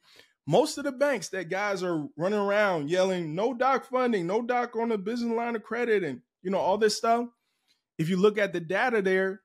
most 0.47 0.77
of 0.77 0.85
the 0.85 0.93
banks 0.93 1.27
that 1.29 1.49
guys 1.49 1.83
are 1.83 2.07
running 2.15 2.39
around 2.39 2.89
yelling, 2.89 3.35
no 3.35 3.53
doc 3.53 3.85
funding, 3.85 4.25
no 4.25 4.41
doc 4.41 4.75
on 4.77 4.89
the 4.89 4.97
business 4.97 5.35
line 5.35 5.57
of 5.57 5.63
credit, 5.63 6.03
and 6.03 6.21
you 6.41 6.49
know, 6.49 6.59
all 6.59 6.77
this 6.77 6.95
stuff. 6.95 7.27
If 7.97 8.09
you 8.09 8.15
look 8.15 8.37
at 8.37 8.53
the 8.53 8.61
data 8.61 9.01
there, 9.01 9.41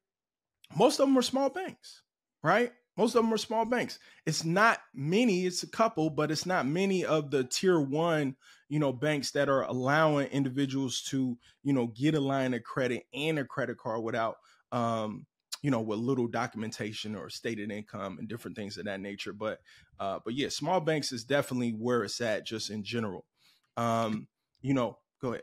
most 0.76 1.00
of 1.00 1.08
them 1.08 1.18
are 1.18 1.22
small 1.22 1.50
banks, 1.50 2.02
right? 2.44 2.72
Most 2.96 3.14
of 3.14 3.22
them 3.22 3.32
are 3.32 3.38
small 3.38 3.64
banks. 3.64 3.98
It's 4.26 4.44
not 4.44 4.80
many, 4.94 5.46
it's 5.46 5.62
a 5.62 5.68
couple, 5.68 6.10
but 6.10 6.30
it's 6.30 6.44
not 6.44 6.66
many 6.66 7.04
of 7.04 7.30
the 7.30 7.44
tier 7.44 7.80
one, 7.80 8.36
you 8.68 8.78
know, 8.78 8.92
banks 8.92 9.30
that 9.32 9.48
are 9.48 9.62
allowing 9.62 10.28
individuals 10.28 11.02
to, 11.08 11.38
you 11.62 11.72
know, 11.72 11.86
get 11.86 12.14
a 12.14 12.20
line 12.20 12.52
of 12.54 12.62
credit 12.62 13.04
and 13.14 13.38
a 13.38 13.44
credit 13.44 13.78
card 13.78 14.02
without 14.02 14.36
um, 14.72 15.26
you 15.62 15.70
know, 15.70 15.80
with 15.80 16.00
little 16.00 16.26
documentation 16.26 17.14
or 17.14 17.30
stated 17.30 17.70
income 17.70 18.18
and 18.18 18.28
different 18.28 18.56
things 18.56 18.76
of 18.76 18.84
that 18.86 19.00
nature. 19.00 19.32
But 19.32 19.60
uh, 20.00 20.18
but 20.24 20.34
yeah, 20.34 20.48
small 20.48 20.80
banks 20.80 21.12
is 21.12 21.24
definitely 21.24 21.70
where 21.70 22.02
it's 22.02 22.20
at 22.20 22.44
just 22.44 22.70
in 22.70 22.82
general. 22.82 23.24
Um, 23.76 24.26
you 24.60 24.74
know, 24.74 24.98
go 25.20 25.28
ahead. 25.28 25.42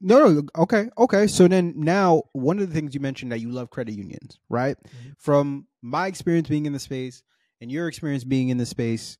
No, 0.00 0.26
no, 0.26 0.42
okay, 0.58 0.90
okay. 0.98 1.26
So 1.28 1.48
then 1.48 1.74
now, 1.76 2.24
one 2.32 2.58
of 2.58 2.68
the 2.68 2.74
things 2.74 2.92
you 2.92 3.00
mentioned 3.00 3.32
that 3.32 3.40
you 3.40 3.50
love 3.50 3.70
credit 3.70 3.94
unions, 3.94 4.38
right? 4.48 4.76
Mm-hmm. 4.76 5.10
From 5.16 5.66
my 5.82 6.06
experience 6.06 6.48
being 6.48 6.66
in 6.66 6.72
the 6.72 6.78
space 6.78 7.22
and 7.60 7.70
your 7.70 7.88
experience 7.88 8.24
being 8.24 8.48
in 8.48 8.58
the 8.58 8.66
space, 8.66 9.18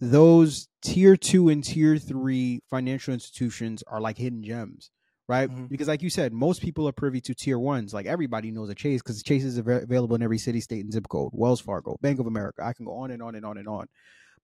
those 0.00 0.68
tier 0.82 1.16
two 1.16 1.48
and 1.48 1.62
tier 1.62 1.96
three 1.98 2.62
financial 2.68 3.14
institutions 3.14 3.82
are 3.86 4.00
like 4.00 4.18
hidden 4.18 4.42
gems, 4.42 4.90
right? 5.28 5.50
Mm-hmm. 5.50 5.66
Because, 5.66 5.88
like 5.88 6.02
you 6.02 6.10
said, 6.10 6.32
most 6.32 6.60
people 6.60 6.88
are 6.88 6.92
privy 6.92 7.20
to 7.22 7.34
tier 7.34 7.58
ones. 7.58 7.94
Like 7.94 8.06
everybody 8.06 8.50
knows 8.50 8.68
a 8.68 8.74
Chase 8.74 9.02
because 9.02 9.22
Chase 9.22 9.44
is 9.44 9.58
available 9.58 10.16
in 10.16 10.22
every 10.22 10.38
city, 10.38 10.60
state, 10.60 10.84
and 10.84 10.92
zip 10.92 11.08
code. 11.08 11.30
Wells 11.32 11.60
Fargo, 11.60 11.96
Bank 12.02 12.20
of 12.20 12.26
America. 12.26 12.62
I 12.64 12.72
can 12.72 12.84
go 12.84 12.98
on 12.98 13.10
and 13.10 13.22
on 13.22 13.34
and 13.34 13.46
on 13.46 13.58
and 13.58 13.68
on. 13.68 13.86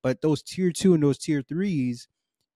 But 0.02 0.20
those 0.20 0.42
tier 0.42 0.72
two 0.72 0.94
and 0.94 1.02
those 1.02 1.18
tier 1.18 1.42
threes 1.42 2.08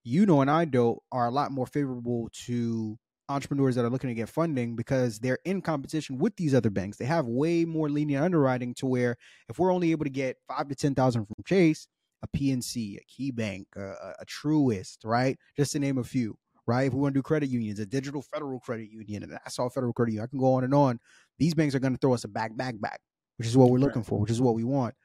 you 0.07 0.25
know 0.25 0.39
and 0.39 0.49
I 0.49 0.63
know 0.63 1.03
are 1.11 1.27
a 1.27 1.31
lot 1.31 1.51
more 1.51 1.67
favorable 1.67 2.29
to 2.45 2.97
entrepreneurs 3.29 3.75
that 3.75 3.85
are 3.85 3.89
looking 3.89 4.09
to 4.09 4.13
get 4.13 4.29
funding 4.29 4.75
because 4.75 5.19
they're 5.19 5.39
in 5.45 5.61
competition 5.61 6.17
with 6.17 6.35
these 6.35 6.53
other 6.53 6.69
banks. 6.69 6.97
They 6.97 7.05
have 7.05 7.27
way 7.27 7.65
more 7.65 7.89
lenient 7.89 8.23
underwriting 8.23 8.73
to 8.75 8.85
where 8.85 9.17
if 9.49 9.59
we're 9.59 9.73
only 9.73 9.91
able 9.91 10.05
to 10.05 10.09
get 10.09 10.37
five 10.47 10.67
to 10.69 10.75
ten 10.75 10.95
thousand 10.95 11.25
from 11.25 11.35
Chase, 11.45 11.87
a 12.23 12.27
PNC, 12.27 12.97
a 12.97 13.03
Key 13.05 13.31
Bank, 13.31 13.67
a, 13.75 13.93
a 14.19 14.25
Truist, 14.25 14.97
right? 15.03 15.37
Just 15.55 15.73
to 15.73 15.79
name 15.79 15.97
a 15.97 16.03
few, 16.03 16.37
right? 16.65 16.87
If 16.87 16.93
we 16.93 16.99
want 16.99 17.13
to 17.13 17.19
do 17.19 17.23
credit 17.23 17.49
unions, 17.49 17.79
a 17.79 17.85
digital 17.85 18.21
federal 18.21 18.59
credit 18.59 18.89
union, 18.89 19.23
and 19.23 19.39
I 19.45 19.49
saw 19.49 19.69
federal 19.69 19.93
credit 19.93 20.11
union, 20.11 20.23
I 20.23 20.27
can 20.27 20.39
go 20.39 20.53
on 20.53 20.63
and 20.63 20.73
on. 20.73 20.99
These 21.37 21.53
banks 21.53 21.75
are 21.75 21.79
going 21.79 21.93
to 21.93 21.99
throw 21.99 22.13
us 22.13 22.23
a 22.23 22.27
back, 22.27 22.55
back, 22.55 22.79
back, 22.79 22.99
which 23.37 23.47
is 23.47 23.57
what 23.57 23.69
we're 23.69 23.79
looking 23.79 24.03
for, 24.03 24.19
which 24.19 24.31
is 24.31 24.41
what 24.41 24.55
we 24.55 24.63
want. 24.63 24.95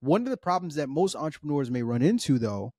One 0.00 0.22
of 0.22 0.30
the 0.30 0.36
problems 0.36 0.76
that 0.76 0.88
most 0.88 1.16
entrepreneurs 1.16 1.70
may 1.70 1.82
run 1.82 2.02
into, 2.02 2.38
though, 2.38 2.72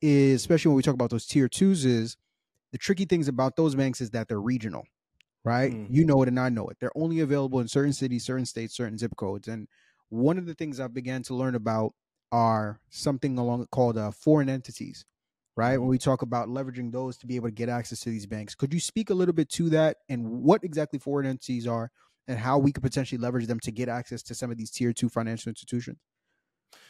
is 0.00 0.40
especially 0.40 0.70
when 0.70 0.76
we 0.76 0.82
talk 0.82 0.94
about 0.94 1.10
those 1.10 1.26
tier 1.26 1.48
twos 1.48 1.84
is 1.84 2.16
the 2.72 2.78
tricky 2.78 3.04
things 3.04 3.28
about 3.28 3.56
those 3.56 3.74
banks 3.74 4.00
is 4.00 4.10
that 4.10 4.28
they're 4.28 4.40
regional 4.40 4.84
right? 5.44 5.72
Mm. 5.72 5.86
you 5.88 6.04
know 6.04 6.22
it 6.22 6.28
and 6.28 6.40
i 6.40 6.48
know 6.48 6.66
it. 6.66 6.76
They're 6.80 6.96
only 6.96 7.20
available 7.20 7.60
in 7.60 7.68
certain 7.68 7.92
cities 7.92 8.24
certain 8.24 8.46
states 8.46 8.76
certain 8.76 8.98
zip 8.98 9.14
codes 9.16 9.48
and 9.48 9.68
one 10.08 10.38
of 10.38 10.46
the 10.46 10.54
things 10.54 10.80
i 10.80 10.88
began 10.88 11.22
to 11.24 11.34
learn 11.34 11.54
about 11.54 11.92
are 12.32 12.80
something 12.90 13.38
along 13.38 13.66
called 13.70 13.96
uh, 13.96 14.10
foreign 14.10 14.48
entities 14.48 15.04
right? 15.56 15.78
When 15.78 15.88
we 15.88 15.98
talk 15.98 16.22
about 16.22 16.48
leveraging 16.48 16.92
those 16.92 17.16
to 17.18 17.26
be 17.26 17.36
able 17.36 17.48
to 17.48 17.54
get 17.54 17.68
access 17.68 18.00
to 18.00 18.10
these 18.10 18.26
banks. 18.26 18.54
Could 18.54 18.74
you 18.74 18.80
speak 18.80 19.10
a 19.10 19.14
little 19.14 19.32
bit 19.32 19.48
to 19.52 19.70
that 19.70 19.96
and 20.08 20.42
what 20.42 20.62
exactly 20.62 20.98
foreign 20.98 21.26
entities 21.26 21.66
are 21.66 21.90
and 22.28 22.38
how 22.38 22.58
we 22.58 22.72
could 22.72 22.82
potentially 22.82 23.18
leverage 23.18 23.46
them 23.46 23.60
to 23.60 23.72
get 23.72 23.88
access 23.88 24.22
to 24.24 24.34
some 24.34 24.50
of 24.50 24.58
these 24.58 24.70
tier 24.70 24.92
two 24.92 25.08
financial 25.08 25.48
institutions? 25.48 25.98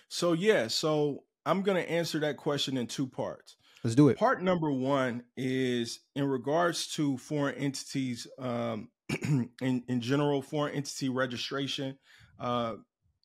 So 0.09 0.33
yeah 0.33 0.67
so 0.67 1.25
I'm 1.45 1.63
going 1.63 1.81
to 1.81 1.89
answer 1.89 2.19
that 2.21 2.37
question 2.37 2.77
in 2.77 2.89
two 2.89 3.07
parts. 3.07 3.57
Let's 3.87 3.95
do 3.95 4.09
it. 4.09 4.19
Part 4.19 4.43
number 4.43 4.69
one 4.69 5.23
is 5.37 6.01
in 6.17 6.25
regards 6.25 6.89
to 6.95 7.17
foreign 7.19 7.55
entities, 7.55 8.27
um, 8.37 8.89
in, 9.23 9.85
in 9.87 10.01
general, 10.01 10.43
foreign 10.43 10.75
entity 10.75 11.09
registration, 11.09 11.97
uh, 12.41 12.75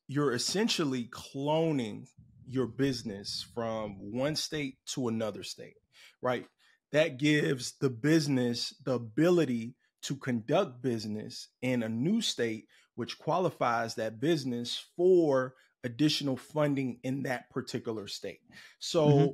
you're 0.07 0.33
essentially 0.33 1.05
cloning 1.05 2.05
your 2.47 2.67
business 2.67 3.43
from 3.55 3.95
one 4.11 4.35
state 4.35 4.75
to 4.93 5.07
another 5.07 5.41
state, 5.41 5.77
right? 6.21 6.45
That 6.91 7.17
gives 7.17 7.73
the 7.81 7.89
business 7.89 8.71
the 8.85 8.93
ability 8.93 9.73
to 10.03 10.15
conduct 10.15 10.83
business 10.83 11.47
in 11.63 11.81
a 11.81 11.89
new 11.89 12.21
state, 12.21 12.65
which 12.93 13.17
qualifies 13.17 13.95
that 13.95 14.19
business 14.19 14.85
for 14.95 15.55
additional 15.83 16.37
funding 16.37 16.99
in 17.01 17.23
that 17.23 17.49
particular 17.49 18.07
state. 18.07 18.41
So, 18.77 19.07
mm-hmm. 19.07 19.31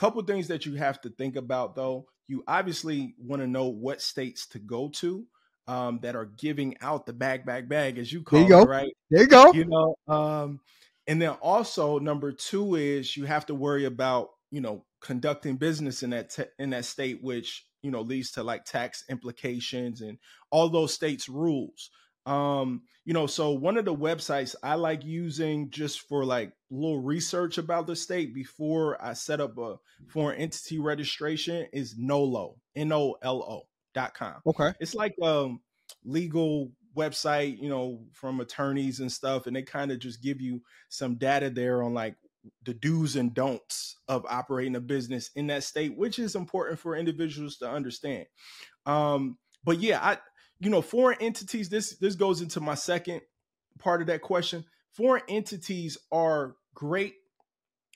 Couple 0.00 0.22
things 0.22 0.48
that 0.48 0.64
you 0.64 0.76
have 0.76 0.98
to 1.02 1.10
think 1.10 1.36
about 1.36 1.76
though. 1.76 2.06
You 2.26 2.42
obviously 2.48 3.14
want 3.18 3.42
to 3.42 3.46
know 3.46 3.66
what 3.66 4.00
states 4.00 4.46
to 4.48 4.58
go 4.58 4.88
to 4.94 5.26
um, 5.68 5.98
that 6.00 6.16
are 6.16 6.24
giving 6.24 6.74
out 6.80 7.04
the 7.04 7.12
bag, 7.12 7.44
bag, 7.44 7.68
bag, 7.68 7.98
as 7.98 8.10
you 8.10 8.22
call 8.22 8.38
you 8.38 8.46
it, 8.46 8.48
go. 8.48 8.64
right? 8.64 8.96
There 9.10 9.22
you 9.22 9.28
go. 9.28 9.52
You 9.52 9.66
know, 9.66 9.94
um, 10.08 10.60
and 11.06 11.20
then 11.20 11.30
also 11.42 11.98
number 11.98 12.32
two 12.32 12.76
is 12.76 13.14
you 13.14 13.26
have 13.26 13.44
to 13.46 13.54
worry 13.54 13.84
about 13.84 14.30
you 14.50 14.62
know 14.62 14.86
conducting 15.02 15.56
business 15.56 16.02
in 16.02 16.10
that 16.10 16.30
te- 16.30 16.44
in 16.58 16.70
that 16.70 16.86
state, 16.86 17.22
which 17.22 17.66
you 17.82 17.90
know 17.90 18.00
leads 18.00 18.30
to 18.32 18.42
like 18.42 18.64
tax 18.64 19.04
implications 19.10 20.00
and 20.00 20.16
all 20.50 20.70
those 20.70 20.94
states' 20.94 21.28
rules. 21.28 21.90
Um, 22.30 22.82
you 23.04 23.12
know, 23.12 23.26
so 23.26 23.50
one 23.50 23.76
of 23.76 23.84
the 23.84 23.94
websites 23.94 24.54
I 24.62 24.76
like 24.76 25.04
using 25.04 25.68
just 25.70 26.02
for 26.02 26.24
like 26.24 26.52
little 26.70 27.00
research 27.00 27.58
about 27.58 27.88
the 27.88 27.96
state 27.96 28.32
before 28.32 29.02
I 29.04 29.14
set 29.14 29.40
up 29.40 29.58
a 29.58 29.76
foreign 30.06 30.40
entity 30.40 30.78
registration 30.78 31.66
is 31.72 31.96
NOLO, 31.98 32.54
N 32.76 32.92
O 32.92 33.16
L 33.20 33.42
O 33.42 33.62
dot 33.94 34.14
com. 34.14 34.36
Okay. 34.46 34.72
It's 34.78 34.94
like 34.94 35.16
um 35.20 35.60
legal 36.04 36.70
website, 36.96 37.60
you 37.60 37.68
know, 37.68 38.04
from 38.12 38.38
attorneys 38.38 39.00
and 39.00 39.10
stuff, 39.10 39.48
and 39.48 39.56
they 39.56 39.62
kind 39.62 39.90
of 39.90 39.98
just 39.98 40.22
give 40.22 40.40
you 40.40 40.62
some 40.88 41.16
data 41.16 41.50
there 41.50 41.82
on 41.82 41.94
like 41.94 42.14
the 42.62 42.74
do's 42.74 43.16
and 43.16 43.34
don'ts 43.34 43.96
of 44.06 44.24
operating 44.28 44.76
a 44.76 44.80
business 44.80 45.30
in 45.34 45.48
that 45.48 45.64
state, 45.64 45.96
which 45.96 46.20
is 46.20 46.36
important 46.36 46.78
for 46.78 46.94
individuals 46.94 47.56
to 47.56 47.68
understand. 47.68 48.26
Um, 48.86 49.36
but 49.64 49.80
yeah, 49.80 49.98
I 50.00 50.18
you 50.60 50.70
know, 50.70 50.82
foreign 50.82 51.18
entities, 51.20 51.68
this 51.68 51.96
this 51.96 52.14
goes 52.14 52.42
into 52.42 52.60
my 52.60 52.74
second 52.74 53.22
part 53.78 54.02
of 54.02 54.06
that 54.08 54.20
question. 54.20 54.64
Foreign 54.92 55.22
entities 55.28 55.96
are 56.12 56.56
great 56.74 57.14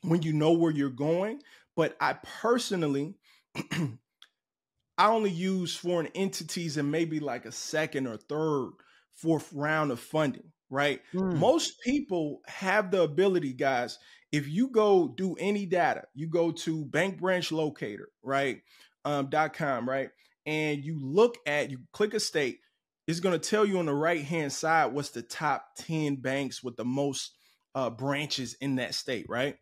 when 0.03 0.23
you 0.23 0.33
know 0.33 0.53
where 0.53 0.73
you're 0.73 0.91
going, 0.91 1.41
but 1.77 1.97
I 2.01 2.15
personally 2.41 3.15
I 4.97 5.09
only 5.09 5.31
use 5.31 5.77
foreign 5.77 6.09
entities 6.15 6.77
in 6.77 6.91
maybe 6.91 7.21
like 7.21 7.45
a 7.45 7.53
second 7.53 8.07
or 8.07 8.17
third, 8.17 8.71
fourth 9.13 9.53
round 9.53 9.91
of 9.91 10.01
funding, 10.01 10.53
right? 10.71 11.01
Mm. 11.13 11.39
Most 11.39 11.81
people 11.83 12.41
have 12.47 12.91
the 12.91 13.03
ability, 13.03 13.53
guys. 13.53 13.99
If 14.33 14.49
you 14.49 14.69
go 14.69 15.09
do 15.09 15.35
any 15.39 15.67
data, 15.67 16.05
you 16.15 16.29
go 16.29 16.53
to 16.53 16.85
bank 16.87 17.21
branch 17.21 17.53
locator, 17.53 18.09
right? 18.23 18.63
Um, 19.05 19.29
dot 19.29 19.53
com, 19.53 19.89
right? 19.89 20.11
And 20.47 20.85
you 20.85 20.99
look 21.01 21.39
at, 21.47 21.71
you 21.71 21.79
click 21.93 22.15
a 22.15 22.21
state, 22.21 22.61
it's 23.07 23.21
going 23.21 23.39
to 23.39 23.51
tell 23.51 23.65
you 23.65 23.79
on 23.79 23.87
the 23.87 23.95
right 23.95 24.23
hand 24.23 24.53
side 24.53 24.93
what's 24.93 25.11
the 25.11 25.23
top 25.23 25.77
10 25.77 26.17
banks 26.17 26.63
with 26.63 26.77
the 26.77 26.85
most 26.85 27.33
uh, 27.75 27.91
branches 27.91 28.55
in 28.61 28.77
that 28.77 28.95
state, 28.95 29.27
right? 29.29 29.57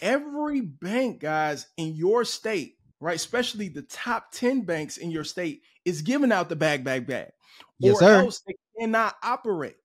Every 0.00 0.60
bank, 0.60 1.20
guys, 1.20 1.66
in 1.76 1.94
your 1.94 2.24
state 2.24 2.78
right? 3.00 3.16
Especially 3.16 3.68
the 3.68 3.82
top 3.82 4.32
10 4.32 4.62
banks 4.62 4.96
in 4.96 5.10
your 5.10 5.24
state 5.24 5.62
is 5.84 6.02
giving 6.02 6.32
out 6.32 6.48
the 6.48 6.56
bag, 6.56 6.84
bag, 6.84 7.06
bag. 7.06 7.30
Yes, 7.78 7.96
or 7.96 7.98
sir. 8.00 8.16
else 8.20 8.42
they 8.46 8.54
cannot 8.78 9.14
operate. 9.22 9.76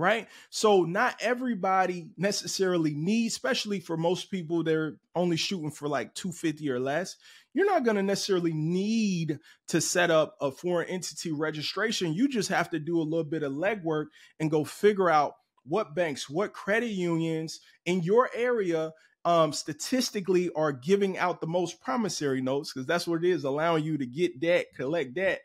Right. 0.00 0.28
So 0.48 0.84
not 0.84 1.16
everybody 1.20 2.08
necessarily 2.16 2.94
needs, 2.94 3.34
especially 3.34 3.80
for 3.80 3.98
most 3.98 4.30
people, 4.30 4.64
they're 4.64 4.96
only 5.14 5.36
shooting 5.36 5.70
for 5.70 5.88
like 5.88 6.14
250 6.14 6.70
or 6.70 6.80
less. 6.80 7.16
You're 7.52 7.66
not 7.66 7.84
going 7.84 7.98
to 7.98 8.02
necessarily 8.02 8.54
need 8.54 9.40
to 9.68 9.78
set 9.82 10.10
up 10.10 10.36
a 10.40 10.50
foreign 10.50 10.88
entity 10.88 11.32
registration. 11.32 12.14
You 12.14 12.28
just 12.28 12.48
have 12.48 12.70
to 12.70 12.78
do 12.78 12.98
a 12.98 13.02
little 13.02 13.24
bit 13.24 13.42
of 13.42 13.52
legwork 13.52 14.06
and 14.38 14.50
go 14.50 14.64
figure 14.64 15.10
out 15.10 15.34
what 15.66 15.94
banks, 15.94 16.30
what 16.30 16.54
credit 16.54 16.92
unions 16.92 17.60
in 17.84 18.02
your 18.02 18.30
area 18.34 18.94
um, 19.26 19.52
statistically 19.52 20.48
are 20.56 20.72
giving 20.72 21.18
out 21.18 21.42
the 21.42 21.46
most 21.46 21.78
promissory 21.78 22.40
notes 22.40 22.72
because 22.72 22.86
that's 22.86 23.06
what 23.06 23.22
it 23.22 23.28
is, 23.28 23.44
allowing 23.44 23.84
you 23.84 23.98
to 23.98 24.06
get 24.06 24.40
debt, 24.40 24.68
collect 24.74 25.12
debt. 25.12 25.42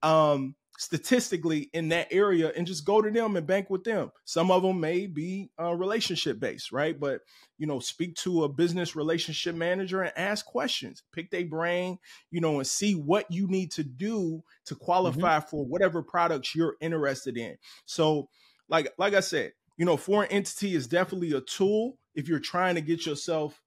Um, 0.00 0.54
statistically 0.78 1.70
in 1.72 1.88
that 1.88 2.08
area 2.10 2.52
and 2.56 2.66
just 2.66 2.84
go 2.84 3.00
to 3.00 3.10
them 3.10 3.36
and 3.36 3.46
bank 3.46 3.70
with 3.70 3.84
them. 3.84 4.10
Some 4.24 4.50
of 4.50 4.62
them 4.62 4.80
may 4.80 5.06
be 5.06 5.50
uh, 5.60 5.74
relationship 5.74 6.38
based, 6.38 6.72
right? 6.72 6.98
But 6.98 7.20
you 7.58 7.66
know, 7.66 7.78
speak 7.78 8.14
to 8.16 8.44
a 8.44 8.48
business 8.48 8.94
relationship 8.94 9.54
manager 9.54 10.02
and 10.02 10.12
ask 10.16 10.44
questions, 10.44 11.02
pick 11.12 11.30
their 11.30 11.46
brain, 11.46 11.98
you 12.30 12.40
know, 12.40 12.58
and 12.58 12.66
see 12.66 12.94
what 12.94 13.30
you 13.30 13.46
need 13.48 13.72
to 13.72 13.84
do 13.84 14.42
to 14.66 14.74
mm-hmm. 14.74 14.84
qualify 14.84 15.38
mm-hmm. 15.38 15.48
for 15.48 15.64
whatever 15.64 16.02
products 16.02 16.54
you're 16.54 16.76
interested 16.80 17.36
in. 17.36 17.56
So, 17.86 18.28
like 18.68 18.92
like 18.98 19.14
I 19.14 19.20
said, 19.20 19.52
you 19.76 19.84
know, 19.84 19.96
foreign 19.96 20.30
entity 20.30 20.74
is 20.74 20.86
definitely 20.86 21.32
a 21.32 21.40
tool 21.40 21.98
if 22.14 22.28
you're 22.28 22.38
trying 22.38 22.74
to 22.74 22.80
get 22.80 23.06
yourself 23.06 23.60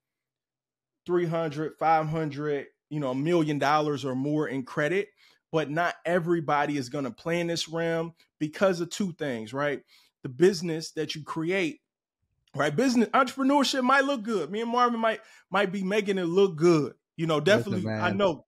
300 1.05 1.73
500 1.79 2.67
you 2.89 2.99
know 2.99 3.11
a 3.11 3.15
million 3.15 3.57
dollars 3.57 4.03
or 4.03 4.15
more 4.15 4.47
in 4.47 4.63
credit 4.63 5.07
but 5.51 5.69
not 5.69 5.95
everybody 6.05 6.77
is 6.77 6.89
going 6.89 7.05
to 7.05 7.11
play 7.11 7.39
in 7.39 7.47
this 7.47 7.67
realm 7.67 8.13
because 8.39 8.81
of 8.81 8.89
two 8.89 9.11
things 9.13 9.53
right? 9.53 9.81
The 10.23 10.29
business 10.29 10.91
that 10.91 11.15
you 11.15 11.23
create 11.23 11.81
right? 12.55 12.75
Business 12.75 13.09
entrepreneurship 13.09 13.83
might 13.83 14.05
look 14.05 14.23
good. 14.23 14.51
Me 14.51 14.61
and 14.61 14.71
marvin 14.71 14.99
might 14.99 15.21
might 15.49 15.71
be 15.71 15.83
making 15.83 16.17
it 16.17 16.25
look 16.25 16.55
good. 16.55 16.93
You 17.15 17.27
know 17.27 17.39
definitely 17.39 17.81
Listen, 17.81 18.01
i 18.01 18.11
know. 18.11 18.45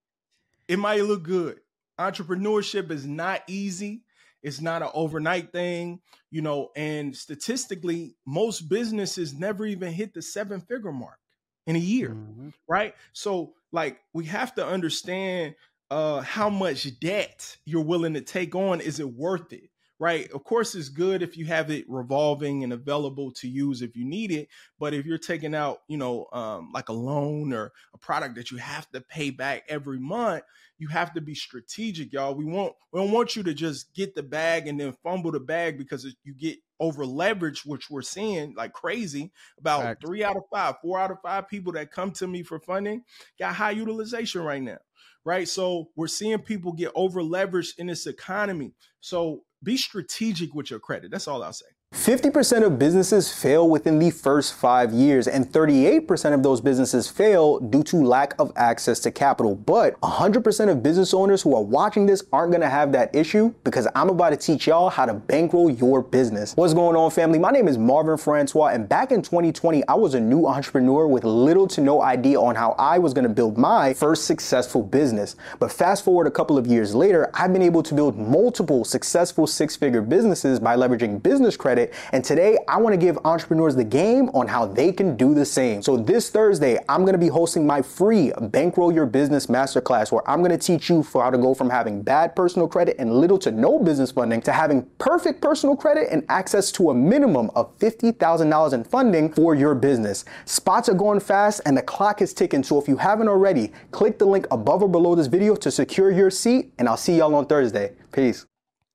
It 0.68 0.78
might 0.78 1.02
look 1.02 1.22
good. 1.22 1.60
Entrepreneurship 1.98 2.90
is 2.90 3.06
not 3.06 3.42
easy. 3.46 4.02
It's 4.42 4.60
not 4.60 4.82
an 4.82 4.88
overnight 4.92 5.52
thing, 5.52 6.00
you 6.30 6.42
know, 6.42 6.70
and 6.74 7.16
statistically, 7.16 8.16
most 8.26 8.62
businesses 8.68 9.34
never 9.34 9.64
even 9.66 9.92
hit 9.92 10.14
the 10.14 10.22
seven 10.22 10.60
figure 10.60 10.92
mark 10.92 11.18
in 11.66 11.76
a 11.76 11.80
year, 11.80 12.10
mm-hmm. 12.10 12.48
right? 12.66 12.94
So, 13.12 13.54
like, 13.70 14.00
we 14.12 14.24
have 14.26 14.54
to 14.56 14.66
understand 14.66 15.54
uh, 15.92 16.22
how 16.22 16.48
much 16.48 16.98
debt 17.00 17.58
you're 17.66 17.84
willing 17.84 18.14
to 18.14 18.22
take 18.22 18.54
on. 18.54 18.80
Is 18.80 18.98
it 18.98 19.12
worth 19.12 19.52
it? 19.52 19.68
right? 20.02 20.28
Of 20.32 20.42
course, 20.42 20.74
it's 20.74 20.88
good 20.88 21.22
if 21.22 21.36
you 21.36 21.46
have 21.46 21.70
it 21.70 21.84
revolving 21.88 22.64
and 22.64 22.72
available 22.72 23.30
to 23.34 23.46
use 23.46 23.82
if 23.82 23.94
you 23.94 24.04
need 24.04 24.32
it. 24.32 24.48
But 24.80 24.94
if 24.94 25.06
you're 25.06 25.16
taking 25.16 25.54
out, 25.54 25.82
you 25.86 25.96
know, 25.96 26.26
um, 26.32 26.72
like 26.74 26.88
a 26.88 26.92
loan 26.92 27.52
or 27.52 27.70
a 27.94 27.98
product 27.98 28.34
that 28.34 28.50
you 28.50 28.56
have 28.56 28.90
to 28.90 29.00
pay 29.00 29.30
back 29.30 29.62
every 29.68 30.00
month, 30.00 30.42
you 30.76 30.88
have 30.88 31.14
to 31.14 31.20
be 31.20 31.36
strategic, 31.36 32.12
y'all. 32.12 32.34
We 32.34 32.44
want 32.44 32.72
we 32.92 32.98
don't 32.98 33.12
want 33.12 33.36
you 33.36 33.44
to 33.44 33.54
just 33.54 33.94
get 33.94 34.16
the 34.16 34.24
bag 34.24 34.66
and 34.66 34.80
then 34.80 34.96
fumble 35.04 35.30
the 35.30 35.38
bag 35.38 35.78
because 35.78 36.04
you 36.24 36.34
get 36.34 36.58
over 36.80 37.06
leverage, 37.06 37.64
which 37.64 37.88
we're 37.88 38.02
seeing 38.02 38.54
like 38.56 38.72
crazy. 38.72 39.30
About 39.56 39.82
Fact. 39.82 40.04
three 40.04 40.24
out 40.24 40.34
of 40.36 40.42
five, 40.52 40.74
four 40.82 40.98
out 40.98 41.12
of 41.12 41.18
five 41.22 41.48
people 41.48 41.74
that 41.74 41.92
come 41.92 42.10
to 42.12 42.26
me 42.26 42.42
for 42.42 42.58
funding 42.58 43.04
got 43.38 43.54
high 43.54 43.70
utilization 43.70 44.42
right 44.42 44.62
now 44.62 44.78
right? 45.24 45.48
So 45.48 45.90
we're 45.96 46.06
seeing 46.08 46.38
people 46.38 46.72
get 46.72 46.92
over 46.94 47.22
leveraged 47.22 47.78
in 47.78 47.86
this 47.86 48.06
economy. 48.06 48.72
So 49.00 49.42
be 49.62 49.76
strategic 49.76 50.54
with 50.54 50.70
your 50.70 50.80
credit. 50.80 51.10
That's 51.10 51.28
all 51.28 51.42
I'll 51.42 51.52
say. 51.52 51.66
50% 51.92 52.64
of 52.64 52.78
businesses 52.78 53.30
fail 53.30 53.68
within 53.68 53.98
the 53.98 54.10
first 54.10 54.54
five 54.54 54.94
years, 54.94 55.28
and 55.28 55.46
38% 55.46 56.32
of 56.32 56.42
those 56.42 56.58
businesses 56.58 57.06
fail 57.06 57.60
due 57.60 57.82
to 57.82 57.96
lack 57.98 58.34
of 58.40 58.50
access 58.56 58.98
to 59.00 59.10
capital. 59.10 59.54
But 59.54 60.00
100% 60.00 60.70
of 60.70 60.82
business 60.82 61.12
owners 61.12 61.42
who 61.42 61.54
are 61.54 61.62
watching 61.62 62.06
this 62.06 62.24
aren't 62.32 62.50
gonna 62.50 62.70
have 62.70 62.92
that 62.92 63.14
issue 63.14 63.52
because 63.62 63.86
I'm 63.94 64.08
about 64.08 64.30
to 64.30 64.38
teach 64.38 64.66
y'all 64.66 64.88
how 64.88 65.04
to 65.04 65.12
bankroll 65.12 65.70
your 65.70 66.02
business. 66.02 66.56
What's 66.56 66.72
going 66.72 66.96
on, 66.96 67.10
family? 67.10 67.38
My 67.38 67.50
name 67.50 67.68
is 67.68 67.76
Marvin 67.76 68.16
Francois, 68.16 68.68
and 68.68 68.88
back 68.88 69.12
in 69.12 69.20
2020, 69.20 69.86
I 69.86 69.94
was 69.94 70.14
a 70.14 70.20
new 70.20 70.46
entrepreneur 70.46 71.06
with 71.06 71.24
little 71.24 71.68
to 71.68 71.82
no 71.82 72.00
idea 72.00 72.40
on 72.40 72.54
how 72.54 72.74
I 72.78 72.98
was 72.98 73.12
gonna 73.12 73.28
build 73.28 73.58
my 73.58 73.92
first 73.92 74.24
successful 74.24 74.82
business. 74.82 75.36
But 75.58 75.70
fast 75.70 76.06
forward 76.06 76.26
a 76.26 76.30
couple 76.30 76.56
of 76.56 76.66
years 76.66 76.94
later, 76.94 77.30
I've 77.34 77.52
been 77.52 77.60
able 77.60 77.82
to 77.82 77.94
build 77.94 78.18
multiple 78.18 78.82
successful 78.82 79.46
six 79.46 79.76
figure 79.76 80.00
businesses 80.00 80.58
by 80.58 80.74
leveraging 80.74 81.22
business 81.22 81.54
credit 81.54 81.81
it. 81.82 81.94
And 82.12 82.24
today 82.24 82.58
I 82.68 82.78
want 82.78 82.94
to 82.94 82.96
give 82.96 83.18
entrepreneurs 83.24 83.76
the 83.76 83.84
game 83.84 84.30
on 84.30 84.48
how 84.48 84.66
they 84.66 84.92
can 84.92 85.16
do 85.16 85.34
the 85.34 85.44
same. 85.44 85.82
So 85.82 85.96
this 85.96 86.30
Thursday, 86.30 86.78
I'm 86.88 87.02
going 87.02 87.12
to 87.12 87.18
be 87.18 87.28
hosting 87.28 87.66
my 87.66 87.82
free 87.82 88.32
Bankroll 88.40 88.92
Your 88.92 89.06
Business 89.06 89.46
Masterclass 89.46 90.10
where 90.10 90.28
I'm 90.28 90.38
going 90.38 90.50
to 90.50 90.58
teach 90.58 90.88
you 90.88 91.02
how 91.12 91.30
to 91.30 91.38
go 91.38 91.54
from 91.54 91.68
having 91.68 92.02
bad 92.02 92.34
personal 92.34 92.68
credit 92.68 92.96
and 92.98 93.12
little 93.12 93.38
to 93.40 93.50
no 93.50 93.78
business 93.78 94.12
funding 94.12 94.40
to 94.42 94.52
having 94.52 94.84
perfect 94.98 95.40
personal 95.40 95.76
credit 95.76 96.08
and 96.10 96.24
access 96.28 96.72
to 96.72 96.90
a 96.90 96.94
minimum 96.94 97.50
of 97.54 97.76
$50,000 97.78 98.72
in 98.72 98.84
funding 98.84 99.32
for 99.32 99.54
your 99.54 99.74
business. 99.74 100.24
Spots 100.44 100.88
are 100.88 100.94
going 100.94 101.20
fast 101.20 101.60
and 101.66 101.76
the 101.76 101.82
clock 101.82 102.22
is 102.22 102.32
ticking. 102.32 102.62
So 102.62 102.80
if 102.80 102.88
you 102.88 102.96
haven't 102.96 103.28
already, 103.28 103.72
click 103.90 104.18
the 104.18 104.26
link 104.26 104.46
above 104.50 104.82
or 104.82 104.88
below 104.88 105.14
this 105.14 105.26
video 105.26 105.56
to 105.56 105.70
secure 105.70 106.10
your 106.10 106.30
seat 106.30 106.72
and 106.78 106.88
I'll 106.88 106.96
see 106.96 107.18
y'all 107.18 107.34
on 107.34 107.46
Thursday. 107.46 107.92
Peace 108.12 108.46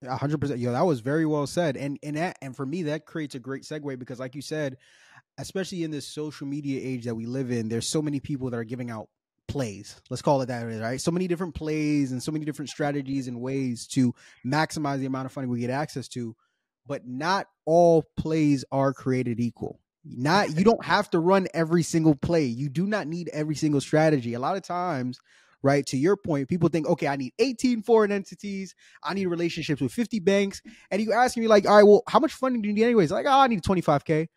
hundred 0.06 0.40
percent. 0.40 0.60
Yo, 0.60 0.72
that 0.72 0.86
was 0.86 1.00
very 1.00 1.26
well 1.26 1.48
said. 1.48 1.78
And 1.78 1.98
and 2.04 2.16
that 2.18 2.38
and 2.42 2.56
for 2.56 2.66
me, 2.66 2.84
that 2.84 3.06
creates 3.06 3.36
a 3.36 3.40
great 3.40 3.64
segue 3.64 3.98
because, 4.00 4.20
like 4.20 4.36
you 4.36 4.42
said, 4.42 4.78
especially 5.38 5.84
in 5.84 5.92
this 5.92 6.08
social 6.08 6.48
media 6.48 6.82
age 6.84 7.06
that 7.06 7.16
we 7.16 7.26
live 7.26 7.52
in, 7.52 7.70
there's 7.70 7.88
so 7.88 8.02
many 8.02 8.20
people 8.20 8.50
that 8.50 8.58
are 8.58 8.64
giving 8.64 8.90
out 8.90 9.08
plays. 9.48 10.00
Let's 10.10 10.22
call 10.22 10.42
it 10.42 10.48
that, 10.48 10.64
right? 10.64 11.00
So 11.00 11.12
many 11.12 11.28
different 11.28 11.56
plays 11.56 12.12
and 12.12 12.22
so 12.22 12.32
many 12.32 12.46
different 12.46 12.70
strategies 12.70 13.28
and 13.28 13.42
ways 13.42 13.88
to 13.88 14.14
maximize 14.46 15.00
the 15.00 15.06
amount 15.06 15.26
of 15.26 15.32
funding 15.32 15.50
we 15.50 15.60
get 15.60 15.70
access 15.70 16.08
to, 16.10 16.36
but 16.86 17.08
not 17.08 17.48
all 17.66 18.04
plays 18.18 18.66
are 18.72 18.94
created 18.94 19.40
equal. 19.40 19.80
Not 20.06 20.58
you 20.58 20.64
don't 20.64 20.86
have 20.86 21.10
to 21.12 21.20
run 21.20 21.48
every 21.54 21.84
single 21.84 22.16
play. 22.16 22.46
You 22.46 22.70
do 22.70 22.86
not 22.86 23.08
need 23.08 23.30
every 23.34 23.56
single 23.56 23.82
strategy. 23.82 24.34
A 24.34 24.40
lot 24.40 24.56
of 24.56 24.64
times, 24.64 25.20
right, 25.68 25.86
to 25.88 25.98
your 25.98 26.16
point, 26.16 26.48
people 26.48 26.70
think, 26.70 26.88
okay, 26.88 27.08
I 27.08 27.18
need 27.18 27.34
18 27.38 27.84
foreign 27.84 28.12
entities, 28.12 28.74
I 29.04 29.14
need 29.14 29.28
relationships 29.28 29.82
with 29.82 29.92
50 29.92 30.20
banks, 30.20 30.62
and 30.90 31.02
you 31.02 31.14
asking 31.14 31.44
me 31.44 31.50
like, 31.50 31.68
all 31.68 31.76
right, 31.76 31.84
well, 31.84 32.04
how 32.08 32.20
much 32.20 32.34
funding 32.34 32.62
do 32.62 32.70
you 32.70 32.74
need 32.74 32.84
anyways? 32.84 33.12
Like, 33.12 33.26
oh, 33.28 33.40
I 33.40 33.48
need 33.48 33.62
25k. 33.62 34.28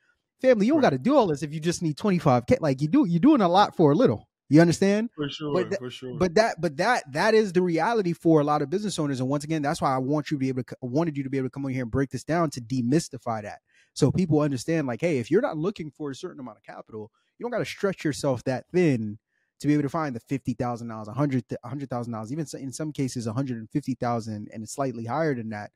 Family, 0.42 0.66
you 0.66 0.72
don't 0.72 0.82
got 0.82 0.90
to 0.90 0.98
do 0.98 1.16
all 1.16 1.26
this 1.26 1.42
if 1.42 1.52
you 1.52 1.60
just 1.60 1.82
need 1.82 1.96
25k. 1.96 2.58
Like 2.60 2.80
you 2.80 2.88
do, 2.88 3.06
you're 3.06 3.20
doing 3.20 3.42
a 3.42 3.48
lot 3.48 3.76
for 3.76 3.92
a 3.92 3.94
little. 3.94 4.26
You 4.48 4.60
understand? 4.60 5.10
For 5.14 5.28
sure, 5.28 5.54
but 5.54 5.70
th- 5.70 5.78
for 5.78 5.90
sure. 5.90 6.14
But 6.18 6.34
that, 6.34 6.60
but 6.60 6.76
that, 6.78 7.04
that 7.12 7.34
is 7.34 7.52
the 7.52 7.62
reality 7.62 8.12
for 8.12 8.40
a 8.40 8.44
lot 8.44 8.62
of 8.62 8.70
business 8.70 8.98
owners. 8.98 9.20
And 9.20 9.28
once 9.28 9.44
again, 9.44 9.62
that's 9.62 9.80
why 9.80 9.94
I 9.94 9.98
want 9.98 10.30
you 10.30 10.38
to 10.38 10.40
be 10.40 10.48
able 10.48 10.64
to, 10.64 10.76
wanted 10.82 11.16
you 11.16 11.22
to 11.22 11.30
be 11.30 11.38
able 11.38 11.46
to 11.46 11.52
come 11.52 11.64
on 11.66 11.72
here 11.72 11.82
and 11.82 11.90
break 11.90 12.10
this 12.10 12.24
down 12.24 12.50
to 12.50 12.60
demystify 12.60 13.42
that, 13.42 13.60
so 13.94 14.10
people 14.10 14.40
understand. 14.40 14.88
Like, 14.88 15.02
hey, 15.02 15.18
if 15.18 15.30
you're 15.30 15.40
not 15.40 15.56
looking 15.56 15.92
for 15.92 16.10
a 16.10 16.16
certain 16.16 16.40
amount 16.40 16.56
of 16.56 16.64
capital, 16.64 17.12
you 17.38 17.44
don't 17.44 17.52
got 17.52 17.58
to 17.58 17.64
stretch 17.64 18.04
yourself 18.04 18.42
that 18.44 18.64
thin 18.72 19.18
to 19.60 19.66
be 19.66 19.74
able 19.74 19.82
to 19.82 19.88
find 19.88 20.16
the 20.16 20.20
fifty 20.20 20.54
thousand 20.54 20.88
dollars, 20.88 21.08
a 21.08 21.12
hundred, 21.12 21.44
hundred 21.64 21.90
thousand 21.90 22.12
dollars, 22.12 22.32
even 22.32 22.46
in 22.58 22.72
some 22.72 22.92
cases, 22.92 23.26
one 23.26 23.36
hundred 23.36 23.58
and 23.58 23.70
fifty 23.70 23.94
thousand, 23.94 24.48
and 24.52 24.62
it's 24.62 24.72
slightly 24.74 25.04
higher 25.04 25.34
than 25.34 25.50
that. 25.50 25.70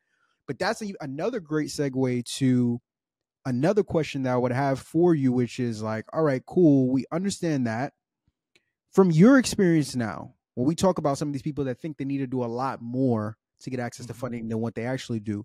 But 0.47 0.59
that's 0.59 0.83
a, 0.83 0.93
another 1.01 1.41
great 1.41 1.69
segue 1.69 2.25
to 2.37 2.81
another 3.47 3.83
question 3.83 4.23
that 4.25 4.33
I 4.35 4.37
would 4.37 4.53
have 4.53 4.81
for 4.81 5.15
you, 5.15 5.33
which 5.33 5.61
is 5.61 5.83
like, 5.83 6.07
all 6.13 6.23
right, 6.23 6.45
cool, 6.47 6.91
we 6.91 7.05
understand 7.13 7.67
that 7.67 7.93
from 8.91 9.11
your 9.11 9.39
experience 9.39 9.97
now, 9.97 10.35
when 10.55 10.67
we 10.67 10.75
talk 10.75 10.99
about 10.99 11.19
some 11.19 11.29
of 11.29 11.33
these 11.33 11.43
people 11.43 11.65
that 11.65 11.81
think 11.81 11.97
they 11.97 12.05
need 12.05 12.19
to 12.19 12.27
do 12.27 12.45
a 12.45 12.47
lot 12.47 12.81
more 12.81 13.37
to 13.61 13.71
get 13.71 13.81
access 13.81 14.07
to 14.07 14.13
Mhm. 14.13 14.17
funding 14.17 14.49
than 14.49 14.61
what 14.61 14.75
they 14.75 14.87
actually 14.87 15.21
do, 15.21 15.45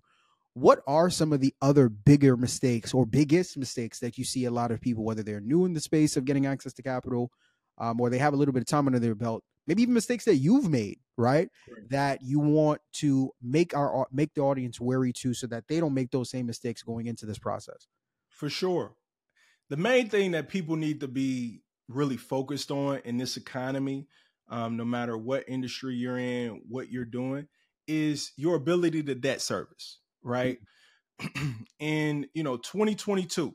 what 0.54 0.82
are 0.86 1.10
some 1.10 1.32
of 1.32 1.40
the 1.40 1.54
other 1.60 1.88
bigger 1.88 2.36
mistakes 2.36 2.92
or 2.94 3.06
biggest 3.06 3.56
mistakes 3.56 4.00
that 4.00 4.18
you 4.18 4.24
see 4.24 4.44
a 4.44 4.50
lot 4.50 4.70
of 4.70 4.80
people, 4.80 5.04
whether 5.04 5.22
they're 5.22 5.40
new 5.40 5.64
in 5.64 5.72
the 5.72 5.80
space 5.80 6.16
of 6.16 6.24
getting 6.24 6.46
access 6.46 6.72
to 6.74 6.82
capital, 6.82 7.32
um, 7.80 8.00
or 8.00 8.10
they 8.10 8.18
have 8.18 8.34
a 8.34 8.36
little 8.36 8.52
bit 8.52 8.60
of 8.60 8.66
time 8.66 8.86
under 8.86 8.98
their 8.98 9.14
belt, 9.14 9.42
maybe 9.66 9.82
even 9.82 9.94
mistakes 9.94 10.26
that 10.26 10.36
you've 10.36 10.68
made, 10.68 10.98
right? 11.16 11.48
Right. 11.68 11.88
That 11.88 12.22
you 12.22 12.38
want 12.38 12.80
to 12.94 13.32
make 13.42 13.74
our 13.74 14.06
make 14.12 14.34
the 14.34 14.42
audience 14.42 14.80
wary 14.80 15.12
to, 15.14 15.34
so 15.34 15.46
that 15.48 15.64
they 15.66 15.80
don't 15.80 15.94
make 15.94 16.10
those 16.10 16.30
same 16.30 16.46
mistakes 16.46 16.82
going 16.82 17.06
into 17.06 17.26
this 17.26 17.38
process. 17.38 17.88
For 18.28 18.48
sure. 18.48 18.92
The 19.70 19.76
main 19.76 20.08
thing 20.08 20.32
that 20.32 20.48
people 20.48 20.76
need 20.76 21.00
to 21.00 21.08
be 21.08 21.62
really 21.88 22.16
focused 22.16 22.70
on 22.70 23.00
in 23.04 23.16
this 23.16 23.36
economy, 23.36 24.06
um, 24.48 24.76
no 24.76 24.84
matter 24.84 25.16
what 25.16 25.44
industry 25.48 25.94
you're 25.94 26.18
in, 26.18 26.62
what 26.68 26.90
you're 26.90 27.04
doing, 27.04 27.48
is 27.86 28.32
your 28.36 28.56
ability 28.56 29.02
to 29.04 29.14
debt 29.14 29.40
service, 29.40 29.98
right? 30.22 30.58
in 31.78 32.26
you 32.34 32.42
know 32.42 32.56
2022, 32.56 33.54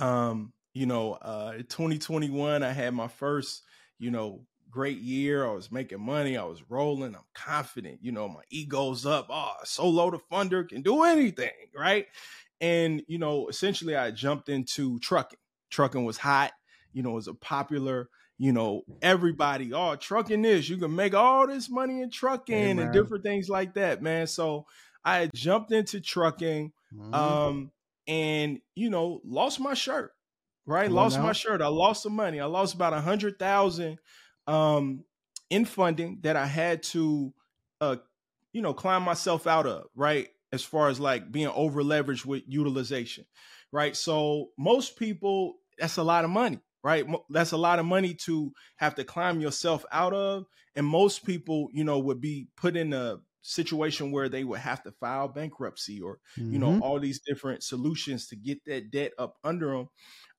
um, 0.00 0.52
you 0.78 0.86
know, 0.86 1.14
uh, 1.14 1.54
2021, 1.68 2.62
I 2.62 2.70
had 2.72 2.94
my 2.94 3.08
first, 3.08 3.64
you 3.98 4.12
know, 4.12 4.46
great 4.70 4.98
year. 4.98 5.44
I 5.44 5.52
was 5.52 5.72
making 5.72 6.00
money. 6.00 6.36
I 6.36 6.44
was 6.44 6.62
rolling. 6.70 7.16
I'm 7.16 7.22
confident. 7.34 7.98
You 8.02 8.12
know, 8.12 8.28
my 8.28 8.42
ego's 8.50 9.04
up. 9.04 9.26
Oh, 9.28 9.54
solo 9.64 10.10
the 10.12 10.18
funder 10.30 10.68
can 10.68 10.82
do 10.82 11.02
anything, 11.02 11.50
right? 11.74 12.06
And 12.60 13.02
you 13.08 13.18
know, 13.18 13.48
essentially, 13.48 13.96
I 13.96 14.12
jumped 14.12 14.48
into 14.48 14.98
trucking. 15.00 15.38
Trucking 15.70 16.04
was 16.04 16.18
hot. 16.18 16.52
You 16.92 17.02
know, 17.02 17.10
it 17.10 17.14
was 17.14 17.28
a 17.28 17.34
popular. 17.34 18.08
You 18.40 18.52
know, 18.52 18.82
everybody, 19.02 19.72
oh, 19.72 19.96
trucking 19.96 20.42
this, 20.42 20.68
you 20.68 20.76
can 20.76 20.94
make 20.94 21.12
all 21.12 21.48
this 21.48 21.68
money 21.68 22.02
in 22.02 22.10
trucking 22.10 22.78
and 22.78 22.92
different 22.92 23.24
things 23.24 23.48
like 23.48 23.74
that, 23.74 24.00
man. 24.00 24.28
So 24.28 24.66
I 25.04 25.28
jumped 25.34 25.72
into 25.72 26.00
trucking 26.00 26.72
Mhm. 26.94 27.14
um 27.14 27.72
and 28.06 28.60
you 28.74 28.88
know 28.90 29.20
lost 29.24 29.60
my 29.60 29.74
shirt 29.74 30.12
right? 30.68 30.90
Lost 30.92 31.20
my 31.20 31.32
shirt. 31.32 31.62
I 31.62 31.68
lost 31.68 32.04
some 32.04 32.14
money. 32.14 32.40
I 32.40 32.46
lost 32.46 32.74
about 32.76 32.94
a 32.94 33.00
hundred 33.02 33.38
thousand 33.40 33.98
um 34.48 35.04
in 35.50 35.64
funding 35.66 36.20
that 36.22 36.36
i 36.36 36.46
had 36.46 36.82
to 36.82 37.34
uh 37.82 37.96
you 38.52 38.62
know 38.62 38.74
climb 38.74 39.02
myself 39.02 39.46
out 39.46 39.66
of 39.66 39.86
right? 39.94 40.28
As 40.52 40.64
far 40.64 40.88
as 40.88 40.98
like 40.98 41.30
being 41.30 41.48
over 41.48 41.82
leveraged 41.82 42.24
with 42.24 42.44
utilization 42.46 43.26
right? 43.72 43.96
So 43.96 44.50
most 44.58 44.96
people 44.98 45.56
that's 45.78 45.96
a 45.98 46.02
lot 46.04 46.24
of 46.24 46.30
money 46.30 46.60
right? 46.84 47.06
That's 47.30 47.52
a 47.52 47.56
lot 47.58 47.80
of 47.80 47.86
money 47.86 48.14
to 48.26 48.52
have 48.76 48.94
to 48.96 49.04
climb 49.04 49.40
yourself 49.40 49.84
out 49.92 50.14
of 50.14 50.46
and 50.76 50.86
most 50.86 51.24
people 51.26 51.68
you 51.72 51.84
know 51.84 51.98
would 51.98 52.20
be 52.20 52.48
put 52.56 52.76
in 52.76 52.92
a 52.92 53.18
situation 53.42 54.10
where 54.12 54.28
they 54.28 54.44
would 54.44 54.60
have 54.60 54.82
to 54.82 54.92
file 54.92 55.28
bankruptcy 55.28 56.00
or 56.00 56.20
you 56.50 56.58
know 56.58 56.72
Mhm. 56.72 56.80
all 56.80 56.98
these 57.00 57.20
different 57.20 57.62
solutions 57.62 58.28
to 58.28 58.36
get 58.36 58.64
that 58.66 58.90
debt 58.90 59.12
up 59.18 59.36
under 59.44 59.72
them 59.76 59.88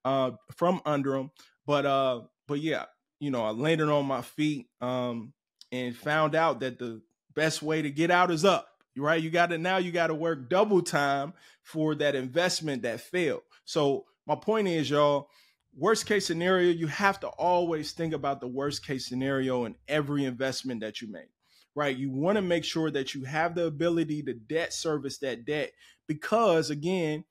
uh 0.05 0.31
from 0.55 0.81
under 0.85 1.11
them 1.11 1.31
but 1.65 1.85
uh 1.85 2.21
but 2.47 2.59
yeah 2.59 2.85
you 3.19 3.31
know 3.31 3.43
i 3.43 3.49
landed 3.49 3.89
on 3.89 4.05
my 4.05 4.21
feet 4.21 4.67
um 4.81 5.33
and 5.71 5.95
found 5.95 6.35
out 6.35 6.61
that 6.61 6.79
the 6.79 7.01
best 7.35 7.61
way 7.61 7.81
to 7.81 7.89
get 7.89 8.11
out 8.11 8.31
is 8.31 8.45
up 8.45 8.67
right 8.97 9.23
you 9.23 9.29
got 9.29 9.49
to 9.49 9.57
now 9.57 9.77
you 9.77 9.91
got 9.91 10.07
to 10.07 10.15
work 10.15 10.49
double 10.49 10.81
time 10.81 11.33
for 11.63 11.95
that 11.95 12.15
investment 12.15 12.81
that 12.81 12.99
failed 12.99 13.41
so 13.65 14.05
my 14.27 14.35
point 14.35 14.67
is 14.67 14.89
y'all 14.89 15.29
worst 15.77 16.05
case 16.05 16.25
scenario 16.25 16.71
you 16.71 16.87
have 16.87 17.19
to 17.19 17.27
always 17.27 17.93
think 17.93 18.13
about 18.13 18.41
the 18.41 18.47
worst 18.47 18.85
case 18.85 19.07
scenario 19.07 19.65
in 19.65 19.75
every 19.87 20.25
investment 20.25 20.81
that 20.81 21.01
you 21.01 21.09
make 21.09 21.29
right? 21.75 21.95
You 21.95 22.11
want 22.11 22.35
to 22.35 22.41
make 22.41 22.65
sure 22.65 22.91
that 22.91 23.13
you 23.13 23.23
have 23.23 23.55
the 23.55 23.65
ability 23.65 24.23
to 24.23 24.33
debt 24.33 24.73
service 24.73 25.17
that 25.19 25.45
debt 25.45 25.71
because, 26.07 26.69
again, 26.69 27.23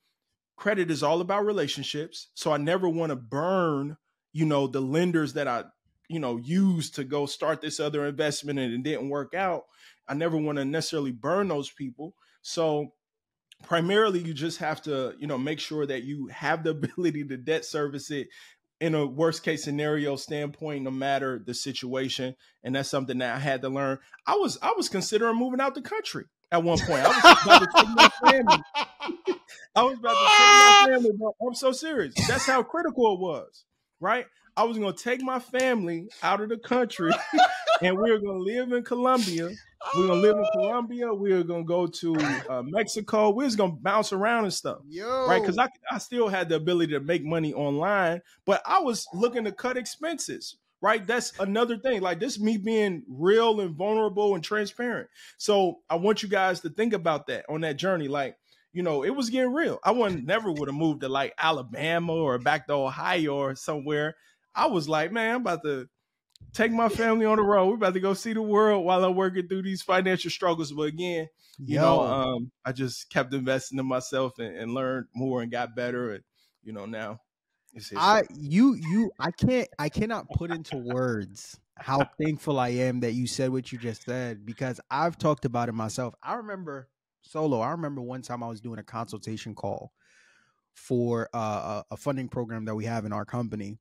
credit 0.59 0.91
is 0.91 1.01
all 1.01 1.21
about 1.21 1.45
relationships. 1.45 2.27
So 2.35 2.51
I 2.51 2.57
never 2.57 2.89
want 2.89 3.11
to 3.11 3.15
burn, 3.15 3.97
you 4.33 4.45
know, 4.45 4.67
the 4.67 4.81
lenders 4.81 5.33
that 5.33 5.47
I, 5.47 5.63
you 6.09 6.19
know, 6.19 6.37
used 6.37 6.95
to 6.95 7.05
go 7.05 7.25
start 7.25 7.61
this 7.61 7.79
other 7.79 8.05
investment 8.05 8.59
and 8.59 8.73
it 8.73 8.83
didn't 8.83 9.09
work 9.09 9.33
out. 9.33 9.63
I 10.07 10.15
never 10.15 10.37
want 10.37 10.57
to 10.57 10.65
necessarily 10.65 11.13
burn 11.13 11.47
those 11.47 11.71
people. 11.71 12.13
So 12.41 12.93
primarily 13.63 14.19
you 14.19 14.33
just 14.33 14.57
have 14.57 14.81
to, 14.83 15.15
you 15.17 15.27
know, 15.27 15.37
make 15.37 15.61
sure 15.61 15.85
that 15.85 16.03
you 16.03 16.27
have 16.27 16.63
the 16.63 16.69
ability 16.71 17.23
to 17.25 17.37
debt 17.37 17.63
service 17.63 18.11
it 18.11 18.27
in 18.81 18.95
a 18.95 19.05
worst 19.05 19.43
case 19.43 19.63
scenario 19.63 20.15
standpoint 20.15 20.83
no 20.83 20.91
matter 20.91 21.41
the 21.45 21.53
situation 21.53 22.33
and 22.63 22.73
that's 22.73 22.87
something 22.87 23.17
that 23.17 23.35
i 23.35 23.37
had 23.37 23.61
to 23.61 23.67
learn 23.67 23.99
i 24.25 24.33
was 24.35 24.57
i 24.61 24.73
was 24.77 24.87
considering 24.87 25.35
moving 25.35 25.59
out 25.59 25.75
the 25.75 25.81
country 25.81 26.23
at 26.51 26.63
one 26.63 26.77
point. 26.79 27.03
I 27.03 27.07
was 27.07 27.43
about 27.45 27.59
to 27.59 27.67
take 27.75 27.95
my 27.95 28.09
family. 28.31 28.63
I 29.75 29.83
was 29.83 29.97
about 29.97 30.13
to 30.13 30.25
take 30.25 30.39
my 30.39 30.85
family 30.89 31.11
i'm 31.45 31.53
so 31.53 31.71
serious. 31.71 32.13
That's 32.27 32.45
how 32.45 32.63
critical 32.63 33.13
it 33.13 33.19
was 33.19 33.65
right? 33.99 34.25
I 34.57 34.63
was 34.63 34.77
going 34.77 34.93
to 34.93 35.03
take 35.03 35.21
my 35.21 35.39
family 35.39 36.09
out 36.21 36.41
of 36.41 36.49
the 36.49 36.57
country 36.57 37.11
and 37.81 37.97
we 37.97 38.11
were 38.11 38.19
going 38.19 38.39
to 38.39 38.43
live 38.43 38.71
in 38.71 38.83
colombia. 38.83 39.49
We 39.95 40.03
are 40.03 40.07
going 40.07 40.21
to 40.21 40.27
live 40.27 40.37
in 40.37 40.45
colombia. 40.53 41.13
We 41.13 41.33
were 41.33 41.43
going 41.43 41.63
to 41.63 41.67
go 41.67 41.87
to 41.87 42.15
uh, 42.49 42.63
mexico. 42.65 43.29
We 43.29 43.45
was 43.45 43.55
going 43.55 43.71
to 43.71 43.81
bounce 43.81 44.11
around 44.11 44.45
and 44.45 44.53
stuff 44.53 44.79
Yo, 44.89 45.27
right? 45.27 45.41
Because 45.41 45.57
I, 45.57 45.69
I 45.89 45.97
still 45.99 46.27
had 46.27 46.49
the 46.49 46.55
ability 46.55 46.93
to 46.93 46.99
make 46.99 47.23
money 47.23 47.53
online, 47.53 48.21
but 48.45 48.61
I 48.65 48.79
was 48.79 49.07
looking 49.13 49.45
to 49.45 49.51
cut 49.51 49.77
expenses, 49.77 50.57
right? 50.81 51.05
That's 51.05 51.33
another 51.39 51.77
thing. 51.77 52.01
Like 52.01 52.19
this, 52.19 52.39
me 52.39 52.57
being 52.57 53.03
real 53.07 53.59
and 53.59 53.75
vulnerable 53.75 54.35
and 54.35 54.43
transparent. 54.43 55.09
So 55.37 55.79
I 55.89 55.95
want 55.95 56.23
you 56.23 56.29
guys 56.29 56.61
to 56.61 56.69
think 56.69 56.93
about 56.93 57.27
that 57.27 57.45
on 57.49 57.61
that 57.61 57.77
journey. 57.77 58.07
Like, 58.07 58.37
you 58.71 58.83
know, 58.83 59.03
it 59.03 59.09
was 59.09 59.29
getting 59.29 59.53
real. 59.53 59.79
I 59.83 59.91
wouldn't 59.91 60.25
never 60.25 60.51
would 60.51 60.67
have 60.67 60.75
moved 60.75 61.01
to 61.01 61.09
like 61.09 61.33
Alabama 61.37 62.13
or 62.13 62.37
back 62.37 62.67
to 62.67 62.73
Ohio 62.73 63.35
or 63.35 63.55
somewhere. 63.55 64.15
I 64.55 64.67
was 64.67 64.87
like, 64.87 65.11
man, 65.11 65.35
I'm 65.35 65.41
about 65.41 65.63
to 65.63 65.87
take 66.53 66.71
my 66.71 66.89
family 66.89 67.25
on 67.25 67.37
the 67.37 67.43
road. 67.43 67.67
We're 67.67 67.75
about 67.75 67.93
to 67.93 67.99
go 67.99 68.13
see 68.13 68.33
the 68.33 68.41
world 68.41 68.85
while 68.85 69.03
I'm 69.03 69.15
working 69.15 69.47
through 69.47 69.63
these 69.63 69.81
financial 69.81 70.31
struggles. 70.31 70.71
But 70.71 70.83
again, 70.83 71.27
you 71.57 71.75
Yo. 71.75 71.81
know, 71.81 72.01
um, 72.01 72.51
I 72.63 72.71
just 72.71 73.09
kept 73.09 73.33
investing 73.33 73.79
in 73.79 73.85
myself 73.85 74.39
and, 74.39 74.55
and 74.55 74.73
learned 74.73 75.07
more 75.13 75.41
and 75.41 75.51
got 75.51 75.75
better. 75.75 76.11
And 76.13 76.23
you 76.63 76.73
know, 76.73 76.85
now 76.85 77.19
it's. 77.73 77.91
I 77.95 78.23
you 78.35 78.75
you 78.75 79.11
I 79.19 79.31
can't 79.31 79.67
I 79.77 79.89
cannot 79.89 80.29
put 80.29 80.51
into 80.51 80.77
words 80.77 81.59
how 81.77 82.03
thankful 82.21 82.59
I 82.59 82.69
am 82.69 82.99
that 83.01 83.13
you 83.13 83.27
said 83.27 83.51
what 83.51 83.71
you 83.71 83.77
just 83.77 84.03
said 84.03 84.45
because 84.45 84.81
I've 84.91 85.17
talked 85.17 85.45
about 85.45 85.69
it 85.69 85.73
myself. 85.73 86.13
I 86.21 86.35
remember 86.35 86.89
solo. 87.21 87.61
I 87.61 87.71
remember 87.71 88.01
one 88.01 88.21
time 88.21 88.43
I 88.43 88.47
was 88.47 88.61
doing 88.61 88.79
a 88.79 88.83
consultation 88.83 89.55
call 89.55 89.93
for 90.73 91.29
uh, 91.33 91.83
a, 91.89 91.93
a 91.93 91.97
funding 91.97 92.29
program 92.29 92.65
that 92.65 92.75
we 92.75 92.85
have 92.85 93.05
in 93.05 93.13
our 93.13 93.25
company, 93.25 93.79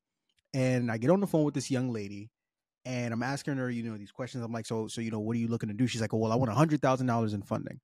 and 0.54 0.90
I 0.90 0.98
get 0.98 1.10
on 1.10 1.20
the 1.20 1.26
phone 1.26 1.44
with 1.44 1.54
this 1.54 1.70
young 1.70 1.92
lady, 1.92 2.30
and 2.84 3.12
I'm 3.12 3.22
asking 3.22 3.56
her, 3.56 3.70
you 3.70 3.82
know, 3.82 3.96
these 3.96 4.12
questions. 4.12 4.44
I'm 4.44 4.52
like, 4.52 4.66
so 4.66 4.88
so 4.88 5.00
you 5.00 5.10
know, 5.10 5.20
what 5.20 5.36
are 5.36 5.40
you 5.40 5.48
looking 5.48 5.68
to 5.68 5.74
do? 5.74 5.86
She's 5.86 6.00
like, 6.00 6.14
oh, 6.14 6.18
well, 6.18 6.32
I 6.32 6.36
want 6.36 6.50
a 6.50 6.54
hundred 6.54 6.82
thousand 6.82 7.06
dollars 7.06 7.34
in 7.34 7.42
funding. 7.42 7.80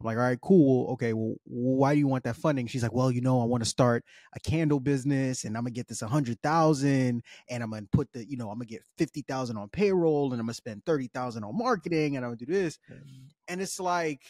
I'm 0.00 0.06
like, 0.06 0.16
all 0.16 0.22
right, 0.24 0.40
cool. 0.40 0.92
Okay, 0.94 1.12
well, 1.12 1.36
why 1.44 1.94
do 1.94 1.98
you 2.00 2.08
want 2.08 2.24
that 2.24 2.36
funding? 2.36 2.66
She's 2.66 2.82
like, 2.82 2.92
well, 2.92 3.10
you 3.10 3.20
know, 3.20 3.40
I 3.40 3.44
want 3.44 3.62
to 3.62 3.68
start 3.68 4.04
a 4.34 4.40
candle 4.40 4.80
business, 4.80 5.44
and 5.44 5.56
I'm 5.56 5.62
gonna 5.62 5.70
get 5.70 5.88
this 5.88 6.02
a 6.02 6.08
hundred 6.08 6.40
thousand, 6.42 7.22
and 7.48 7.62
I'm 7.62 7.70
gonna 7.70 7.86
put 7.92 8.12
the, 8.12 8.28
you 8.28 8.36
know, 8.36 8.50
I'm 8.50 8.56
gonna 8.58 8.66
get 8.66 8.82
fifty 8.98 9.22
thousand 9.22 9.56
on 9.56 9.68
payroll, 9.70 10.32
and 10.32 10.40
I'm 10.40 10.46
gonna 10.46 10.54
spend 10.54 10.84
thirty 10.84 11.08
thousand 11.08 11.44
on 11.44 11.56
marketing, 11.56 12.16
and 12.16 12.24
I'm 12.24 12.32
gonna 12.32 12.44
do 12.44 12.46
this, 12.46 12.78
and 13.48 13.60
it's 13.62 13.80
like, 13.80 14.22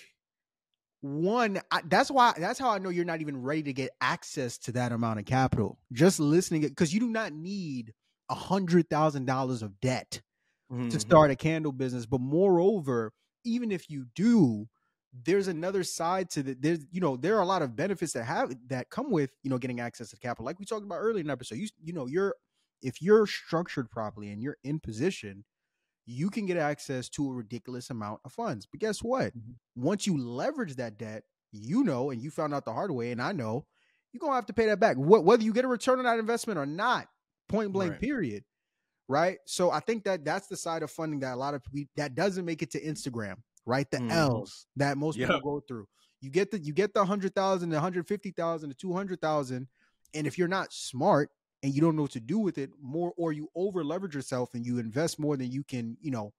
one, 1.00 1.60
I, 1.70 1.82
that's 1.86 2.10
why, 2.10 2.32
that's 2.38 2.58
how 2.58 2.70
I 2.70 2.78
know 2.78 2.88
you're 2.88 3.04
not 3.04 3.20
even 3.20 3.40
ready 3.42 3.62
to 3.64 3.72
get 3.72 3.90
access 4.00 4.56
to 4.58 4.72
that 4.72 4.92
amount 4.92 5.18
of 5.18 5.26
capital. 5.26 5.78
Just 5.92 6.18
listening, 6.18 6.62
because 6.62 6.94
you 6.94 7.00
do 7.00 7.08
not 7.10 7.32
need 7.32 7.92
a 8.30 8.34
hundred 8.34 8.88
thousand 8.88 9.26
dollars 9.26 9.62
of 9.62 9.80
debt 9.80 10.22
Mhm. 10.70 10.90
to 10.90 11.00
start 11.00 11.30
a 11.30 11.36
candle 11.36 11.72
business. 11.72 12.06
But 12.06 12.20
moreover, 12.20 13.12
even 13.44 13.70
if 13.70 13.90
you 13.90 14.06
do, 14.14 14.68
there's 15.24 15.46
another 15.48 15.84
side 15.84 16.28
to 16.30 16.42
the 16.42 16.56
there's 16.58 16.80
you 16.90 17.00
know 17.00 17.16
there 17.16 17.36
are 17.36 17.42
a 17.42 17.46
lot 17.46 17.62
of 17.62 17.76
benefits 17.76 18.12
that 18.14 18.24
have 18.24 18.52
that 18.68 18.90
come 18.90 19.10
with 19.10 19.30
you 19.42 19.50
know 19.50 19.58
getting 19.58 19.80
access 19.80 20.10
to 20.10 20.16
capital. 20.16 20.44
Like 20.44 20.58
we 20.58 20.64
talked 20.64 20.84
about 20.84 20.96
earlier 20.98 21.20
in 21.20 21.26
the 21.28 21.32
episode 21.32 21.56
you 21.58 21.68
you 21.82 21.92
know 21.92 22.06
you're 22.06 22.34
if 22.82 23.00
you're 23.00 23.26
structured 23.26 23.90
properly 23.90 24.30
and 24.30 24.42
you're 24.42 24.56
in 24.64 24.80
position 24.80 25.44
you 26.06 26.28
can 26.28 26.44
get 26.44 26.56
access 26.58 27.08
to 27.08 27.30
a 27.30 27.32
ridiculous 27.32 27.88
amount 27.88 28.20
of 28.26 28.32
funds. 28.32 28.66
But 28.70 28.80
guess 28.80 29.02
what? 29.02 29.34
Mhm. 29.36 29.54
once 29.76 30.06
you 30.06 30.18
leverage 30.18 30.76
that 30.76 30.98
debt 30.98 31.22
you 31.52 31.84
know 31.84 32.10
and 32.10 32.20
you 32.20 32.30
found 32.30 32.52
out 32.52 32.64
the 32.64 32.72
hard 32.72 32.90
way 32.90 33.12
and 33.12 33.22
i 33.22 33.30
know 33.30 33.64
you're 34.12 34.18
gonna 34.20 34.34
have 34.34 34.46
to 34.46 34.52
pay 34.52 34.66
that 34.66 34.80
back 34.80 34.96
Wh- 34.96 35.24
whether 35.24 35.42
you 35.44 35.52
get 35.52 35.64
a 35.64 35.68
return 35.68 35.98
on 36.00 36.04
that 36.04 36.18
investment 36.18 36.58
or 36.58 36.66
not 36.66 37.06
point 37.48 37.72
blank 37.72 37.92
Right. 37.92 38.00
period 38.00 38.44
right? 39.08 39.38
So 39.46 39.70
i 39.70 39.78
think 39.80 40.02
that 40.04 40.24
that's 40.24 40.48
the 40.48 40.56
side 40.56 40.82
of 40.82 40.90
funding 40.90 41.20
that 41.20 41.34
a 41.34 41.36
lot 41.36 41.54
of 41.54 41.62
people 41.62 41.90
that 41.96 42.14
doesn't 42.16 42.44
make 42.44 42.60
it 42.62 42.70
to 42.72 42.82
instagram 42.82 43.36
right 43.66 43.90
the 43.90 43.98
Mhm. 43.98 44.10
l's 44.10 44.66
that 44.76 44.96
most 44.98 45.16
people 45.18 45.40
go 45.40 45.60
through 45.66 45.86
you 46.20 46.30
get 46.30 46.50
the 46.50 46.58
you 46.58 46.72
get 46.72 46.94
the 46.94 47.00
100000 47.00 47.68
the 47.70 47.76
150000 47.80 48.68
the 48.68 48.74
200000 48.74 49.68
and 50.14 50.26
if 50.26 50.38
you're 50.38 50.48
not 50.48 50.72
smart 50.72 51.30
and 51.62 51.74
you 51.74 51.80
don't 51.80 51.96
know 51.96 52.02
what 52.02 52.10
to 52.12 52.20
do 52.20 52.38
with 52.38 52.58
it 52.58 52.70
more 52.80 53.12
or 53.16 53.32
you 53.32 53.48
over 53.54 53.82
leverage 53.84 54.14
yourself 54.14 54.54
and 54.54 54.64
you 54.66 54.78
invest 54.78 55.18
more 55.18 55.36
than 55.36 55.50
you 55.50 55.64
can 55.64 55.96
you 56.00 56.10
know 56.10 56.32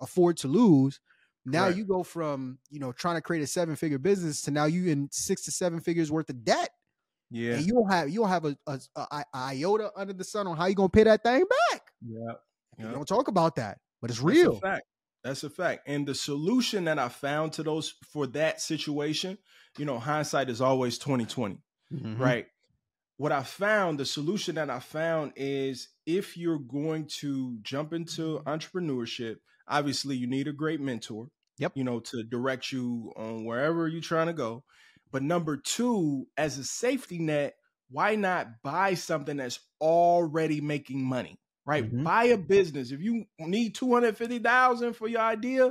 afford 0.00 0.36
to 0.38 0.48
lose 0.48 1.00
now 1.44 1.66
Right. 1.66 1.76
you 1.76 1.84
go 1.84 2.02
from 2.02 2.58
you 2.70 2.78
know 2.80 2.92
trying 2.92 3.16
to 3.16 3.20
create 3.22 3.42
a 3.42 3.46
seven 3.46 3.74
figure 3.76 3.98
business 3.98 4.42
to 4.42 4.50
now 4.50 4.64
you 4.66 4.90
in 4.90 5.08
six 5.12 5.42
to 5.42 5.50
seven 5.52 5.80
figures 5.80 6.10
worth 6.10 6.28
of 6.30 6.44
debt 6.44 6.70
Yeah. 7.30 7.54
and 7.54 7.66
you 7.66 7.72
don't 7.74 7.90
have 7.90 8.10
you 8.10 8.20
don't 8.20 8.28
have 8.28 8.44
a, 8.44 8.56
a, 8.66 8.80
a, 8.96 9.24
iota 9.34 9.90
under 9.96 10.12
the 10.12 10.24
sun 10.24 10.46
on 10.46 10.56
how 10.56 10.66
you 10.66 10.74
gonna 10.74 10.88
pay 10.88 11.04
that 11.04 11.22
thing 11.22 11.44
back 11.70 11.82
yeah. 12.04 12.32
you 12.78 12.90
don't 12.90 13.06
talk 13.08 13.28
about 13.28 13.56
that 13.56 13.78
but 14.00 14.10
it's 14.10 14.18
That's 14.20 14.24
a 14.36 14.40
real 14.42 14.60
fact. 14.60 14.86
That's 15.24 15.44
a 15.44 15.50
fact. 15.50 15.82
And 15.86 16.06
the 16.06 16.14
solution 16.14 16.84
that 16.84 16.98
I 16.98 17.08
found 17.08 17.52
to 17.54 17.62
those 17.62 17.94
for 18.12 18.26
that 18.28 18.60
situation, 18.60 19.38
you 19.78 19.84
know, 19.84 19.98
hindsight 19.98 20.50
is 20.50 20.60
always 20.60 20.98
2020, 20.98 21.58
Mhm. 21.92 22.18
right? 22.18 22.46
What 23.18 23.30
I 23.30 23.44
found, 23.44 24.00
the 24.00 24.04
solution 24.04 24.56
that 24.56 24.68
I 24.68 24.80
found 24.80 25.32
is 25.36 25.88
if 26.06 26.36
you're 26.36 26.58
going 26.58 27.06
to 27.20 27.58
jump 27.62 27.92
into 27.92 28.40
entrepreneurship, 28.46 29.36
obviously 29.68 30.16
you 30.16 30.26
need 30.26 30.48
a 30.48 30.52
great 30.52 30.80
mentor. 30.80 31.28
Yep. 31.58 31.76
You 31.76 31.84
know, 31.84 32.00
to 32.00 32.24
direct 32.24 32.72
you 32.72 33.12
on 33.14 33.44
wherever 33.44 33.86
you're 33.86 34.00
trying 34.00 34.26
to 34.26 34.32
go. 34.32 34.64
But 35.12 35.22
number 35.22 35.56
two, 35.56 36.26
as 36.36 36.58
a 36.58 36.64
safety 36.64 37.18
net, 37.18 37.54
why 37.90 38.16
not 38.16 38.62
buy 38.62 38.94
something 38.94 39.36
that's 39.36 39.60
already 39.80 40.60
making 40.60 41.04
money? 41.04 41.38
Right? 41.66 41.90
Mhm. 41.90 42.04
Buy 42.04 42.24
a 42.24 42.38
business. 42.38 42.90
If 42.90 43.00
you 43.00 43.26
need 43.38 43.74
250,000 43.74 44.94
for 44.94 45.08
your 45.08 45.20
idea, 45.20 45.66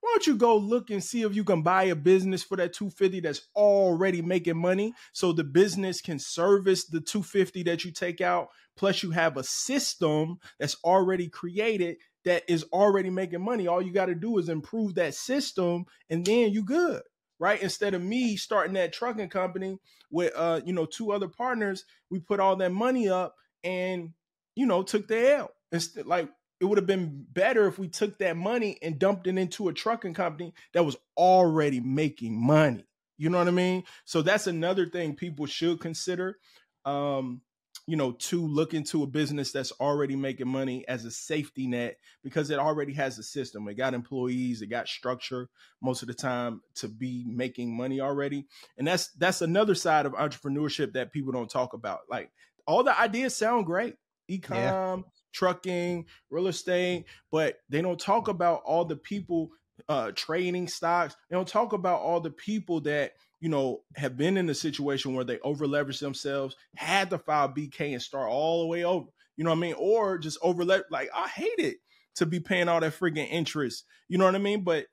why 0.00 0.12
don't 0.12 0.26
you 0.26 0.36
go 0.36 0.56
look 0.56 0.90
and 0.90 1.02
see 1.02 1.22
if 1.22 1.34
you 1.34 1.42
can 1.42 1.62
buy 1.62 1.84
a 1.84 1.94
business 1.96 2.42
for 2.42 2.56
that 2.56 2.72
250 2.72 3.20
that's 3.20 3.48
already 3.56 4.22
making 4.22 4.56
money 4.56 4.92
so 5.12 5.32
the 5.32 5.44
business 5.44 6.00
can 6.00 6.18
service 6.18 6.84
the 6.86 7.00
250 7.00 7.62
that 7.64 7.84
you 7.84 7.90
take 7.90 8.20
out 8.20 8.48
plus 8.76 9.02
you 9.02 9.10
have 9.10 9.36
a 9.36 9.42
system 9.42 10.38
that's 10.60 10.76
already 10.84 11.28
created 11.28 11.96
that 12.24 12.42
is 12.48 12.64
already 12.72 13.10
making 13.10 13.42
money. 13.42 13.66
All 13.66 13.80
you 13.80 13.92
got 13.92 14.06
to 14.06 14.14
do 14.14 14.38
is 14.38 14.48
improve 14.48 14.94
that 14.96 15.14
system 15.14 15.86
and 16.10 16.24
then 16.24 16.52
you 16.52 16.62
good. 16.62 17.02
Right? 17.38 17.60
Instead 17.60 17.92
of 17.94 18.02
me 18.02 18.36
starting 18.36 18.74
that 18.74 18.94
trucking 18.94 19.28
company 19.28 19.78
with 20.10 20.32
uh, 20.34 20.60
you 20.64 20.72
know, 20.72 20.86
two 20.86 21.12
other 21.12 21.28
partners, 21.28 21.84
we 22.10 22.18
put 22.18 22.40
all 22.40 22.56
that 22.56 22.72
money 22.72 23.08
up 23.08 23.34
and 23.62 24.12
you 24.56 24.66
know, 24.66 24.82
took 24.82 25.06
the 25.06 25.34
L. 25.36 25.52
Instead, 25.70 26.06
like 26.06 26.28
it 26.58 26.64
would 26.64 26.78
have 26.78 26.86
been 26.86 27.24
better 27.32 27.68
if 27.68 27.78
we 27.78 27.86
took 27.86 28.18
that 28.18 28.36
money 28.36 28.78
and 28.82 28.98
dumped 28.98 29.26
it 29.26 29.38
into 29.38 29.68
a 29.68 29.72
trucking 29.72 30.14
company 30.14 30.54
that 30.72 30.84
was 30.84 30.96
already 31.16 31.80
making 31.80 32.34
money. 32.34 32.84
You 33.18 33.30
know 33.30 33.38
what 33.38 33.48
I 33.48 33.52
mean? 33.52 33.84
So 34.04 34.22
that's 34.22 34.46
another 34.46 34.86
thing 34.86 35.14
people 35.14 35.46
should 35.46 35.80
consider. 35.80 36.38
Um, 36.84 37.42
you 37.86 37.96
know, 37.96 38.12
to 38.12 38.44
look 38.44 38.74
into 38.74 39.04
a 39.04 39.06
business 39.06 39.52
that's 39.52 39.70
already 39.72 40.16
making 40.16 40.48
money 40.48 40.86
as 40.88 41.04
a 41.04 41.10
safety 41.10 41.68
net 41.68 41.98
because 42.24 42.50
it 42.50 42.58
already 42.58 42.92
has 42.94 43.16
a 43.18 43.22
system. 43.22 43.68
It 43.68 43.74
got 43.74 43.94
employees, 43.94 44.60
it 44.60 44.66
got 44.66 44.88
structure 44.88 45.48
most 45.80 46.02
of 46.02 46.08
the 46.08 46.14
time 46.14 46.62
to 46.76 46.88
be 46.88 47.24
making 47.28 47.76
money 47.76 48.00
already. 48.00 48.46
And 48.76 48.86
that's 48.86 49.12
that's 49.12 49.40
another 49.40 49.76
side 49.76 50.04
of 50.04 50.14
entrepreneurship 50.14 50.94
that 50.94 51.12
people 51.12 51.32
don't 51.32 51.50
talk 51.50 51.74
about. 51.74 52.00
Like 52.10 52.32
all 52.66 52.82
the 52.82 52.98
ideas 52.98 53.36
sound 53.36 53.66
great 53.66 53.94
ecom, 54.30 54.50
yeah. 54.50 54.96
trucking, 55.32 56.06
real 56.30 56.48
estate, 56.48 57.04
but 57.30 57.58
they 57.68 57.82
don't 57.82 58.00
talk 58.00 58.28
about 58.28 58.62
all 58.64 58.84
the 58.84 58.96
people 58.96 59.50
uh 59.88 60.10
trading 60.14 60.68
stocks. 60.68 61.16
They 61.28 61.36
don't 61.36 61.48
talk 61.48 61.72
about 61.72 62.00
all 62.00 62.20
the 62.20 62.30
people 62.30 62.80
that 62.82 63.12
you 63.40 63.48
know 63.48 63.82
have 63.96 64.16
been 64.16 64.36
in 64.36 64.48
a 64.48 64.54
situation 64.54 65.14
where 65.14 65.24
they 65.24 65.38
over 65.40 65.66
leverage 65.66 66.00
themselves, 66.00 66.56
had 66.76 67.10
to 67.10 67.18
file 67.18 67.48
BK 67.48 67.92
and 67.92 68.02
start 68.02 68.28
all 68.28 68.62
the 68.62 68.68
way 68.68 68.84
over. 68.84 69.08
You 69.36 69.44
know 69.44 69.50
what 69.50 69.58
I 69.58 69.60
mean? 69.60 69.74
Or 69.78 70.18
just 70.18 70.38
over 70.42 70.64
like 70.64 71.08
I 71.14 71.28
hate 71.28 71.58
it 71.58 71.76
to 72.16 72.26
be 72.26 72.40
paying 72.40 72.68
all 72.68 72.80
that 72.80 72.98
freaking 72.98 73.28
interest. 73.30 73.84
You 74.08 74.18
know 74.18 74.24
what 74.24 74.34
I 74.34 74.38
mean? 74.38 74.62
But 74.64 74.86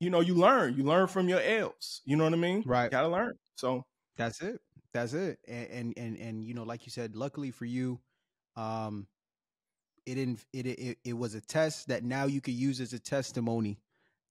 you 0.00 0.10
know, 0.10 0.20
you 0.20 0.34
learn. 0.34 0.74
You 0.76 0.84
learn 0.84 1.06
from 1.06 1.28
your 1.28 1.40
L's. 1.40 2.02
You 2.04 2.16
know 2.16 2.24
what 2.24 2.32
I 2.32 2.36
mean? 2.36 2.62
Right. 2.66 2.90
Gotta 2.90 3.08
learn. 3.08 3.34
So 3.56 3.84
that's 4.16 4.42
it. 4.42 4.60
That's 4.92 5.12
it. 5.12 5.38
And 5.46 5.68
and 5.70 5.94
and, 5.96 6.16
and 6.18 6.44
you 6.44 6.54
know, 6.54 6.64
like 6.64 6.86
you 6.86 6.90
said, 6.90 7.16
luckily 7.16 7.50
for 7.50 7.64
you, 7.64 8.00
um 8.56 9.06
it, 10.06 10.18
in, 10.18 10.38
it 10.52 10.66
it 10.66 10.98
it 11.04 11.12
was 11.12 11.34
a 11.34 11.40
test 11.40 11.88
that 11.88 12.04
now 12.04 12.26
you 12.26 12.40
could 12.40 12.54
use 12.54 12.80
as 12.80 12.92
a 12.92 12.98
testimony 12.98 13.78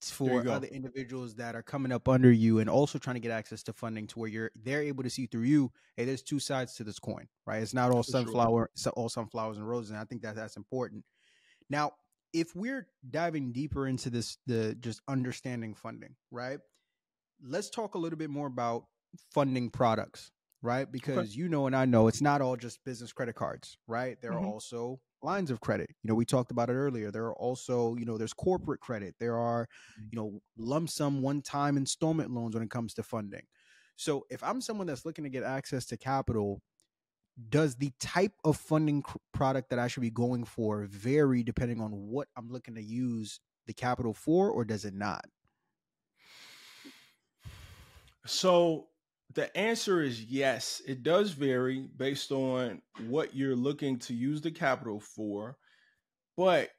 for 0.02 0.48
other 0.48 0.68
individuals 0.68 1.36
that 1.36 1.56
are 1.56 1.64
coming 1.64 1.92
up 1.92 2.08
under 2.08 2.32
you 2.32 2.60
and 2.60 2.70
also 2.70 3.00
trying 3.00 3.16
to 3.16 3.20
get 3.20 3.32
access 3.32 3.64
to 3.64 3.74
funding 3.74 4.06
to 4.08 4.20
where 4.20 4.30
you're 4.30 4.52
they're 4.64 4.84
able 4.84 5.04
to 5.04 5.10
see 5.10 5.26
through 5.26 5.44
you 5.44 5.72
hey 5.96 6.06
there's 6.06 6.22
two 6.22 6.40
sides 6.40 6.76
to 6.76 6.84
this 6.84 7.00
coin 7.00 7.28
right? 7.46 7.62
It's 7.62 7.74
not 7.74 7.92
all 7.92 8.04
for 8.04 8.12
sunflower 8.12 8.70
sure. 8.76 8.94
all 8.94 9.10
sunflowers 9.10 9.58
and 9.58 9.68
roses 9.68 9.92
and 9.92 10.00
i 10.00 10.04
think 10.04 10.22
that 10.22 10.36
that's 10.36 10.58
important. 10.58 11.04
Now 11.70 11.92
if 12.34 12.56
we're 12.56 12.88
diving 13.10 13.52
deeper 13.52 13.88
into 13.88 14.10
this 14.10 14.38
the 14.46 14.76
just 14.80 15.02
understanding 15.08 15.74
funding 15.74 16.16
right? 16.32 16.60
Let's 17.44 17.70
talk 17.70 17.96
a 17.96 17.98
little 17.98 18.18
bit 18.18 18.30
more 18.30 18.48
about 18.48 18.86
funding 19.34 19.70
products 19.70 20.32
right? 20.66 20.91
Because 20.91 21.30
okay. 21.30 21.30
you 21.30 21.47
know 21.49 21.68
and 21.68 21.76
i 21.76 21.86
know 21.86 22.07
it's 22.07 22.22
not 22.22 22.41
all 22.41 22.55
just 22.55 22.84
business 22.84 23.13
credit 23.13 23.36
cards 23.36 23.78
right? 23.88 24.18
There 24.22 24.32
mm-hmm. 24.32 24.45
are 24.45 24.47
also 24.47 24.99
lines 25.22 25.49
of 25.49 25.61
credit. 25.61 25.89
You 26.03 26.09
know 26.09 26.16
we 26.16 26.26
talked 26.26 26.51
about 26.51 26.70
it 26.70 26.74
earlier. 26.74 27.11
There 27.11 27.26
are 27.26 27.36
also 27.36 27.95
you 27.95 28.05
know 28.05 28.18
there's 28.18 28.34
corporate 28.34 28.82
credit. 28.82 29.16
There 29.20 29.38
are 29.38 29.68
you 30.11 30.18
know 30.18 30.41
lump 30.57 30.89
sum 30.89 31.22
one 31.22 31.41
time 31.41 31.78
installment 31.78 32.32
loans 32.32 32.55
when 32.55 32.63
it 32.63 32.70
comes 32.70 32.93
to 32.95 33.03
funding. 33.03 33.43
So 33.95 34.26
if 34.30 34.43
i'm 34.43 34.59
someone 34.59 34.88
that's 34.88 35.05
looking 35.05 35.24
to 35.24 35.30
get 35.30 35.43
access 35.43 35.86
to 35.88 35.97
capital 35.97 36.61
does 37.49 37.76
the 37.76 37.91
type 37.99 38.32
of 38.45 38.55
funding 38.55 39.03
product 39.34 39.70
that 39.70 39.80
i 39.80 39.88
should 39.88 40.01
be 40.01 40.09
going 40.09 40.45
for 40.45 40.86
vary 40.89 41.43
depending 41.43 41.82
on 41.82 41.91
what 41.91 42.28
i'm 42.38 42.49
looking 42.49 42.76
to 42.76 42.82
use 42.82 43.41
the 43.68 43.74
capital 43.74 44.13
for 44.13 44.49
or 44.49 44.66
does 44.66 44.86
it 44.86 44.93
not? 44.93 45.26
So 48.26 48.88
the 49.36 49.56
answer 49.56 50.02
is 50.02 50.24
yes. 50.24 50.82
It 50.88 51.04
does 51.04 51.32
vary 51.32 51.88
based 51.98 52.32
on 52.32 52.82
what 53.08 53.36
you're 53.36 53.56
looking 53.56 54.00
to 54.00 54.14
use 54.14 54.42
the 54.42 54.52
capital 54.52 55.00
for. 55.00 55.58
But 56.38 56.72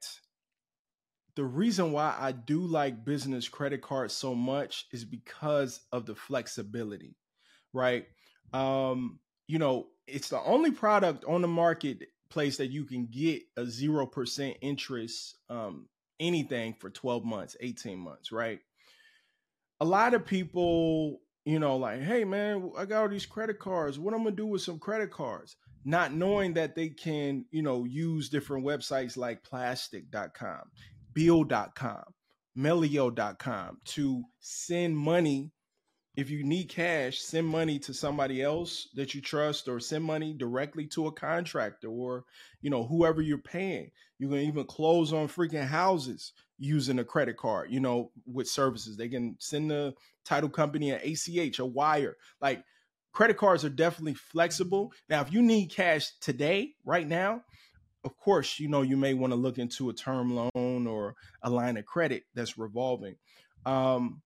the 1.36 1.44
reason 1.44 1.92
why 1.92 2.16
I 2.18 2.32
do 2.32 2.60
like 2.60 3.04
business 3.04 3.48
credit 3.48 3.82
cards 3.82 4.14
so 4.14 4.34
much 4.34 4.86
is 4.90 5.04
because 5.04 5.80
of 5.92 6.06
the 6.06 6.14
flexibility, 6.14 7.14
right? 7.74 8.06
Um, 8.54 9.20
you 9.46 9.58
know, 9.58 9.88
it's 10.06 10.30
the 10.30 10.40
only 10.40 10.70
product 10.70 11.24
on 11.26 11.42
the 11.42 11.48
marketplace 11.48 12.56
that 12.56 12.70
you 12.70 12.84
can 12.84 13.06
get 13.06 13.42
a 13.58 13.62
0% 13.62 14.56
interest 14.62 15.36
um, 15.50 15.88
anything 16.18 16.74
for 16.80 16.88
12 16.88 17.24
months, 17.24 17.56
18 17.60 17.98
months, 17.98 18.32
right? 18.32 18.60
A 19.80 19.84
lot 19.84 20.14
of 20.14 20.24
people 20.24 21.20
you 21.46 21.60
know, 21.60 21.76
like, 21.76 22.02
hey 22.02 22.24
man, 22.24 22.72
I 22.76 22.84
got 22.84 23.02
all 23.02 23.08
these 23.08 23.24
credit 23.24 23.60
cards. 23.60 23.98
What 23.98 24.12
I'm 24.12 24.24
gonna 24.24 24.34
do 24.34 24.46
with 24.46 24.62
some 24.62 24.80
credit 24.80 25.12
cards? 25.12 25.56
Not 25.84 26.12
knowing 26.12 26.54
that 26.54 26.74
they 26.74 26.88
can, 26.88 27.44
you 27.52 27.62
know, 27.62 27.84
use 27.84 28.28
different 28.28 28.66
websites 28.66 29.16
like 29.16 29.44
plastiq.com, 29.44 30.62
bill.com, 31.14 32.02
melio.com 32.58 33.78
to 33.84 34.22
send 34.40 34.98
money 34.98 35.52
if 36.16 36.30
you 36.30 36.42
need 36.42 36.70
cash, 36.70 37.20
send 37.20 37.46
money 37.46 37.78
to 37.80 37.92
somebody 37.92 38.42
else 38.42 38.88
that 38.94 39.14
you 39.14 39.20
trust 39.20 39.68
or 39.68 39.78
send 39.78 40.02
money 40.02 40.32
directly 40.32 40.86
to 40.86 41.06
a 41.06 41.12
contractor 41.12 41.88
or, 41.88 42.24
you 42.62 42.70
know, 42.70 42.84
whoever 42.84 43.20
you're 43.20 43.36
paying. 43.36 43.90
You 44.18 44.30
can 44.30 44.38
even 44.38 44.64
close 44.64 45.12
on 45.12 45.28
freaking 45.28 45.66
houses 45.66 46.32
using 46.58 46.98
a 46.98 47.04
credit 47.04 47.36
card, 47.36 47.70
you 47.70 47.80
know, 47.80 48.12
with 48.24 48.48
services. 48.48 48.96
They 48.96 49.10
can 49.10 49.36
send 49.38 49.70
the 49.70 49.94
title 50.24 50.48
company 50.48 50.90
an 50.90 51.00
ACH, 51.04 51.58
a 51.58 51.66
wire. 51.66 52.16
Like 52.40 52.64
credit 53.12 53.36
cards 53.36 53.62
are 53.66 53.70
definitely 53.70 54.14
flexible. 54.14 54.92
Now, 55.10 55.20
if 55.20 55.30
you 55.30 55.42
need 55.42 55.66
cash 55.66 56.12
today, 56.22 56.72
right 56.86 57.06
now, 57.06 57.42
of 58.04 58.16
course, 58.16 58.58
you 58.58 58.68
know, 58.68 58.80
you 58.80 58.96
may 58.96 59.12
want 59.12 59.32
to 59.32 59.36
look 59.36 59.58
into 59.58 59.90
a 59.90 59.94
term 59.94 60.34
loan 60.34 60.86
or 60.86 61.14
a 61.42 61.50
line 61.50 61.76
of 61.76 61.84
credit 61.84 62.22
that's 62.34 62.56
revolving. 62.56 63.16
Um, 63.66 64.22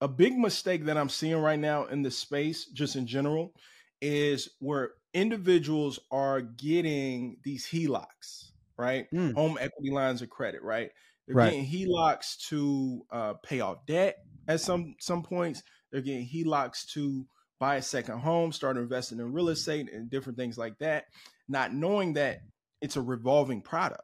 a 0.00 0.08
big 0.08 0.36
mistake 0.36 0.86
that 0.86 0.96
I'm 0.96 1.08
seeing 1.08 1.36
right 1.36 1.58
now 1.58 1.86
in 1.86 2.02
the 2.02 2.10
space, 2.10 2.66
just 2.66 2.96
in 2.96 3.06
general, 3.06 3.52
is 4.00 4.48
where 4.58 4.92
individuals 5.12 5.98
are 6.10 6.40
getting 6.40 7.36
these 7.44 7.66
HELOCs, 7.66 8.52
right? 8.78 9.06
Mm. 9.12 9.34
Home 9.34 9.58
equity 9.60 9.90
lines 9.90 10.22
of 10.22 10.30
credit, 10.30 10.62
right? 10.62 10.90
They're 11.26 11.36
right. 11.36 11.50
getting 11.50 11.66
HELOCs 11.66 12.48
to 12.48 13.02
uh, 13.10 13.34
pay 13.42 13.60
off 13.60 13.84
debt 13.86 14.16
at 14.48 14.60
some 14.60 14.94
some 14.98 15.22
points. 15.22 15.62
They're 15.92 16.00
getting 16.00 16.26
HELOCs 16.26 16.92
to 16.94 17.26
buy 17.58 17.76
a 17.76 17.82
second 17.82 18.18
home, 18.18 18.52
start 18.52 18.78
investing 18.78 19.18
in 19.18 19.32
real 19.32 19.50
estate 19.50 19.92
and 19.92 20.10
different 20.10 20.38
things 20.38 20.56
like 20.56 20.78
that, 20.78 21.04
not 21.46 21.74
knowing 21.74 22.14
that 22.14 22.40
it's 22.80 22.96
a 22.96 23.02
revolving 23.02 23.60
product, 23.60 24.02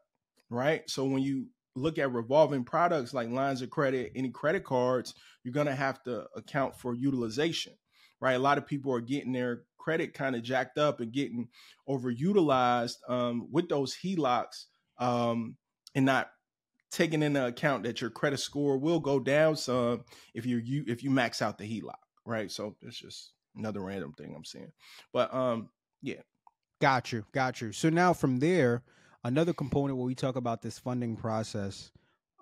right? 0.51 0.89
So 0.91 1.05
when 1.05 1.23
you 1.23 1.47
look 1.77 1.99
at 1.99 2.13
revolving 2.13 2.65
products 2.65 3.15
like 3.15 3.29
lines 3.31 3.63
of 3.63 3.71
credit, 3.71 4.13
any 4.17 4.31
credit 4.31 4.65
cards, 4.65 5.15
you're 5.45 5.55
going 5.55 5.67
to 5.67 5.75
have 5.75 6.03
to 6.05 6.27
account 6.35 6.75
for 6.75 6.95
utilization, 6.95 7.75
right? 8.21 8.33
A 8.33 8.39
lot 8.39 8.59
of 8.59 8.67
people 8.67 8.93
are 8.93 9.01
getting 9.01 9.33
their 9.33 9.63
credit 9.79 10.15
kind 10.15 10.35
of 10.35 10.43
jacked 10.43 10.79
up 10.79 11.01
and 11.01 11.13
getting 11.13 11.49
overutilized 11.89 12.97
um, 13.09 13.47
with 13.53 13.69
those 13.69 13.97
HELOCs 13.97 14.65
um, 14.99 15.57
and 15.95 16.07
not 16.07 16.31
taking 16.91 17.23
into 17.23 17.47
account 17.47 17.85
that 17.85 18.01
your 18.01 18.11
credit 18.11 18.39
score 18.39 18.79
will 18.79 19.01
go 19.01 19.21
down 19.21 19.55
some 19.55 20.03
if 20.35 20.47
you 20.47 20.57
you 20.59 20.85
if 20.87 21.03
you 21.05 21.11
max 21.11 21.43
out 21.43 21.59
the 21.59 21.65
HELOC, 21.65 21.95
right? 22.25 22.51
So 22.51 22.75
it's 22.83 22.99
just 22.99 23.33
another 23.55 23.81
random 23.81 24.13
thing 24.15 24.35
I'm 24.35 24.45
seeing. 24.45 24.73
But 25.13 25.33
um, 25.33 25.69
yeah. 26.03 26.23
Got 26.81 27.13
you, 27.13 27.25
got 27.33 27.61
you. 27.61 27.73
So 27.73 27.89
now 27.89 28.13
from 28.13 28.39
there, 28.39 28.83
another 29.27 29.53
component 29.53 29.99
where 29.99 30.07
we 30.07 30.15
talk 30.15 30.37
about 30.37 30.63
this 30.63 30.79
funding 30.79 31.17
process, 31.17 31.91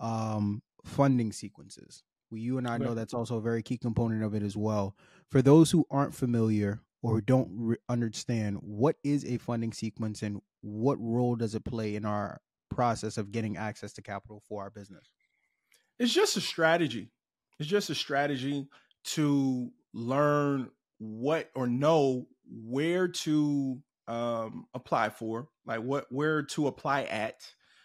um, 0.00 0.62
funding 0.84 1.32
sequences. 1.32 2.02
We, 2.30 2.40
you 2.40 2.58
and 2.58 2.68
I 2.68 2.78
know 2.78 2.94
that's 2.94 3.14
also 3.14 3.38
a 3.38 3.42
very 3.42 3.62
key 3.62 3.78
component 3.78 4.22
of 4.22 4.34
it 4.34 4.42
as 4.42 4.56
well. 4.56 4.94
For 5.30 5.40
those 5.40 5.70
who 5.70 5.86
aren't 5.90 6.14
familiar 6.14 6.80
or 7.02 7.20
don't 7.20 7.48
re- 7.52 7.76
understand, 7.88 8.58
what 8.60 8.96
is 9.02 9.24
a 9.24 9.38
funding 9.38 9.72
sequence 9.72 10.22
and 10.22 10.40
what 10.60 10.98
role 11.00 11.36
does 11.36 11.54
it 11.54 11.64
play 11.64 11.96
in 11.96 12.04
our 12.04 12.40
process 12.70 13.16
of 13.16 13.32
getting 13.32 13.56
access 13.56 13.92
to 13.94 14.02
capital 14.02 14.42
for 14.46 14.62
our 14.62 14.70
business? 14.70 15.10
It's 15.98 16.12
just 16.12 16.36
a 16.36 16.40
strategy. 16.40 17.10
It's 17.58 17.68
just 17.68 17.88
a 17.88 17.94
strategy 17.94 18.66
to 19.04 19.70
learn 19.92 20.70
what 20.98 21.50
or 21.54 21.66
know 21.66 22.26
where 22.46 23.08
to 23.08 23.80
um, 24.08 24.66
apply 24.74 25.10
for, 25.10 25.48
like 25.66 25.80
what 25.80 26.06
where 26.10 26.42
to 26.42 26.66
apply 26.66 27.02
at, 27.04 27.40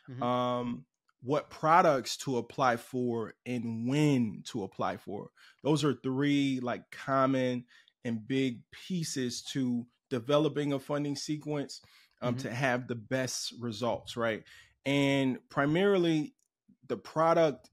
mm-hmm. 0.09 0.21
um, 0.21 0.85
what 1.21 1.49
products 1.49 2.17
to 2.17 2.37
apply 2.37 2.77
for, 2.77 3.33
and 3.45 3.87
when 3.87 4.43
to 4.47 4.63
apply 4.63 4.97
for. 4.97 5.29
Those 5.63 5.83
are 5.83 5.93
three 5.93 6.59
like 6.61 6.89
common 6.91 7.65
and 8.05 8.27
big 8.27 8.61
pieces 8.71 9.41
to 9.53 9.85
developing 10.09 10.73
a 10.73 10.79
funding 10.79 11.15
sequence 11.15 11.81
um, 12.21 12.35
mm-hmm. 12.35 12.47
to 12.47 12.53
have 12.53 12.87
the 12.87 12.95
best 12.95 13.53
results, 13.59 14.17
right? 14.17 14.43
And 14.85 15.37
primarily, 15.49 16.33
the 16.87 16.97
product 16.97 17.69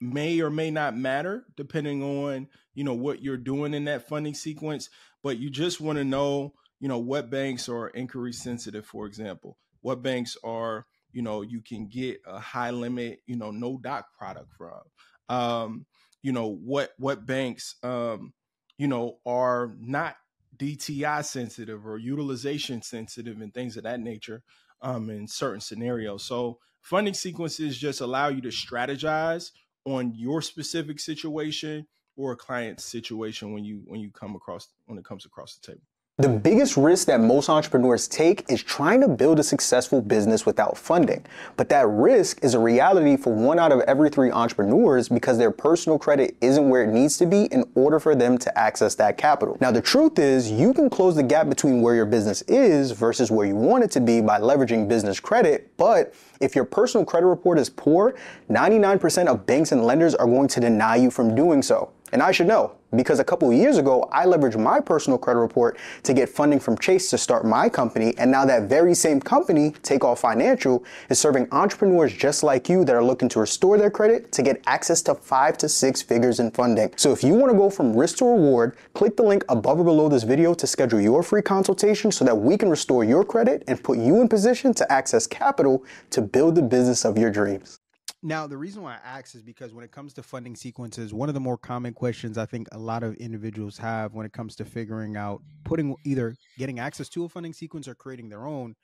may 0.00 0.40
or 0.40 0.50
may 0.50 0.70
not 0.70 0.96
matter 0.96 1.44
depending 1.56 2.02
on 2.02 2.48
you 2.74 2.84
know 2.84 2.94
what 2.94 3.22
you're 3.22 3.36
doing 3.38 3.72
in 3.72 3.84
that 3.86 4.06
funding 4.06 4.34
sequence 4.34 4.90
but 5.22 5.38
you 5.38 5.48
just 5.48 5.80
want 5.80 5.96
to 5.96 6.04
know 6.04 6.52
you 6.80 6.88
know 6.88 6.98
what 6.98 7.30
banks 7.30 7.68
are 7.68 7.88
inquiry 7.88 8.32
sensitive 8.32 8.86
for 8.86 9.06
example. 9.06 9.56
What 9.80 10.02
banks 10.02 10.36
are 10.44 10.86
you 11.12 11.22
know 11.22 11.42
you 11.42 11.60
can 11.62 11.88
get 11.88 12.20
a 12.26 12.38
high 12.38 12.70
limit 12.70 13.20
you 13.26 13.36
know 13.36 13.50
no 13.50 13.78
doc 13.78 14.06
product 14.18 14.52
from. 14.56 14.80
Um 15.28 15.86
you 16.22 16.32
know 16.32 16.48
what 16.48 16.90
what 16.98 17.26
banks 17.26 17.76
um 17.82 18.32
you 18.78 18.88
know 18.88 19.18
are 19.24 19.74
not 19.78 20.16
DTI 20.56 21.24
sensitive 21.24 21.86
or 21.86 21.98
utilization 21.98 22.82
sensitive 22.82 23.40
and 23.40 23.52
things 23.52 23.76
of 23.76 23.84
that 23.84 24.00
nature 24.00 24.42
um 24.82 25.10
in 25.10 25.26
certain 25.26 25.60
scenarios. 25.60 26.24
So 26.24 26.58
funding 26.80 27.14
sequences 27.14 27.78
just 27.78 28.00
allow 28.00 28.28
you 28.28 28.40
to 28.42 28.48
strategize 28.48 29.50
on 29.84 30.12
your 30.14 30.42
specific 30.42 31.00
situation 31.00 31.86
or 32.16 32.32
a 32.32 32.36
client's 32.36 32.84
situation 32.84 33.52
when 33.52 33.64
you 33.64 33.82
when 33.86 34.00
you 34.00 34.10
come 34.10 34.34
across 34.34 34.68
when 34.86 34.98
it 34.98 35.04
comes 35.04 35.24
across 35.24 35.56
the 35.56 35.66
table 35.72 35.82
the 36.18 36.28
biggest 36.30 36.78
risk 36.78 37.08
that 37.08 37.20
most 37.20 37.50
entrepreneurs 37.50 38.08
take 38.08 38.42
is 38.48 38.62
trying 38.62 39.02
to 39.02 39.08
build 39.08 39.38
a 39.38 39.42
successful 39.42 40.00
business 40.00 40.46
without 40.46 40.78
funding. 40.78 41.22
But 41.58 41.68
that 41.68 41.86
risk 41.88 42.42
is 42.42 42.54
a 42.54 42.58
reality 42.58 43.18
for 43.18 43.34
one 43.34 43.58
out 43.58 43.70
of 43.70 43.80
every 43.80 44.08
three 44.08 44.30
entrepreneurs 44.30 45.10
because 45.10 45.36
their 45.36 45.50
personal 45.50 45.98
credit 45.98 46.34
isn't 46.40 46.70
where 46.70 46.84
it 46.84 46.90
needs 46.90 47.18
to 47.18 47.26
be 47.26 47.44
in 47.52 47.70
order 47.74 48.00
for 48.00 48.14
them 48.14 48.38
to 48.38 48.58
access 48.58 48.94
that 48.94 49.18
capital. 49.18 49.58
Now, 49.60 49.70
the 49.70 49.82
truth 49.82 50.18
is, 50.18 50.50
you 50.50 50.72
can 50.72 50.88
close 50.88 51.16
the 51.16 51.22
gap 51.22 51.50
between 51.50 51.82
where 51.82 51.94
your 51.94 52.06
business 52.06 52.40
is 52.48 52.92
versus 52.92 53.30
where 53.30 53.46
you 53.46 53.54
want 53.54 53.84
it 53.84 53.90
to 53.90 54.00
be 54.00 54.22
by 54.22 54.40
leveraging 54.40 54.88
business 54.88 55.20
credit. 55.20 55.76
But 55.76 56.14
if 56.40 56.54
your 56.54 56.64
personal 56.64 57.04
credit 57.04 57.26
report 57.26 57.58
is 57.58 57.68
poor, 57.68 58.16
99% 58.48 59.26
of 59.26 59.44
banks 59.44 59.72
and 59.72 59.84
lenders 59.84 60.14
are 60.14 60.26
going 60.26 60.48
to 60.48 60.60
deny 60.60 60.96
you 60.96 61.10
from 61.10 61.34
doing 61.34 61.60
so. 61.60 61.92
And 62.12 62.22
I 62.22 62.32
should 62.32 62.46
know 62.46 62.72
because 62.94 63.18
a 63.18 63.24
couple 63.24 63.50
of 63.50 63.56
years 63.56 63.78
ago, 63.78 64.08
I 64.12 64.26
leveraged 64.26 64.58
my 64.62 64.80
personal 64.80 65.18
credit 65.18 65.40
report 65.40 65.78
to 66.04 66.14
get 66.14 66.28
funding 66.28 66.60
from 66.60 66.78
Chase 66.78 67.10
to 67.10 67.18
start 67.18 67.44
my 67.44 67.68
company. 67.68 68.14
And 68.18 68.30
now 68.30 68.44
that 68.44 68.68
very 68.68 68.94
same 68.94 69.20
company, 69.20 69.72
Takeoff 69.82 70.20
Financial, 70.20 70.84
is 71.08 71.18
serving 71.18 71.48
entrepreneurs 71.52 72.12
just 72.12 72.42
like 72.42 72.68
you 72.68 72.84
that 72.84 72.94
are 72.94 73.02
looking 73.02 73.28
to 73.30 73.40
restore 73.40 73.78
their 73.78 73.90
credit 73.90 74.30
to 74.32 74.42
get 74.42 74.62
access 74.66 75.02
to 75.02 75.14
five 75.14 75.58
to 75.58 75.68
six 75.68 76.02
figures 76.02 76.40
in 76.40 76.50
funding. 76.50 76.92
So 76.96 77.12
if 77.12 77.24
you 77.24 77.34
want 77.34 77.50
to 77.50 77.58
go 77.58 77.70
from 77.70 77.96
risk 77.96 78.18
to 78.18 78.24
reward, 78.24 78.76
click 78.94 79.16
the 79.16 79.22
link 79.22 79.44
above 79.48 79.80
or 79.80 79.84
below 79.84 80.08
this 80.08 80.22
video 80.22 80.54
to 80.54 80.66
schedule 80.66 81.00
your 81.00 81.22
free 81.22 81.42
consultation 81.42 82.12
so 82.12 82.24
that 82.24 82.36
we 82.36 82.56
can 82.56 82.70
restore 82.70 83.04
your 83.04 83.24
credit 83.24 83.64
and 83.66 83.82
put 83.82 83.98
you 83.98 84.20
in 84.20 84.28
position 84.28 84.72
to 84.74 84.92
access 84.92 85.26
capital 85.26 85.84
to 86.10 86.22
build 86.22 86.54
the 86.54 86.62
business 86.62 87.04
of 87.04 87.18
your 87.18 87.30
dreams. 87.30 87.78
Now, 88.26 88.48
the 88.48 88.58
reason 88.58 88.82
why 88.82 88.94
I 88.94 89.18
ask 89.18 89.36
is 89.36 89.42
because 89.42 89.72
when 89.72 89.84
it 89.84 89.92
comes 89.92 90.12
to 90.14 90.22
funding 90.24 90.56
sequences, 90.56 91.14
one 91.14 91.28
of 91.28 91.34
the 91.34 91.40
more 91.40 91.56
common 91.56 91.94
questions 91.94 92.36
I 92.36 92.44
think 92.44 92.66
a 92.72 92.78
lot 92.78 93.04
of 93.04 93.14
individuals 93.14 93.78
have 93.78 94.14
when 94.14 94.26
it 94.26 94.32
comes 94.32 94.56
to 94.56 94.64
figuring 94.64 95.16
out 95.16 95.42
putting 95.62 95.94
either 96.04 96.34
getting 96.58 96.80
access 96.80 97.08
to 97.10 97.22
a 97.22 97.28
funding 97.28 97.52
sequence 97.52 97.86
or 97.86 97.94
creating 97.94 98.28
their 98.28 98.44
own, 98.44 98.74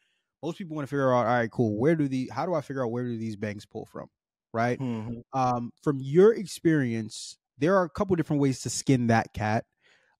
most 0.44 0.58
people 0.58 0.76
want 0.76 0.86
to 0.86 0.90
figure 0.90 1.12
out, 1.12 1.18
all 1.18 1.24
right, 1.24 1.50
cool, 1.50 1.76
where 1.76 1.96
do 1.96 2.06
the 2.06 2.30
how 2.32 2.46
do 2.46 2.54
I 2.54 2.60
figure 2.60 2.84
out 2.84 2.92
where 2.92 3.02
do 3.02 3.18
these 3.18 3.34
banks 3.34 3.66
pull 3.66 3.84
from? 3.84 4.06
Right? 4.52 4.78
Mm-hmm. 4.78 5.18
Um, 5.36 5.72
from 5.82 5.98
your 6.00 6.32
experience, 6.32 7.36
there 7.58 7.74
are 7.76 7.82
a 7.82 7.90
couple 7.90 8.14
different 8.14 8.42
ways 8.42 8.60
to 8.60 8.70
skin 8.70 9.08
that 9.08 9.32
cat. 9.34 9.64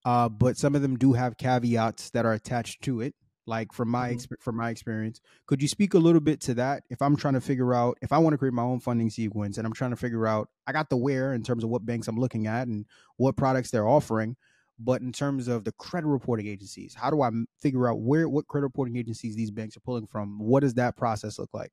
Uh, 0.05 0.29
but 0.29 0.57
some 0.57 0.75
of 0.75 0.83
them 0.83 0.99
do 0.99 1.13
have 1.13 1.37
caveats 1.37 2.11
that 2.11 2.27
are 2.27 2.33
attached 2.33 2.83
to 2.83 3.01
it 3.01 3.15
like 3.47 3.73
from 3.73 3.89
my 3.89 4.13
mm-hmm. 4.13 4.35
from 4.41 4.57
my 4.57 4.71
experience 4.71 5.21
could 5.47 5.61
you 5.61 5.69
speak 5.69 5.95
a 5.95 5.99
little 5.99 6.21
bit 6.21 6.41
to 6.41 6.55
that? 6.55 6.85
If 6.91 7.03
i'm 7.03 7.17
trying 7.17 7.35
to 7.35 7.41
figure 7.41 7.75
out 7.75 7.99
if 8.01 8.13
i 8.13 8.19
want 8.19 8.35
to 8.35 8.39
create 8.39 8.55
my 8.55 8.63
own 8.63 8.81
funding 8.81 9.11
sequence 9.11 9.59
and 9.59 9.67
i'm 9.67 9.73
trying 9.73 9.91
to 9.91 9.97
figure 9.97 10.27
out 10.27 10.49
i 10.67 10.73
got 10.73 10.91
the 10.91 10.97
where 10.97 11.35
in 11.35 11.43
terms 11.43 11.65
of 11.65 11.71
what 11.71 11.85
banks 11.85 12.09
i'm 12.09 12.19
looking 12.19 12.47
at 12.47 12.69
and 12.69 12.87
what 13.17 13.37
products 13.37 13.71
they're 13.71 13.89
offering 13.89 14.37
but 14.79 15.01
in 15.03 15.13
terms 15.13 15.49
of 15.49 15.65
the 15.65 15.73
credit 15.73 16.07
reporting 16.07 16.47
agencies 16.47 16.95
how 16.95 17.11
do 17.11 17.23
i 17.23 17.31
figure 17.61 17.89
out 17.89 18.01
where 18.01 18.29
what 18.29 18.47
credit 18.47 18.67
reporting 18.67 18.97
agencies 18.97 19.37
these 19.37 19.51
banks 19.51 19.77
are 19.77 19.81
pulling 19.81 20.07
from? 20.07 20.39
What 20.39 20.61
does 20.61 20.75
that 20.75 20.97
process 20.97 21.39
look 21.39 21.51
like? 21.53 21.73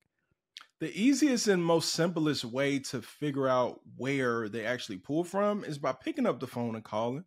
The 0.80 0.98
easiest 0.98 1.48
and 1.48 1.64
most 1.64 1.92
simplest 1.94 2.46
way 2.46 2.80
to 2.80 3.02
figure 3.02 3.48
out 3.48 3.82
where 3.98 4.48
they 4.48 4.66
actually 4.66 4.98
pull 4.98 5.26
from 5.26 5.66
is 5.66 5.78
by 5.78 5.92
picking 5.92 6.26
up 6.26 6.40
the 6.40 6.48
phone 6.48 6.76
and 6.76 6.84
calling 6.84 7.26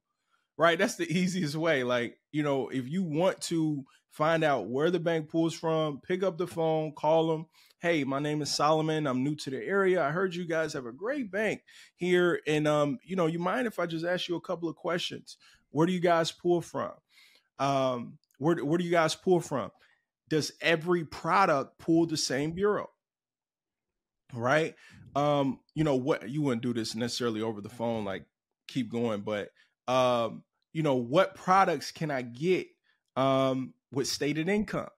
right 0.57 0.78
that's 0.78 0.96
the 0.96 1.11
easiest 1.11 1.57
way 1.57 1.82
like 1.84 2.18
you 2.30 2.42
know 2.42 2.68
if 2.68 2.88
you 2.88 3.03
want 3.03 3.40
to 3.40 3.84
find 4.12 4.44
out 4.44 4.68
where 4.68 4.90
the 4.90 5.00
bank 5.00 5.28
pulls 5.30 5.55
from, 5.55 6.00
pick 6.07 6.22
up 6.22 6.38
the 6.38 6.46
phone, 6.46 6.92
call 6.92 7.28
them. 7.28 7.46
Hey, 7.80 8.05
my 8.05 8.20
name 8.20 8.42
is 8.42 8.55
Solomon. 8.55 9.07
I'm 9.07 9.24
new 9.24 9.34
to 9.36 9.50
the 9.50 9.64
area. 9.64 10.05
I 10.05 10.11
heard 10.11 10.34
you 10.34 10.46
guys 10.46 10.74
have 10.74 10.86
a 10.86 10.92
great 10.92 11.32
bank 11.32 11.62
here. 11.96 12.40
And 12.46 12.68
um, 12.68 12.98
you 13.03 13.16
know, 13.16 13.26
you 13.26 13.38
mind 13.38 13.66
if 13.66 13.78
I 13.78 13.86
just 13.86 14.05
ask 14.05 14.28
you 14.28 14.36
a 14.36 14.40
couple 14.40 14.68
of 14.68 14.76
questions? 14.76 15.36
Where 15.70 15.86
do 15.86 15.92
you 15.92 16.00
guys 16.00 16.30
pull 16.30 16.61
from? 16.61 16.92
Um, 17.59 18.18
where, 18.38 18.64
where 18.64 18.78
do 18.78 18.84
you 18.84 18.90
guys 18.90 19.14
pull 19.14 19.40
from? 19.40 19.70
Does 20.28 20.53
every 20.61 21.05
product 21.05 21.78
pull 21.78 22.07
the 22.07 22.16
same 22.16 22.53
bureau? 22.53 22.90
Right? 24.32 24.74
Um, 25.16 25.61
you 25.74 25.84
know 25.84 25.96
what 25.96 26.28
you 26.28 26.42
wouldn't 26.42 26.62
do 26.62 26.72
this 26.72 26.94
necessarily 26.94 27.42
over 27.42 27.61
the 27.61 27.68
phone, 27.68 28.05
like 28.05 28.26
keep 28.68 28.90
going, 28.90 29.22
but 29.22 29.48
um 29.88 30.44
you 30.72 30.82
know, 30.82 30.96
what 30.96 31.34
products 31.34 31.92
can 31.92 32.10
I 32.10 32.22
get 32.22 32.66
um, 33.16 33.74
with 33.90 34.08
stated 34.08 34.48
income, 34.48 34.88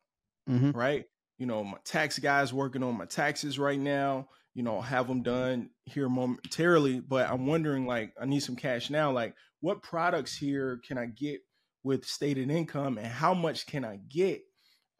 Mm-hmm. 0.49 0.70
right? 0.72 1.05
You 1.39 1.47
know, 1.47 1.64
my 1.64 1.78
tax 1.85 2.18
guy's 2.18 2.53
working 2.53 2.82
on 2.82 2.97
my 2.97 3.07
taxes 3.07 3.59
right 3.59 3.78
now. 3.78 4.28
You 4.55 4.62
know, 4.62 4.80
have 4.80 5.09
them 5.09 5.22
done 5.22 5.70
here 5.85 6.09
momentarily, 6.09 7.01
but 7.01 7.28
I'm 7.28 7.47
wondering, 7.47 7.87
like, 7.87 8.12
I 8.20 8.26
need 8.26 8.41
some 8.41 8.55
cash 8.55 8.89
now. 8.89 9.11
Like, 9.11 9.35
what 9.61 9.82
products 9.82 10.37
here 10.37 10.80
can 10.87 10.97
I 10.97 11.07
get 11.07 11.41
with 11.82 12.05
stated 12.05 12.51
income, 12.51 12.99
and 12.99 13.07
how 13.07 13.35
much 13.35 13.66
can 13.66 13.85
I 13.85 13.99
get 14.09 14.43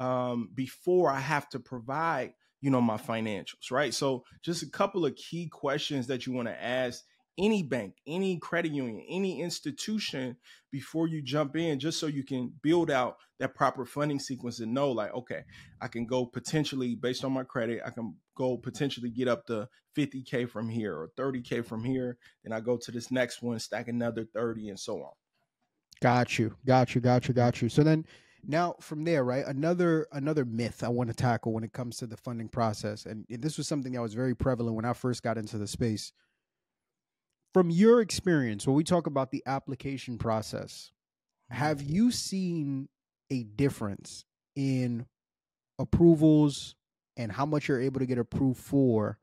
um, 0.01 0.51
before 0.55 1.11
I 1.11 1.21
have 1.21 1.49
to 1.51 1.61
provide, 1.61 2.35
you 2.61 2.71
know, 2.71 2.81
my 2.81 2.97
financials, 2.97 3.71
right? 3.71 3.95
So, 3.95 4.25
just 4.43 4.65
a 4.65 4.71
couple 4.71 5.07
of 5.07 5.15
key 5.15 5.49
questions 5.49 6.09
that 6.09 6.27
you 6.27 6.33
want 6.33 6.49
to 6.49 6.63
ask 6.65 7.01
any 7.39 7.63
bank, 7.63 7.95
any 8.07 8.39
credit 8.39 8.73
union, 8.73 9.05
any 9.09 9.41
institution 9.41 10.37
before 10.71 11.09
you 11.09 11.23
jump 11.23 11.57
in, 11.57 11.79
just 11.79 11.99
so 11.99 12.07
you 12.07 12.25
can 12.25 12.53
build 12.63 12.91
out 12.91 13.17
that 13.39 13.55
proper 13.55 13.85
funding 13.85 14.21
sequence 14.21 14.61
and 14.61 14.73
know, 14.73 14.91
like, 14.91 15.13
okay, 15.15 15.43
I 15.81 15.89
can 15.89 16.07
go 16.07 16.27
potentially 16.27 16.95
based 16.95 17.25
on 17.25 17.33
my 17.33 17.45
credit, 17.45 17.83
I 17.85 17.91
can 17.91 18.15
go 18.37 18.57
potentially 18.57 19.11
get 19.11 19.29
up 19.29 19.47
to 19.47 19.69
50K 19.97 20.49
from 20.49 20.69
here 20.69 20.95
or 20.95 21.11
30K 21.17 21.65
from 21.65 21.85
here. 21.85 22.19
Then 22.43 22.53
I 22.53 22.61
go 22.61 22.77
to 22.77 22.91
this 22.91 23.11
next 23.11 23.43
one, 23.43 23.59
stack 23.59 23.89
another 23.89 24.25
30 24.33 24.71
and 24.71 24.79
so 24.79 25.03
on. 25.03 25.13
Got 26.01 26.39
you. 26.39 26.55
Got 26.67 26.95
you. 26.95 27.01
Got 27.01 27.29
you. 27.29 27.35
Got 27.35 27.63
you. 27.63 27.69
So 27.69 27.83
then 27.83 28.05
now 28.47 28.75
from 28.81 29.05
there, 29.05 29.25
right? 29.25 29.47
Another 29.47 30.07
another 30.13 30.45
myth 30.45 30.83
I 30.83 30.89
want 30.89 31.09
to 31.09 31.17
tackle 31.17 31.53
when 31.53 31.65
it 31.65 31.73
comes 31.73 31.97
to 31.99 32.07
the 32.07 32.17
funding 32.17 32.49
process. 32.49 33.07
And 33.07 33.25
this 33.29 33.57
was 33.57 33.69
something 33.69 33.93
that 33.93 34.03
was 34.03 34.15
very 34.15 34.35
prevalent 34.35 34.77
when 34.77 34.85
I 34.85 34.93
first 34.93 35.23
got 35.23 35.39
into 35.39 35.57
the 35.57 35.67
space. 35.67 36.13
From 37.55 37.71
your 37.71 38.01
experience, 38.01 38.67
when 38.67 38.77
we 38.77 38.85
talk 38.85 39.07
about 39.07 39.31
the 39.31 39.43
application 39.47 40.19
process, 40.19 40.91
mm-hmm. 41.51 41.63
have 41.63 41.81
you 41.81 42.11
seen 42.11 42.89
a 43.31 43.45
difference 43.45 44.25
in 44.57 45.07
approvals 45.79 46.75
and 47.17 47.31
how 47.31 47.47
much 47.47 47.69
you're 47.69 47.81
able 47.81 48.01
to 48.01 48.07
get 48.07 48.19
approved 48.19 48.61
for 48.61 49.19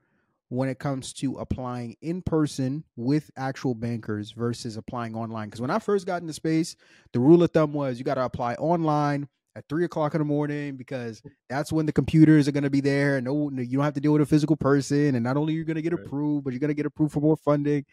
when 0.49 0.67
it 0.67 0.79
comes 0.79 1.13
to 1.13 1.37
applying 1.37 1.95
in 2.01 2.21
person 2.21 2.83
with 2.97 3.31
actual 3.37 3.73
bankers 3.73 4.31
versus 4.31 4.75
applying 4.75 5.15
online. 5.15 5.47
Because 5.47 5.61
when 5.61 5.69
I 5.69 5.79
first 5.79 6.05
got 6.05 6.21
into 6.21 6.33
space, 6.33 6.75
the 7.13 7.19
rule 7.19 7.41
of 7.41 7.51
thumb 7.51 7.71
was 7.71 7.97
you 7.97 8.03
got 8.03 8.15
to 8.15 8.25
apply 8.25 8.55
online 8.55 9.29
at 9.55 9.63
three 9.69 9.85
o'clock 9.85 10.13
in 10.13 10.19
the 10.19 10.25
morning 10.25 10.75
because 10.75 11.21
mm. 11.21 11.31
that's 11.49 11.71
when 11.71 11.85
the 11.85 11.93
computers 11.93 12.49
are 12.49 12.51
going 12.51 12.63
to 12.63 12.69
be 12.69 12.81
there 12.81 13.15
and 13.15 13.25
no, 13.25 13.49
you 13.49 13.77
don't 13.77 13.85
have 13.85 13.93
to 13.93 14.01
deal 14.01 14.11
with 14.11 14.21
a 14.21 14.25
physical 14.25 14.57
person. 14.57 15.15
And 15.15 15.23
not 15.23 15.37
only 15.37 15.53
are 15.53 15.55
you're 15.55 15.65
going 15.65 15.75
to 15.75 15.81
get 15.81 15.93
Right. 15.93 16.05
approved, 16.05 16.43
but 16.43 16.51
you're 16.51 16.59
going 16.59 16.67
to 16.69 16.73
get 16.73 16.85
approved 16.85 17.13
for 17.13 17.21
more 17.21 17.37
funding. 17.37 17.85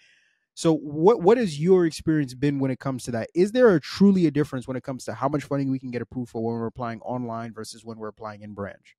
So 0.58 0.74
what 0.74 1.22
what 1.22 1.38
has 1.38 1.60
your 1.60 1.86
experience 1.86 2.34
been 2.34 2.58
when 2.58 2.72
it 2.72 2.80
comes 2.80 3.04
to 3.04 3.12
that? 3.12 3.30
Is 3.32 3.52
there 3.52 3.76
a 3.76 3.80
truly 3.80 4.26
a 4.26 4.32
difference 4.32 4.66
when 4.66 4.76
it 4.76 4.82
comes 4.82 5.04
to 5.04 5.14
how 5.14 5.28
much 5.28 5.44
funding 5.44 5.70
we 5.70 5.78
can 5.78 5.92
get 5.92 6.02
approved 6.02 6.32
for 6.32 6.42
when 6.42 6.58
we're 6.58 6.66
applying 6.66 7.00
online 7.02 7.52
versus 7.52 7.84
when 7.84 7.96
we're 7.96 8.08
applying 8.08 8.42
in 8.42 8.54
branch? 8.54 8.96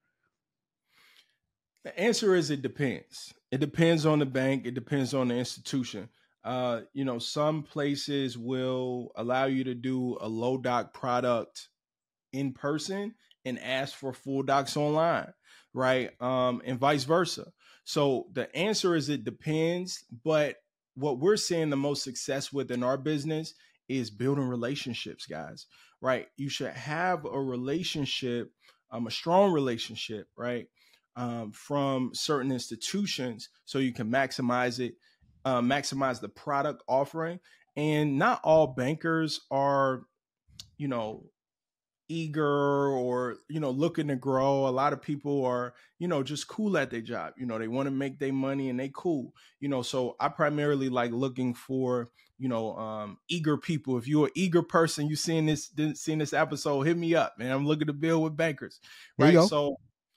The 1.84 1.99
answer 1.99 2.34
is 2.34 2.49
it 2.49 2.62
depends. 2.62 3.34
It 3.51 3.60
depends 3.60 4.05
on 4.05 4.20
the 4.20 4.26
bank. 4.26 4.68
It 4.68 4.74
depends 4.74 5.14
on 5.14 5.28
the 5.28 5.36
institution. 5.36 6.07
Uh, 6.45 6.84
you 6.93 7.03
know, 7.03 7.20
some 7.20 7.64
places 7.64 8.38
will 8.38 9.12
allow 9.18 9.43
you 9.43 9.66
to 9.66 9.76
do 9.76 10.18
a 10.22 10.30
low 10.30 10.57
doc 10.57 10.93
product 10.93 11.68
in 12.32 12.53
person 12.53 13.16
and 13.43 13.60
ask 13.60 13.97
for 13.97 14.14
full 14.14 14.43
docs 14.43 14.78
online, 14.78 15.34
right? 15.74 16.12
Um, 16.22 16.62
and 16.64 16.80
vice 16.80 17.03
versa. 17.03 17.51
So 17.84 18.28
the 18.32 18.55
answer 18.55 18.95
is 18.95 19.10
it 19.10 19.26
depends. 19.26 20.05
But 20.24 20.55
what 21.00 21.20
we're 21.20 21.38
seeing 21.38 21.70
the 21.70 21.78
most 21.78 22.04
success 22.04 22.52
with 22.54 22.72
in 22.72 22.84
our 22.84 22.97
business 22.97 23.54
is 23.88 24.10
building 24.10 24.47
relationships, 24.47 25.26
guys. 25.26 25.66
Right? 26.02 26.28
You 26.38 26.50
should 26.50 26.72
have 26.72 27.26
a 27.26 27.41
relationship, 27.41 28.52
um, 28.91 29.08
a 29.08 29.12
strong 29.12 29.52
relationship, 29.52 30.28
right? 30.38 30.68
um, 31.20 31.52
from 31.52 32.12
certain 32.14 32.50
institutions 32.50 33.50
so 33.66 33.80
you 33.80 33.91
can 33.91 34.10
maximize 34.10 34.80
it, 34.80 34.93
uh, 35.43 35.60
maximize 35.60 36.22
the 36.22 36.30
product 36.30 36.82
offering. 36.88 37.39
And 37.76 38.18
not 38.18 38.39
all 38.43 38.68
bankers 38.68 39.41
are, 39.52 40.04
you 40.78 40.88
know, 40.88 41.26
eager 42.10 42.88
or 42.88 43.38
you 43.47 43.60
know 43.60 43.72
looking 43.72 44.07
to 44.10 44.16
grow. 44.16 44.68
A 44.68 44.70
lot 44.70 44.93
of 44.93 45.01
people 45.01 45.45
are 45.45 45.74
you 45.99 46.07
know 46.07 46.24
just 46.24 46.47
cool 46.47 46.78
at 46.78 46.89
their 46.89 47.01
job 47.01 47.34
you 47.38 47.45
know 47.45 47.60
they 47.60 47.68
want 47.68 47.88
to 47.88 47.91
make 47.91 48.20
their 48.20 48.34
money 48.34 48.70
and 48.70 48.80
they 48.80 48.89
cool 48.93 49.34
you 49.60 49.68
know 49.68 49.82
so 49.82 50.16
i 50.20 50.30
primarily 50.30 50.89
like 50.89 51.12
looking 51.12 51.53
for 51.53 52.10
you 52.38 52.47
know 52.47 52.76
um 52.78 53.18
eager 53.30 53.57
people. 53.57 53.97
If 53.97 54.07
you're 54.07 54.28
an 54.28 54.32
eager 54.36 54.64
person 54.64 55.07
you 55.07 55.16
seeing 55.16 55.45
this 55.45 55.72
seeing 55.95 56.20
this 56.20 56.34
episode 56.34 56.84
hit 56.84 56.97
me 56.97 57.16
up 57.16 57.38
man. 57.38 57.51
I'm 57.51 57.68
looking 57.68 57.88
to 57.88 57.93
build 57.93 58.24
with 58.24 58.38
bankers 58.38 58.80
There 59.18 59.30
you 59.30 59.39
right? 59.39 59.49
so 59.49 59.76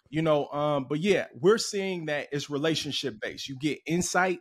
you 0.08 0.22
know 0.22 0.46
um 0.48 0.86
but 0.88 1.00
yeah 1.00 1.26
we're 1.34 1.58
seeing 1.58 2.06
that 2.06 2.28
it's 2.32 2.48
relationship 2.48 3.16
based 3.20 3.48
you 3.48 3.56
get 3.56 3.80
insight 3.86 4.40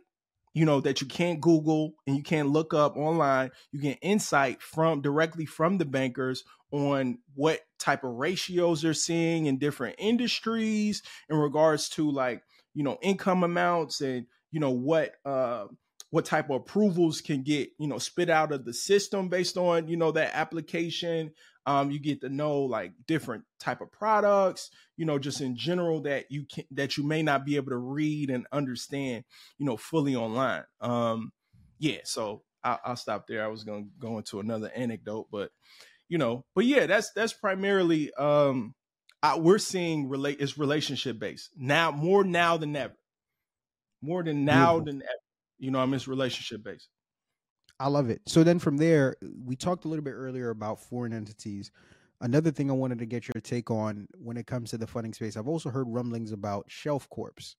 you 0.54 0.64
know 0.64 0.80
that 0.80 1.00
you 1.00 1.06
can't 1.06 1.40
google 1.40 1.94
and 2.06 2.16
you 2.16 2.22
can't 2.22 2.50
look 2.50 2.74
up 2.74 2.96
online 2.96 3.50
you 3.72 3.80
get 3.80 3.98
insight 4.02 4.62
from 4.62 5.00
directly 5.00 5.46
from 5.46 5.78
the 5.78 5.84
bankers 5.84 6.44
on 6.70 7.18
what 7.34 7.60
type 7.78 8.04
of 8.04 8.14
ratios 8.14 8.82
they're 8.82 8.94
seeing 8.94 9.46
in 9.46 9.58
different 9.58 9.94
industries 9.98 11.02
in 11.28 11.36
regards 11.36 11.88
to 11.88 12.10
like 12.10 12.42
you 12.74 12.82
know 12.82 12.98
income 13.02 13.44
amounts 13.44 14.00
and 14.00 14.26
you 14.50 14.60
know 14.60 14.70
what 14.70 15.12
uh 15.24 15.66
what 16.12 16.26
type 16.26 16.50
of 16.50 16.56
approvals 16.56 17.22
can 17.22 17.42
get 17.42 17.70
you 17.78 17.88
know 17.88 17.96
spit 17.96 18.28
out 18.28 18.52
of 18.52 18.66
the 18.66 18.74
system 18.74 19.30
based 19.30 19.56
on 19.56 19.88
you 19.88 19.96
know 19.96 20.12
that 20.12 20.30
application. 20.34 21.32
Um 21.64 21.90
you 21.90 21.98
get 21.98 22.20
to 22.20 22.28
know 22.28 22.60
like 22.60 22.92
different 23.06 23.44
type 23.58 23.80
of 23.80 23.90
products 23.90 24.70
you 24.96 25.06
know 25.06 25.18
just 25.18 25.40
in 25.40 25.56
general 25.56 26.02
that 26.02 26.30
you 26.30 26.44
can 26.52 26.64
that 26.72 26.98
you 26.98 27.02
may 27.02 27.22
not 27.22 27.46
be 27.46 27.56
able 27.56 27.70
to 27.70 27.78
read 27.78 28.28
and 28.28 28.46
understand 28.52 29.24
you 29.58 29.64
know 29.64 29.78
fully 29.78 30.14
online. 30.14 30.64
Um 30.82 31.32
yeah 31.78 32.00
so 32.04 32.42
I, 32.62 32.78
i'll 32.84 32.96
stop 32.96 33.26
there. 33.26 33.42
I 33.42 33.48
was 33.48 33.64
gonna 33.64 33.86
go 33.98 34.18
into 34.18 34.38
another 34.38 34.70
anecdote 34.76 35.28
but 35.32 35.50
you 36.10 36.18
know 36.18 36.44
but 36.54 36.66
yeah 36.66 36.84
that's 36.84 37.10
that's 37.12 37.32
primarily 37.32 38.12
um 38.14 38.74
I, 39.22 39.38
we're 39.38 39.58
seeing 39.58 40.10
relate 40.10 40.38
it's 40.40 40.58
relationship 40.58 41.18
based 41.18 41.52
now 41.56 41.90
more 41.90 42.22
now 42.22 42.58
than 42.58 42.76
ever. 42.76 42.96
More 44.02 44.22
than 44.22 44.44
now 44.44 44.80
Beautiful. 44.80 44.84
than 44.84 45.02
ever 45.04 45.21
you 45.62 45.72
know 45.72 45.80
i 45.80 45.86
mean 45.86 45.96
it's 45.96 46.08
relationship 46.08 46.62
based 46.64 46.90
I 47.80 47.88
love 47.88 48.10
it. 48.10 48.22
So 48.26 48.44
then 48.44 48.58
from 48.58 48.76
there, 48.76 49.16
we 49.36 49.56
talked 49.56 49.84
a 49.84 49.88
little 49.88 50.04
bit 50.04 50.12
earlier 50.12 50.50
about 50.50 50.78
foreign 50.78 51.12
entities. 51.12 51.70
Another 52.20 52.52
thing 52.52 52.70
I 52.70 52.74
wanted 52.74 52.98
to 53.00 53.06
get 53.06 53.26
your 53.26 53.40
take 53.42 53.70
on 53.70 54.06
when 54.16 54.36
it 54.36 54.46
comes 54.46 54.70
to 54.70 54.78
the 54.78 54.86
funding 54.86 55.12
space, 55.12 55.36
I've 55.36 55.48
also 55.48 55.70
heard 55.70 55.88
rumblings 55.88 56.30
about 56.30 56.66
shelf 56.70 57.08
corps 57.08 57.56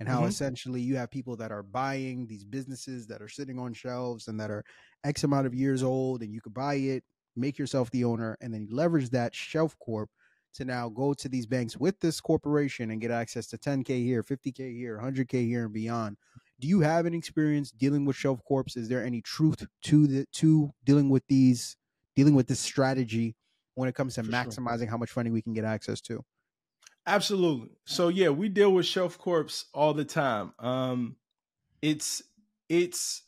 and 0.00 0.08
how 0.08 0.24
Mhm. 0.24 0.28
essentially 0.28 0.80
you 0.80 0.96
have 0.96 1.10
people 1.10 1.36
that 1.36 1.52
are 1.52 1.62
buying 1.62 2.26
these 2.26 2.44
businesses 2.44 3.06
that 3.08 3.20
are 3.20 3.28
sitting 3.28 3.58
on 3.58 3.74
shelves 3.74 4.28
and 4.28 4.40
that 4.40 4.50
are 4.50 4.64
X 5.04 5.24
amount 5.24 5.46
of 5.46 5.54
years 5.54 5.82
old, 5.82 6.22
and 6.22 6.32
you 6.32 6.40
could 6.40 6.54
buy 6.54 6.74
it, 6.74 7.04
make 7.34 7.58
yourself 7.58 7.90
the 7.90 8.04
owner, 8.04 8.36
and 8.40 8.52
then 8.54 8.62
you 8.62 8.74
leverage 8.74 9.10
that 9.10 9.34
shelf 9.34 9.78
corp 9.78 10.10
to 10.54 10.64
now 10.64 10.88
go 10.88 11.12
to 11.12 11.28
these 11.28 11.46
banks 11.46 11.76
with 11.76 11.98
this 12.00 12.20
corporation 12.20 12.90
and 12.90 13.00
get 13.02 13.10
access 13.10 13.46
to 13.48 13.58
10K 13.58 14.02
here, 14.02 14.22
50K 14.22 14.72
here, 14.72 14.96
100K 14.96 15.44
here, 15.44 15.64
and 15.66 15.74
beyond 15.74 16.16
do 16.60 16.68
you 16.68 16.80
have 16.80 17.06
any 17.06 17.18
experience 17.18 17.70
dealing 17.70 18.04
with 18.04 18.16
shelf 18.16 18.42
corps 18.44 18.76
is 18.76 18.88
there 18.88 19.04
any 19.04 19.20
truth 19.22 19.66
to 19.82 20.06
the 20.06 20.26
to 20.32 20.72
dealing 20.84 21.08
with 21.10 21.22
these 21.28 21.76
dealing 22.14 22.34
with 22.34 22.46
this 22.46 22.60
strategy 22.60 23.36
when 23.74 23.88
it 23.88 23.94
comes 23.94 24.14
to 24.14 24.22
For 24.22 24.30
sure. 24.30 24.44
maximizing 24.44 24.88
how 24.88 24.96
much 24.96 25.10
funding 25.10 25.32
we 25.32 25.42
can 25.42 25.52
get 25.52 25.64
access 25.64 26.00
to 26.02 26.24
Absolutely. 27.08 27.70
So 27.84 28.08
yeah, 28.08 28.30
we 28.30 28.48
deal 28.48 28.72
with 28.72 28.84
shelf 28.84 29.16
corps 29.16 29.64
all 29.72 29.94
the 29.94 30.04
time. 30.04 30.52
Um 30.58 31.16
it's 31.80 32.22
it's 32.68 33.22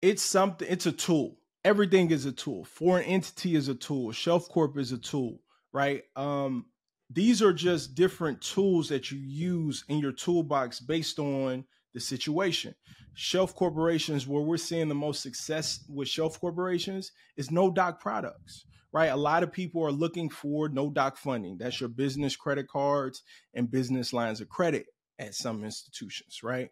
it's 0.00 0.22
something 0.22 0.66
it's 0.68 0.86
a 0.86 0.92
tool. 0.92 1.38
Everything 1.64 2.10
is 2.10 2.26
a 2.26 2.32
tool. 2.32 2.64
Foreign 2.64 3.04
entity 3.04 3.54
is 3.54 3.68
a 3.68 3.74
tool. 3.74 4.10
Shelf 4.10 4.48
corp 4.48 4.76
is 4.78 4.90
a 4.90 4.98
tool, 4.98 5.40
right? 5.72 6.02
Um 6.16 6.66
these 7.08 7.42
are 7.42 7.52
just 7.52 7.94
different 7.94 8.40
tools 8.40 8.88
that 8.88 9.10
you 9.10 9.18
use 9.18 9.84
in 9.88 9.98
your 9.98 10.12
toolbox 10.12 10.80
based 10.80 11.18
on 11.18 11.64
the 11.94 12.00
situation. 12.00 12.74
Shelf 13.14 13.54
corporations, 13.54 14.26
where 14.26 14.42
we're 14.42 14.56
seeing 14.56 14.88
the 14.88 14.94
most 14.94 15.22
success 15.22 15.84
with 15.88 16.08
shelf 16.08 16.40
corporations, 16.40 17.12
is 17.36 17.50
no 17.50 17.70
doc 17.70 18.00
products, 18.00 18.64
right? 18.92 19.06
A 19.06 19.16
lot 19.16 19.42
of 19.42 19.52
people 19.52 19.84
are 19.84 19.92
looking 19.92 20.30
for 20.30 20.68
no 20.68 20.90
doc 20.90 21.16
funding. 21.16 21.58
That's 21.58 21.80
your 21.80 21.88
business 21.90 22.36
credit 22.36 22.68
cards 22.68 23.22
and 23.54 23.70
business 23.70 24.12
lines 24.12 24.40
of 24.40 24.48
credit 24.48 24.86
at 25.18 25.34
some 25.34 25.64
institutions, 25.64 26.42
right? 26.42 26.70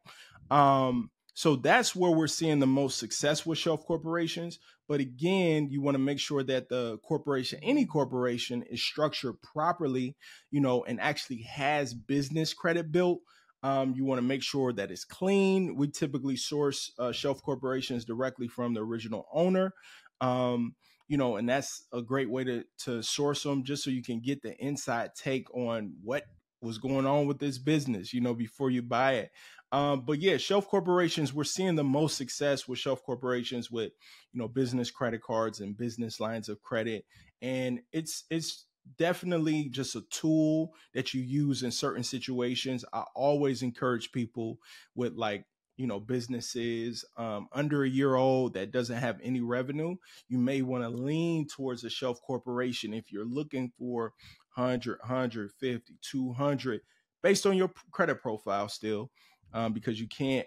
Um, 0.50 1.10
so 1.34 1.56
that's 1.56 1.94
where 1.94 2.10
we're 2.10 2.26
seeing 2.26 2.58
the 2.58 2.66
most 2.66 2.98
success 2.98 3.46
with 3.46 3.58
shelf 3.58 3.86
corporations. 3.86 4.58
But 4.88 5.00
again, 5.00 5.68
you 5.70 5.80
want 5.80 5.94
to 5.94 6.00
make 6.00 6.18
sure 6.18 6.42
that 6.42 6.68
the 6.68 6.98
corporation, 6.98 7.60
any 7.62 7.86
corporation, 7.86 8.62
is 8.64 8.82
structured 8.82 9.40
properly, 9.40 10.16
you 10.50 10.60
know, 10.60 10.84
and 10.84 11.00
actually 11.00 11.42
has 11.42 11.94
business 11.94 12.52
credit 12.52 12.90
built. 12.90 13.20
Um, 13.62 13.94
you 13.94 14.04
want 14.04 14.18
to 14.18 14.26
make 14.26 14.42
sure 14.42 14.72
that 14.72 14.90
it's 14.90 15.04
clean. 15.04 15.76
We 15.76 15.88
typically 15.88 16.36
source 16.36 16.92
uh, 16.98 17.12
shelf 17.12 17.42
corporations 17.42 18.04
directly 18.04 18.48
from 18.48 18.74
the 18.74 18.82
original 18.82 19.26
owner. 19.32 19.74
Um, 20.20 20.74
you 21.08 21.16
know, 21.16 21.36
and 21.36 21.48
that's 21.48 21.86
a 21.92 22.02
great 22.02 22.30
way 22.30 22.44
to 22.44 22.64
to 22.84 23.02
source 23.02 23.42
them 23.42 23.64
just 23.64 23.82
so 23.82 23.90
you 23.90 24.02
can 24.02 24.20
get 24.20 24.42
the 24.42 24.56
inside 24.64 25.10
take 25.14 25.52
on 25.54 25.94
what 26.02 26.24
was 26.62 26.78
going 26.78 27.06
on 27.06 27.26
with 27.26 27.38
this 27.38 27.58
business, 27.58 28.12
you 28.12 28.20
know, 28.20 28.34
before 28.34 28.70
you 28.70 28.82
buy 28.82 29.14
it. 29.14 29.30
Um, 29.72 30.04
but 30.04 30.20
yeah, 30.20 30.36
shelf 30.36 30.68
corporations, 30.68 31.32
we're 31.32 31.44
seeing 31.44 31.76
the 31.76 31.84
most 31.84 32.16
success 32.16 32.66
with 32.66 32.78
shelf 32.78 33.02
corporations 33.04 33.70
with, 33.70 33.92
you 34.32 34.40
know, 34.40 34.48
business 34.48 34.90
credit 34.90 35.22
cards 35.22 35.60
and 35.60 35.76
business 35.76 36.20
lines 36.20 36.48
of 36.48 36.60
credit. 36.62 37.04
And 37.40 37.80
it's 37.92 38.24
it's 38.30 38.66
definitely 38.98 39.68
just 39.68 39.96
a 39.96 40.02
tool 40.10 40.74
that 40.94 41.14
you 41.14 41.22
use 41.22 41.62
in 41.62 41.70
certain 41.70 42.02
situations. 42.02 42.84
I 42.92 43.04
always 43.14 43.62
encourage 43.62 44.12
people 44.12 44.58
with 44.94 45.14
like 45.14 45.44
you 45.80 45.86
know 45.86 45.98
businesses 45.98 47.06
um, 47.16 47.48
under 47.54 47.84
a 47.84 47.88
year 47.88 48.14
old 48.14 48.52
that 48.52 48.70
doesn't 48.70 48.98
have 48.98 49.18
any 49.22 49.40
revenue 49.40 49.96
you 50.28 50.36
may 50.36 50.60
want 50.60 50.84
to 50.84 50.90
lean 50.90 51.48
towards 51.48 51.84
a 51.84 51.88
shelf 51.88 52.20
corporation 52.20 52.92
if 52.92 53.10
you're 53.10 53.24
looking 53.24 53.72
for 53.78 54.12
100 54.56 54.98
150 55.00 55.94
200 56.02 56.80
based 57.22 57.46
on 57.46 57.56
your 57.56 57.70
credit 57.92 58.20
profile 58.20 58.68
still 58.68 59.10
um, 59.54 59.72
because 59.72 59.98
you 59.98 60.06
can't 60.06 60.46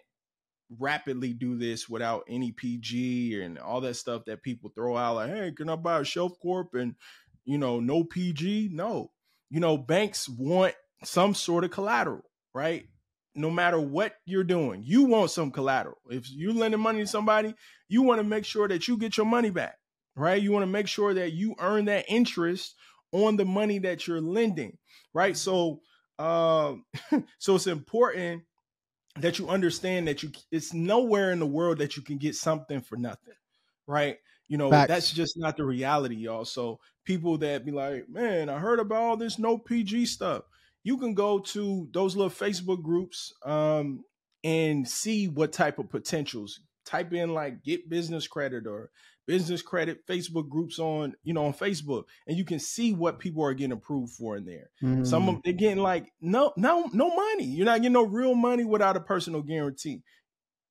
rapidly 0.77 1.33
do 1.33 1.57
this 1.57 1.89
without 1.89 2.23
any 2.29 2.51
pg 2.51 3.41
and 3.41 3.57
all 3.57 3.81
that 3.81 3.95
stuff 3.95 4.23
that 4.25 4.43
people 4.43 4.71
throw 4.75 4.95
out 4.95 5.15
like 5.15 5.31
hey 5.31 5.51
can 5.51 5.67
i 5.67 5.75
buy 5.75 5.99
a 5.99 6.05
shelf 6.05 6.33
corp 6.39 6.75
and 6.75 6.93
you 7.45 7.57
know 7.57 7.79
no 7.79 8.03
pg 8.03 8.69
no 8.71 9.11
you 9.49 9.59
know 9.59 9.77
banks 9.77 10.27
want 10.29 10.73
some 11.03 11.33
sort 11.33 11.63
of 11.63 11.71
collateral 11.71 12.23
right 12.53 12.87
no 13.35 13.49
matter 13.49 13.79
what 13.79 14.15
you're 14.25 14.43
doing, 14.43 14.83
you 14.83 15.05
want 15.05 15.31
some 15.31 15.51
collateral. 15.51 15.97
If 16.09 16.29
you're 16.31 16.53
lending 16.53 16.79
money 16.79 16.99
to 16.99 17.07
somebody, 17.07 17.55
you 17.87 18.03
want 18.03 18.19
to 18.19 18.23
make 18.23 18.45
sure 18.45 18.67
that 18.67 18.87
you 18.87 18.97
get 18.97 19.17
your 19.17 19.25
money 19.25 19.49
back, 19.49 19.77
right? 20.15 20.41
You 20.41 20.51
want 20.51 20.63
to 20.63 20.71
make 20.71 20.87
sure 20.87 21.13
that 21.13 21.33
you 21.33 21.55
earn 21.59 21.85
that 21.85 22.05
interest 22.07 22.75
on 23.11 23.37
the 23.37 23.45
money 23.45 23.79
that 23.79 24.07
you're 24.07 24.21
lending, 24.21 24.77
right? 25.13 25.35
So, 25.35 25.81
um, 26.19 26.85
so 27.39 27.55
it's 27.55 27.67
important 27.67 28.43
that 29.19 29.39
you 29.39 29.49
understand 29.49 30.07
that 30.07 30.23
you 30.23 30.31
it's 30.51 30.73
nowhere 30.73 31.31
in 31.31 31.39
the 31.39 31.45
world 31.45 31.79
that 31.79 31.95
you 31.95 32.03
can 32.03 32.17
get 32.17 32.35
something 32.35 32.81
for 32.81 32.97
nothing, 32.97 33.35
right? 33.87 34.17
You 34.53 34.59
know, 34.59 34.69
Facts. 34.69 34.87
that's 34.87 35.11
just 35.11 35.35
not 35.35 35.57
the 35.57 35.65
reality, 35.65 36.15
y'all. 36.15 36.45
So 36.45 36.79
people 37.05 37.39
that 37.39 37.65
be 37.65 37.71
like, 37.71 38.07
man, 38.07 38.49
I 38.49 38.59
heard 38.59 38.79
about 38.79 39.01
all 39.01 39.17
this 39.17 39.39
no 39.39 39.57
PG 39.57 40.05
stuff 40.05 40.43
you 40.83 40.97
can 40.97 41.13
go 41.13 41.39
to 41.39 41.87
those 41.91 42.15
little 42.15 42.29
Facebook 42.29 42.83
groups 42.83 43.33
um, 43.45 44.03
and 44.43 44.87
see 44.87 45.27
what 45.27 45.53
type 45.53 45.79
of 45.79 45.89
potentials. 45.89 46.59
Type 46.85 47.13
in 47.13 47.33
like 47.33 47.63
get 47.63 47.89
business 47.89 48.27
credit 48.27 48.67
or 48.67 48.91
business 49.25 49.61
credit 49.61 50.05
Facebook 50.05 50.49
groups 50.49 50.79
on 50.79 51.15
you 51.23 51.33
know 51.33 51.45
on 51.45 51.53
Facebook, 51.53 52.03
and 52.27 52.37
you 52.37 52.43
can 52.43 52.59
see 52.59 52.91
what 52.91 53.19
people 53.19 53.41
are 53.45 53.53
getting 53.53 53.71
approved 53.71 54.11
for 54.11 54.35
in 54.35 54.43
there. 54.43 54.69
Mm. 54.83 55.07
Some 55.07 55.23
of 55.23 55.27
them 55.27 55.35
mm. 55.37 55.41
they're 55.45 55.53
getting 55.53 55.81
like 55.81 56.11
no 56.19 56.51
no 56.57 56.89
no 56.91 57.15
money. 57.15 57.45
You're 57.45 57.65
not 57.65 57.77
getting 57.77 57.93
no 57.93 58.05
real 58.05 58.35
money 58.35 58.65
without 58.65 58.97
a 58.97 58.99
personal 58.99 59.41
guarantee. 59.41 60.01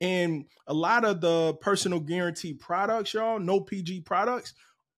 And 0.02 0.44
a 0.66 0.74
lot 0.74 1.04
of 1.04 1.20
the 1.22 1.54
personal 1.54 2.00
guarantee 2.00 2.52
products, 2.52 3.14
y'all, 3.14 3.38
no 3.38 3.60
PG 3.60 4.02
products, 4.02 4.52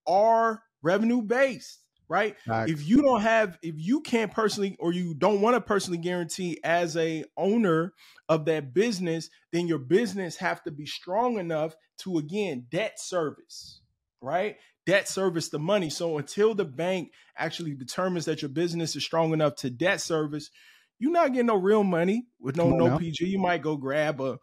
are 0.06 0.62
revenue 0.82 1.22
based 1.22 1.84
right? 2.08 2.36
Right. 2.46 2.68
If 2.68 2.86
you 2.86 3.02
don't 3.02 3.22
have, 3.22 3.58
if 3.62 3.74
you 3.78 4.00
can't 4.00 4.32
personally, 4.32 4.76
or 4.78 4.92
you 4.92 5.14
don't 5.14 5.40
want 5.40 5.54
to 5.54 5.60
personally 5.60 5.98
guarantee 5.98 6.60
as 6.62 6.96
a 6.96 7.24
owner 7.36 7.92
of 8.28 8.44
that 8.46 8.74
business, 8.74 9.30
then 9.52 9.66
your 9.66 9.78
business 9.78 10.36
have 10.36 10.62
to 10.64 10.70
be 10.70 10.86
strong 10.86 11.38
enough 11.38 11.74
to 11.98 12.18
again 12.18 12.66
debt 12.70 13.00
service, 13.00 13.80
right? 14.20 14.56
Debt 14.86 15.08
service 15.08 15.48
the 15.48 15.58
money. 15.58 15.90
So 15.90 16.18
until 16.18 16.54
the 16.54 16.64
bank 16.64 17.10
actually 17.36 17.74
determines 17.74 18.26
that 18.26 18.42
your 18.42 18.50
business 18.50 18.94
is 18.96 19.04
strong 19.04 19.32
enough 19.32 19.56
to 19.56 19.70
debt 19.70 20.00
service, 20.00 20.50
you're 20.98 21.12
not 21.12 21.32
getting 21.32 21.46
no 21.46 21.56
real 21.56 21.84
money 21.84 22.26
with 22.38 22.56
no 22.56 22.70
no 22.70 22.88
now. 22.88 22.98
PG. 22.98 23.26
You 23.26 23.38
might 23.38 23.62
go 23.62 23.76
grab 23.76 24.20
a 24.20 24.38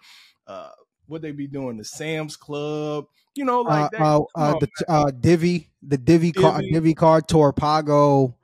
uh, 0.51 0.69
what 1.07 1.21
they 1.21 1.31
be 1.31 1.47
doing, 1.47 1.77
the 1.77 1.85
Sam's 1.85 2.35
Club, 2.35 3.05
you 3.35 3.45
know, 3.45 3.61
like 3.61 3.91
uh, 3.99 4.19
uh, 4.19 4.23
uh, 4.35 4.59
the 4.59 4.69
uh, 4.87 5.11
Divvy, 5.11 5.69
the 5.81 5.97
Divvy, 5.97 6.31
Divvy. 6.31 6.47
card, 6.47 6.65
Divvy 6.71 6.93
card, 6.93 7.27
Torpago, 7.27 8.35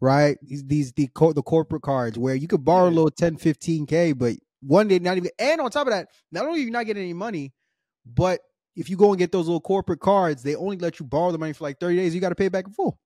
right? 0.00 0.38
These, 0.42 0.64
these 0.64 0.92
the 0.92 1.08
co- 1.08 1.32
the 1.32 1.42
corporate 1.42 1.82
cards 1.82 2.18
where 2.18 2.34
you 2.34 2.48
could 2.48 2.64
borrow 2.64 2.84
yeah. 2.84 2.90
a 2.90 2.96
little 2.96 3.10
10, 3.10 3.36
15 3.36 3.86
k, 3.86 4.12
but 4.12 4.34
one 4.60 4.88
day 4.88 4.98
not 4.98 5.16
even. 5.16 5.30
And 5.38 5.60
on 5.60 5.70
top 5.70 5.86
of 5.86 5.92
that, 5.92 6.08
not 6.30 6.46
only 6.46 6.60
are 6.60 6.64
you 6.64 6.70
not 6.70 6.86
getting 6.86 7.02
any 7.02 7.12
money, 7.12 7.52
but 8.04 8.40
if 8.76 8.88
you 8.90 8.96
go 8.96 9.10
and 9.10 9.18
get 9.18 9.32
those 9.32 9.46
little 9.46 9.60
corporate 9.60 10.00
cards, 10.00 10.42
they 10.42 10.54
only 10.54 10.78
let 10.78 11.00
you 11.00 11.06
borrow 11.06 11.32
the 11.32 11.38
money 11.38 11.52
for 11.52 11.64
like 11.64 11.80
thirty 11.80 11.96
days. 11.96 12.14
You 12.14 12.20
got 12.20 12.30
to 12.30 12.34
pay 12.34 12.48
back 12.48 12.66
in 12.66 12.72
full. 12.72 12.98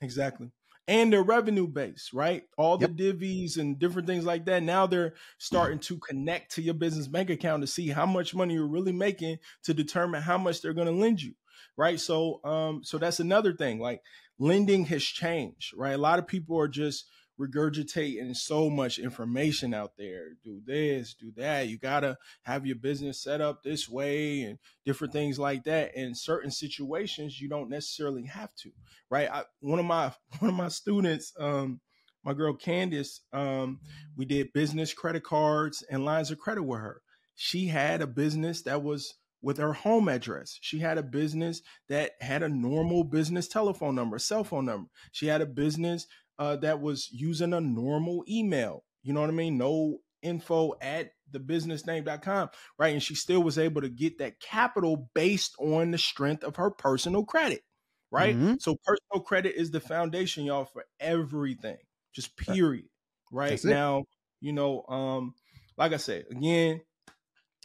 Exactly 0.00 0.50
and 0.86 1.12
their 1.12 1.22
revenue 1.22 1.66
base, 1.66 2.10
right? 2.12 2.42
All 2.58 2.76
the 2.76 2.92
yep. 2.94 3.16
divvies 3.18 3.56
and 3.56 3.78
different 3.78 4.06
things 4.06 4.24
like 4.24 4.44
that. 4.46 4.62
Now 4.62 4.86
they're 4.86 5.14
starting 5.38 5.78
to 5.80 5.98
connect 5.98 6.52
to 6.52 6.62
your 6.62 6.74
business 6.74 7.08
bank 7.08 7.30
account 7.30 7.62
to 7.62 7.66
see 7.66 7.88
how 7.88 8.06
much 8.06 8.34
money 8.34 8.54
you're 8.54 8.66
really 8.66 8.92
making 8.92 9.38
to 9.64 9.74
determine 9.74 10.22
how 10.22 10.36
much 10.36 10.60
they're 10.60 10.74
going 10.74 10.86
to 10.86 10.92
lend 10.92 11.22
you, 11.22 11.34
right? 11.76 11.98
So, 11.98 12.40
um, 12.44 12.84
so 12.84 12.98
that's 12.98 13.20
another 13.20 13.54
thing. 13.54 13.78
Like 13.78 14.02
lending 14.38 14.84
has 14.86 15.02
changed, 15.02 15.72
right? 15.76 15.94
A 15.94 15.98
lot 15.98 16.18
of 16.18 16.26
people 16.26 16.58
are 16.58 16.68
just 16.68 17.06
regurgitating 17.40 18.36
so 18.36 18.70
much 18.70 18.98
information 18.98 19.74
out 19.74 19.96
there. 19.96 20.30
Do 20.42 20.60
this, 20.64 21.14
do 21.14 21.32
that. 21.36 21.68
You 21.68 21.78
gotta 21.78 22.16
have 22.42 22.66
your 22.66 22.76
business 22.76 23.22
set 23.22 23.40
up 23.40 23.62
this 23.62 23.88
way 23.88 24.42
and 24.42 24.58
different 24.84 25.12
things 25.12 25.38
like 25.38 25.64
that. 25.64 25.96
In 25.96 26.14
certain 26.14 26.50
situations, 26.50 27.40
you 27.40 27.48
don't 27.48 27.70
necessarily 27.70 28.24
have 28.26 28.54
to, 28.56 28.70
right? 29.10 29.28
I, 29.30 29.44
one 29.60 29.78
of 29.78 29.84
my 29.84 30.12
one 30.38 30.50
of 30.50 30.56
my 30.56 30.68
students, 30.68 31.32
um, 31.38 31.80
my 32.24 32.34
girl 32.34 32.54
Candice, 32.54 33.20
um, 33.32 33.80
we 34.16 34.24
did 34.24 34.52
business 34.52 34.94
credit 34.94 35.24
cards 35.24 35.84
and 35.90 36.04
lines 36.04 36.30
of 36.30 36.38
credit 36.38 36.62
with 36.62 36.80
her. 36.80 37.02
She 37.34 37.66
had 37.66 38.00
a 38.00 38.06
business 38.06 38.62
that 38.62 38.82
was 38.82 39.14
with 39.44 39.58
her 39.58 39.74
home 39.74 40.08
address. 40.08 40.58
She 40.62 40.78
had 40.78 40.96
a 40.96 41.02
business 41.02 41.60
that 41.90 42.12
had 42.20 42.42
a 42.42 42.48
normal 42.48 43.04
business 43.04 43.46
telephone 43.46 43.94
number, 43.94 44.18
cell 44.18 44.42
phone 44.42 44.64
number. 44.64 44.88
She 45.12 45.26
had 45.26 45.42
a 45.42 45.46
business 45.46 46.06
uh, 46.38 46.56
that 46.56 46.80
was 46.80 47.08
using 47.10 47.52
a 47.52 47.60
normal 47.60 48.24
email. 48.28 48.84
You 49.02 49.12
know 49.12 49.20
what 49.20 49.30
I 49.30 49.34
mean? 49.34 49.58
No 49.58 49.98
info 50.22 50.72
at 50.80 51.10
the 51.30 51.38
business 51.38 51.82
thebusinessname.com, 51.82 52.48
right? 52.78 52.92
And 52.92 53.02
she 53.02 53.14
still 53.14 53.42
was 53.42 53.58
able 53.58 53.82
to 53.82 53.88
get 53.88 54.18
that 54.18 54.40
capital 54.40 55.10
based 55.14 55.54
on 55.58 55.90
the 55.90 55.98
strength 55.98 56.44
of 56.44 56.56
her 56.56 56.70
personal 56.70 57.24
credit, 57.24 57.62
right? 58.10 58.34
Mm-hmm. 58.34 58.54
So 58.60 58.76
personal 58.84 59.24
credit 59.24 59.54
is 59.56 59.70
the 59.70 59.80
foundation, 59.80 60.44
y'all, 60.44 60.64
for 60.64 60.84
everything, 61.00 61.78
just 62.14 62.36
period, 62.36 62.86
right? 63.30 63.62
Now, 63.64 64.04
you 64.40 64.52
know, 64.52 64.84
um, 64.88 65.34
like 65.76 65.92
I 65.92 65.98
said, 65.98 66.24
again, 66.30 66.80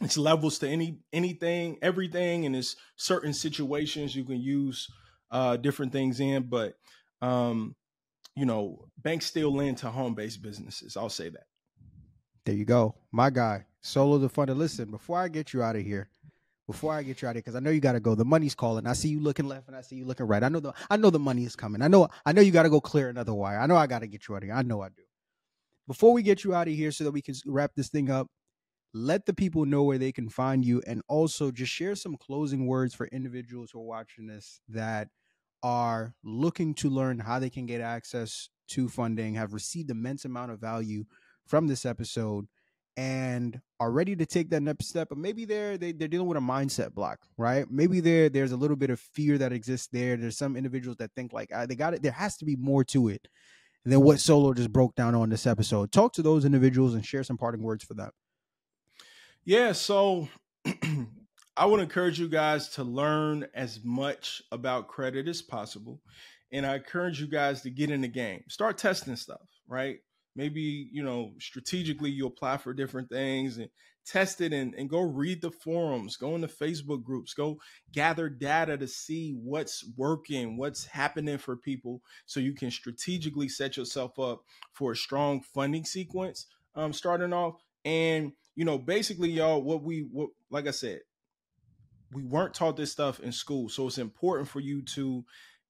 it's 0.02 0.18
levels 0.18 0.58
to 0.60 0.68
any 0.68 0.98
anything, 1.12 1.78
everything, 1.82 2.46
and 2.46 2.56
it's 2.56 2.76
certain 2.96 3.34
situations 3.34 4.16
you 4.16 4.24
can 4.24 4.40
use 4.40 4.88
uh 5.30 5.56
different 5.56 5.92
things 5.92 6.20
in, 6.20 6.44
but 6.44 6.74
um 7.22 7.76
you 8.36 8.46
know, 8.46 8.86
banks 8.98 9.26
still 9.26 9.54
lend 9.54 9.78
to 9.78 9.90
home 9.90 10.14
based 10.14 10.42
businesses. 10.42 10.96
I'll 10.96 11.08
say 11.08 11.28
that. 11.30 11.44
There 12.44 12.54
you 12.54 12.64
go. 12.64 12.94
My 13.12 13.30
guy, 13.30 13.66
Solo 13.82 14.18
the 14.18 14.28
Funder. 14.28 14.56
Listen, 14.56 14.90
before 14.90 15.18
I 15.18 15.28
get 15.28 15.52
you 15.52 15.62
out 15.62 15.76
of 15.76 15.82
here, 15.82 16.08
before 16.66 16.94
I 16.94 17.02
get 17.02 17.20
you 17.20 17.28
out 17.28 17.32
of 17.32 17.36
here, 17.36 17.42
because 17.42 17.56
I 17.56 17.60
know 17.60 17.70
you 17.70 17.80
gotta 17.80 18.00
go. 18.00 18.14
The 18.14 18.24
money's 18.24 18.54
calling. 18.54 18.86
I 18.86 18.92
see 18.92 19.08
you 19.08 19.20
looking 19.20 19.46
left 19.46 19.68
and 19.68 19.76
I 19.76 19.82
see 19.82 19.96
you 19.96 20.04
looking 20.04 20.26
right. 20.26 20.42
I 20.42 20.48
know 20.48 20.60
the 20.60 20.72
I 20.88 20.96
know 20.96 21.10
the 21.10 21.18
money 21.18 21.44
is 21.44 21.56
coming. 21.56 21.82
I 21.82 21.88
know 21.88 22.08
I 22.24 22.32
know 22.32 22.40
you 22.40 22.52
gotta 22.52 22.70
go 22.70 22.80
clear 22.80 23.08
another 23.08 23.34
wire. 23.34 23.58
I 23.58 23.66
know 23.66 23.76
I 23.76 23.86
gotta 23.86 24.06
get 24.06 24.28
you 24.28 24.36
out 24.36 24.42
of 24.42 24.48
here. 24.48 24.54
I 24.54 24.62
know 24.62 24.80
I 24.80 24.88
do. 24.88 25.02
Before 25.86 26.12
we 26.12 26.22
get 26.22 26.44
you 26.44 26.54
out 26.54 26.68
of 26.68 26.74
here 26.74 26.92
so 26.92 27.04
that 27.04 27.10
we 27.10 27.20
can 27.20 27.34
wrap 27.46 27.72
this 27.74 27.88
thing 27.88 28.10
up, 28.10 28.28
let 28.94 29.26
the 29.26 29.34
people 29.34 29.64
know 29.64 29.82
where 29.82 29.98
they 29.98 30.12
can 30.12 30.28
find 30.28 30.64
you 30.64 30.82
and 30.86 31.02
also 31.08 31.50
just 31.50 31.72
share 31.72 31.94
some 31.94 32.16
closing 32.16 32.66
words 32.66 32.94
for 32.94 33.06
individuals 33.08 33.70
who 33.72 33.80
are 33.80 33.84
watching 33.84 34.26
this 34.26 34.60
that 34.68 35.08
are 35.62 36.14
looking 36.22 36.74
to 36.74 36.88
learn 36.88 37.18
how 37.18 37.38
they 37.38 37.50
can 37.50 37.66
get 37.66 37.80
access 37.80 38.48
to 38.68 38.88
funding, 38.88 39.34
have 39.34 39.52
received 39.52 39.90
immense 39.90 40.24
amount 40.24 40.52
of 40.52 40.60
value 40.60 41.04
from 41.46 41.66
this 41.66 41.84
episode, 41.84 42.46
and 42.96 43.60
are 43.78 43.90
ready 43.90 44.14
to 44.16 44.26
take 44.26 44.50
that 44.50 44.62
next 44.62 44.88
step. 44.88 45.08
But 45.08 45.18
maybe 45.18 45.44
they're 45.44 45.76
they, 45.78 45.90
are 45.90 45.92
they 45.92 46.04
are 46.04 46.08
dealing 46.08 46.28
with 46.28 46.38
a 46.38 46.40
mindset 46.40 46.94
block, 46.94 47.20
right? 47.36 47.66
Maybe 47.70 48.00
there 48.00 48.28
there's 48.28 48.52
a 48.52 48.56
little 48.56 48.76
bit 48.76 48.90
of 48.90 49.00
fear 49.00 49.38
that 49.38 49.52
exists 49.52 49.88
there. 49.92 50.16
There's 50.16 50.38
some 50.38 50.56
individuals 50.56 50.98
that 50.98 51.10
think 51.14 51.32
like 51.32 51.50
ah, 51.54 51.66
they 51.66 51.74
got 51.74 51.94
it. 51.94 52.02
There 52.02 52.12
has 52.12 52.36
to 52.38 52.44
be 52.44 52.56
more 52.56 52.84
to 52.84 53.08
it 53.08 53.28
than 53.84 54.00
what 54.00 54.20
Solo 54.20 54.52
just 54.52 54.72
broke 54.72 54.94
down 54.94 55.14
on 55.14 55.30
this 55.30 55.46
episode. 55.46 55.92
Talk 55.92 56.12
to 56.14 56.22
those 56.22 56.44
individuals 56.44 56.94
and 56.94 57.04
share 57.04 57.24
some 57.24 57.38
parting 57.38 57.62
words 57.62 57.84
for 57.84 57.94
them. 57.94 58.10
Yeah, 59.44 59.72
so 59.72 60.28
I 61.60 61.66
would 61.66 61.80
encourage 61.80 62.18
you 62.18 62.28
guys 62.28 62.68
to 62.70 62.84
learn 62.84 63.46
as 63.54 63.84
much 63.84 64.42
about 64.50 64.88
credit 64.88 65.28
as 65.28 65.42
possible. 65.42 66.00
And 66.50 66.66
I 66.66 66.76
encourage 66.76 67.20
you 67.20 67.28
guys 67.28 67.60
to 67.62 67.70
get 67.70 67.90
in 67.90 68.00
the 68.00 68.08
game. 68.08 68.42
Start 68.48 68.78
testing 68.78 69.14
stuff, 69.14 69.46
right? 69.68 70.00
maybe 70.36 70.88
you 70.92 71.02
know 71.02 71.32
strategically 71.38 72.10
you 72.10 72.26
apply 72.26 72.56
for 72.56 72.72
different 72.72 73.08
things 73.08 73.58
and 73.58 73.68
test 74.06 74.40
it 74.40 74.52
and, 74.52 74.74
and 74.74 74.88
go 74.88 75.00
read 75.00 75.42
the 75.42 75.50
forums 75.50 76.16
go 76.16 76.34
into 76.34 76.46
facebook 76.46 77.02
groups 77.02 77.34
go 77.34 77.58
gather 77.92 78.28
data 78.28 78.76
to 78.76 78.86
see 78.86 79.32
what's 79.42 79.84
working 79.96 80.56
what's 80.56 80.86
happening 80.86 81.38
for 81.38 81.56
people 81.56 82.00
so 82.26 82.40
you 82.40 82.54
can 82.54 82.70
strategically 82.70 83.48
set 83.48 83.76
yourself 83.76 84.18
up 84.18 84.42
for 84.72 84.92
a 84.92 84.96
strong 84.96 85.40
funding 85.40 85.84
sequence 85.84 86.46
um, 86.74 86.92
starting 86.92 87.32
off 87.32 87.56
and 87.84 88.32
you 88.56 88.64
know 88.64 88.78
basically 88.78 89.30
y'all 89.30 89.62
what 89.62 89.82
we 89.82 90.08
what 90.10 90.30
like 90.50 90.66
i 90.66 90.72
said 90.72 91.00
we 92.12 92.22
weren't 92.22 92.54
taught 92.54 92.76
this 92.76 92.92
stuff 92.92 93.20
in 93.20 93.32
school. 93.32 93.68
So 93.68 93.86
it's 93.86 93.98
important 93.98 94.48
for 94.48 94.60
you 94.60 94.82
to 94.82 95.24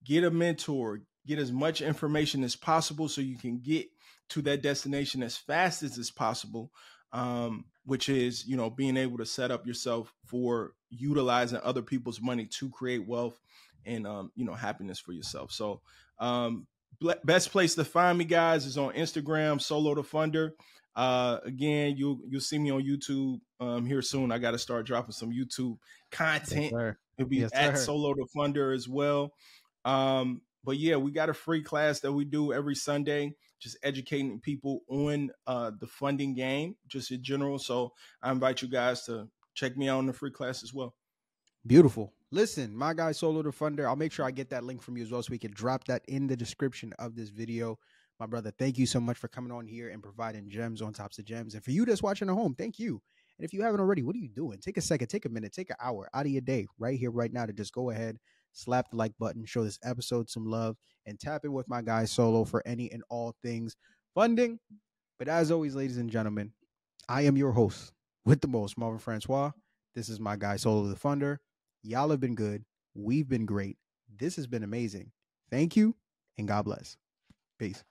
get 0.04 0.24
a 0.24 0.30
mentor 0.30 1.00
get 1.26 1.38
as 1.38 1.52
much 1.52 1.82
information 1.82 2.42
as 2.42 2.56
possible 2.56 3.06
so 3.06 3.20
you 3.20 3.36
can 3.36 3.58
get 3.58 3.86
to 4.30 4.40
that 4.40 4.62
destination 4.62 5.22
as 5.22 5.36
fast 5.36 5.82
as 5.82 5.98
is 5.98 6.10
possible 6.10 6.72
um, 7.12 7.64
which 7.84 8.08
is 8.08 8.46
you 8.46 8.56
know 8.56 8.70
being 8.70 8.96
able 8.96 9.18
to 9.18 9.26
set 9.26 9.50
up 9.50 9.66
yourself 9.66 10.12
for 10.26 10.72
utilizing 10.90 11.58
other 11.62 11.82
people's 11.82 12.20
money 12.20 12.46
to 12.46 12.70
create 12.70 13.06
wealth 13.06 13.38
and 13.84 14.06
um, 14.06 14.30
you 14.36 14.44
know 14.44 14.54
happiness 14.54 15.00
for 15.00 15.12
yourself. 15.12 15.50
So 15.50 15.80
um, 16.18 16.66
best 17.24 17.50
place 17.50 17.74
to 17.74 17.84
find 17.84 18.18
me 18.18 18.24
guys 18.24 18.66
is 18.66 18.76
on 18.76 18.92
instagram 18.92 19.60
solo 19.60 19.94
the 19.94 20.02
funder 20.02 20.50
uh, 20.96 21.38
again 21.44 21.94
you'll 21.96 22.20
you'll 22.28 22.40
see 22.40 22.58
me 22.58 22.70
on 22.70 22.82
youtube 22.82 23.40
um, 23.60 23.86
here 23.86 24.02
soon 24.02 24.32
i 24.32 24.38
got 24.38 24.50
to 24.50 24.58
start 24.58 24.86
dropping 24.86 25.12
some 25.12 25.30
youtube 25.30 25.78
content 26.10 26.72
yes, 26.72 26.94
it'll 27.16 27.28
be 27.28 27.36
yes, 27.38 27.50
at 27.54 27.78
solo 27.78 28.14
the 28.14 28.26
funder 28.36 28.74
as 28.74 28.88
well 28.88 29.32
um, 29.84 30.42
but 30.64 30.76
yeah, 30.76 30.96
we 30.96 31.10
got 31.10 31.28
a 31.28 31.34
free 31.34 31.62
class 31.62 32.00
that 32.00 32.12
we 32.12 32.24
do 32.24 32.52
every 32.52 32.74
Sunday, 32.74 33.34
just 33.58 33.78
educating 33.82 34.40
people 34.40 34.80
on 34.88 35.30
uh, 35.46 35.70
the 35.78 35.86
funding 35.86 36.34
game, 36.34 36.76
just 36.86 37.10
in 37.10 37.22
general. 37.22 37.58
So 37.58 37.92
I 38.22 38.30
invite 38.30 38.62
you 38.62 38.68
guys 38.68 39.04
to 39.06 39.28
check 39.54 39.76
me 39.76 39.88
out 39.88 39.98
on 39.98 40.06
the 40.06 40.12
free 40.12 40.30
class 40.30 40.62
as 40.62 40.74
well. 40.74 40.94
Beautiful. 41.66 42.12
Listen, 42.30 42.74
my 42.74 42.94
guy 42.94 43.12
Solo 43.12 43.42
the 43.42 43.50
Funder, 43.50 43.86
I'll 43.86 43.96
make 43.96 44.12
sure 44.12 44.24
I 44.24 44.30
get 44.30 44.50
that 44.50 44.64
link 44.64 44.82
from 44.82 44.96
you 44.96 45.02
as 45.02 45.10
well 45.10 45.22
so 45.22 45.30
we 45.30 45.38
can 45.38 45.52
drop 45.52 45.84
that 45.84 46.02
in 46.06 46.26
the 46.26 46.36
description 46.36 46.92
of 46.98 47.16
this 47.16 47.30
video. 47.30 47.78
My 48.20 48.26
brother, 48.26 48.52
thank 48.58 48.76
you 48.76 48.84
so 48.84 49.00
much 49.00 49.16
for 49.16 49.28
coming 49.28 49.50
on 49.50 49.66
here 49.66 49.88
and 49.88 50.02
providing 50.02 50.50
gems 50.50 50.82
on 50.82 50.92
tops 50.92 51.18
of 51.18 51.24
gems. 51.24 51.54
And 51.54 51.64
for 51.64 51.70
you 51.70 51.86
that's 51.86 52.02
watching 52.02 52.28
at 52.28 52.34
home, 52.34 52.54
thank 52.54 52.78
you. 52.78 53.00
And 53.38 53.46
if 53.46 53.54
you 53.54 53.62
haven't 53.62 53.80
already, 53.80 54.02
what 54.02 54.14
are 54.14 54.18
you 54.18 54.28
doing? 54.28 54.58
Take 54.58 54.76
a 54.76 54.82
second, 54.82 55.08
take 55.08 55.24
a 55.24 55.30
minute, 55.30 55.52
take 55.52 55.70
an 55.70 55.76
hour 55.82 56.06
out 56.12 56.26
of 56.26 56.30
your 56.30 56.42
day 56.42 56.66
right 56.78 56.98
here, 56.98 57.10
right 57.10 57.32
now 57.32 57.46
to 57.46 57.54
just 57.54 57.72
go 57.72 57.88
ahead, 57.88 58.18
slap 58.52 58.90
the 58.90 58.96
like 58.96 59.14
button, 59.18 59.46
show 59.46 59.64
this 59.64 59.78
episode 59.82 60.28
some 60.28 60.44
love, 60.44 60.76
and 61.06 61.18
tap 61.18 61.46
in 61.46 61.54
with 61.54 61.66
my 61.66 61.80
guy 61.80 62.04
Solo 62.04 62.44
for 62.44 62.62
any 62.66 62.92
and 62.92 63.02
all 63.08 63.34
things 63.42 63.74
funding. 64.14 64.58
But 65.18 65.28
as 65.28 65.50
always, 65.50 65.74
ladies 65.74 65.96
and 65.96 66.10
gentlemen, 66.10 66.52
I 67.08 67.22
am 67.22 67.38
your 67.38 67.52
host 67.52 67.90
with 68.26 68.42
the 68.42 68.48
most, 68.48 68.76
Marvin 68.76 68.98
Francois. 68.98 69.52
This 69.94 70.10
is 70.10 70.20
my 70.20 70.36
guy 70.36 70.56
Solo 70.56 70.86
the 70.86 70.94
Funder. 70.94 71.38
Y'all 71.82 72.10
have 72.10 72.20
been 72.20 72.34
good. 72.34 72.66
We've 72.94 73.28
been 73.28 73.46
great. 73.46 73.78
This 74.14 74.36
has 74.36 74.46
been 74.46 74.62
amazing. 74.62 75.10
Thank 75.50 75.74
you, 75.74 75.96
and 76.36 76.46
God 76.46 76.66
bless. 76.66 76.98
Peace. 77.58 77.82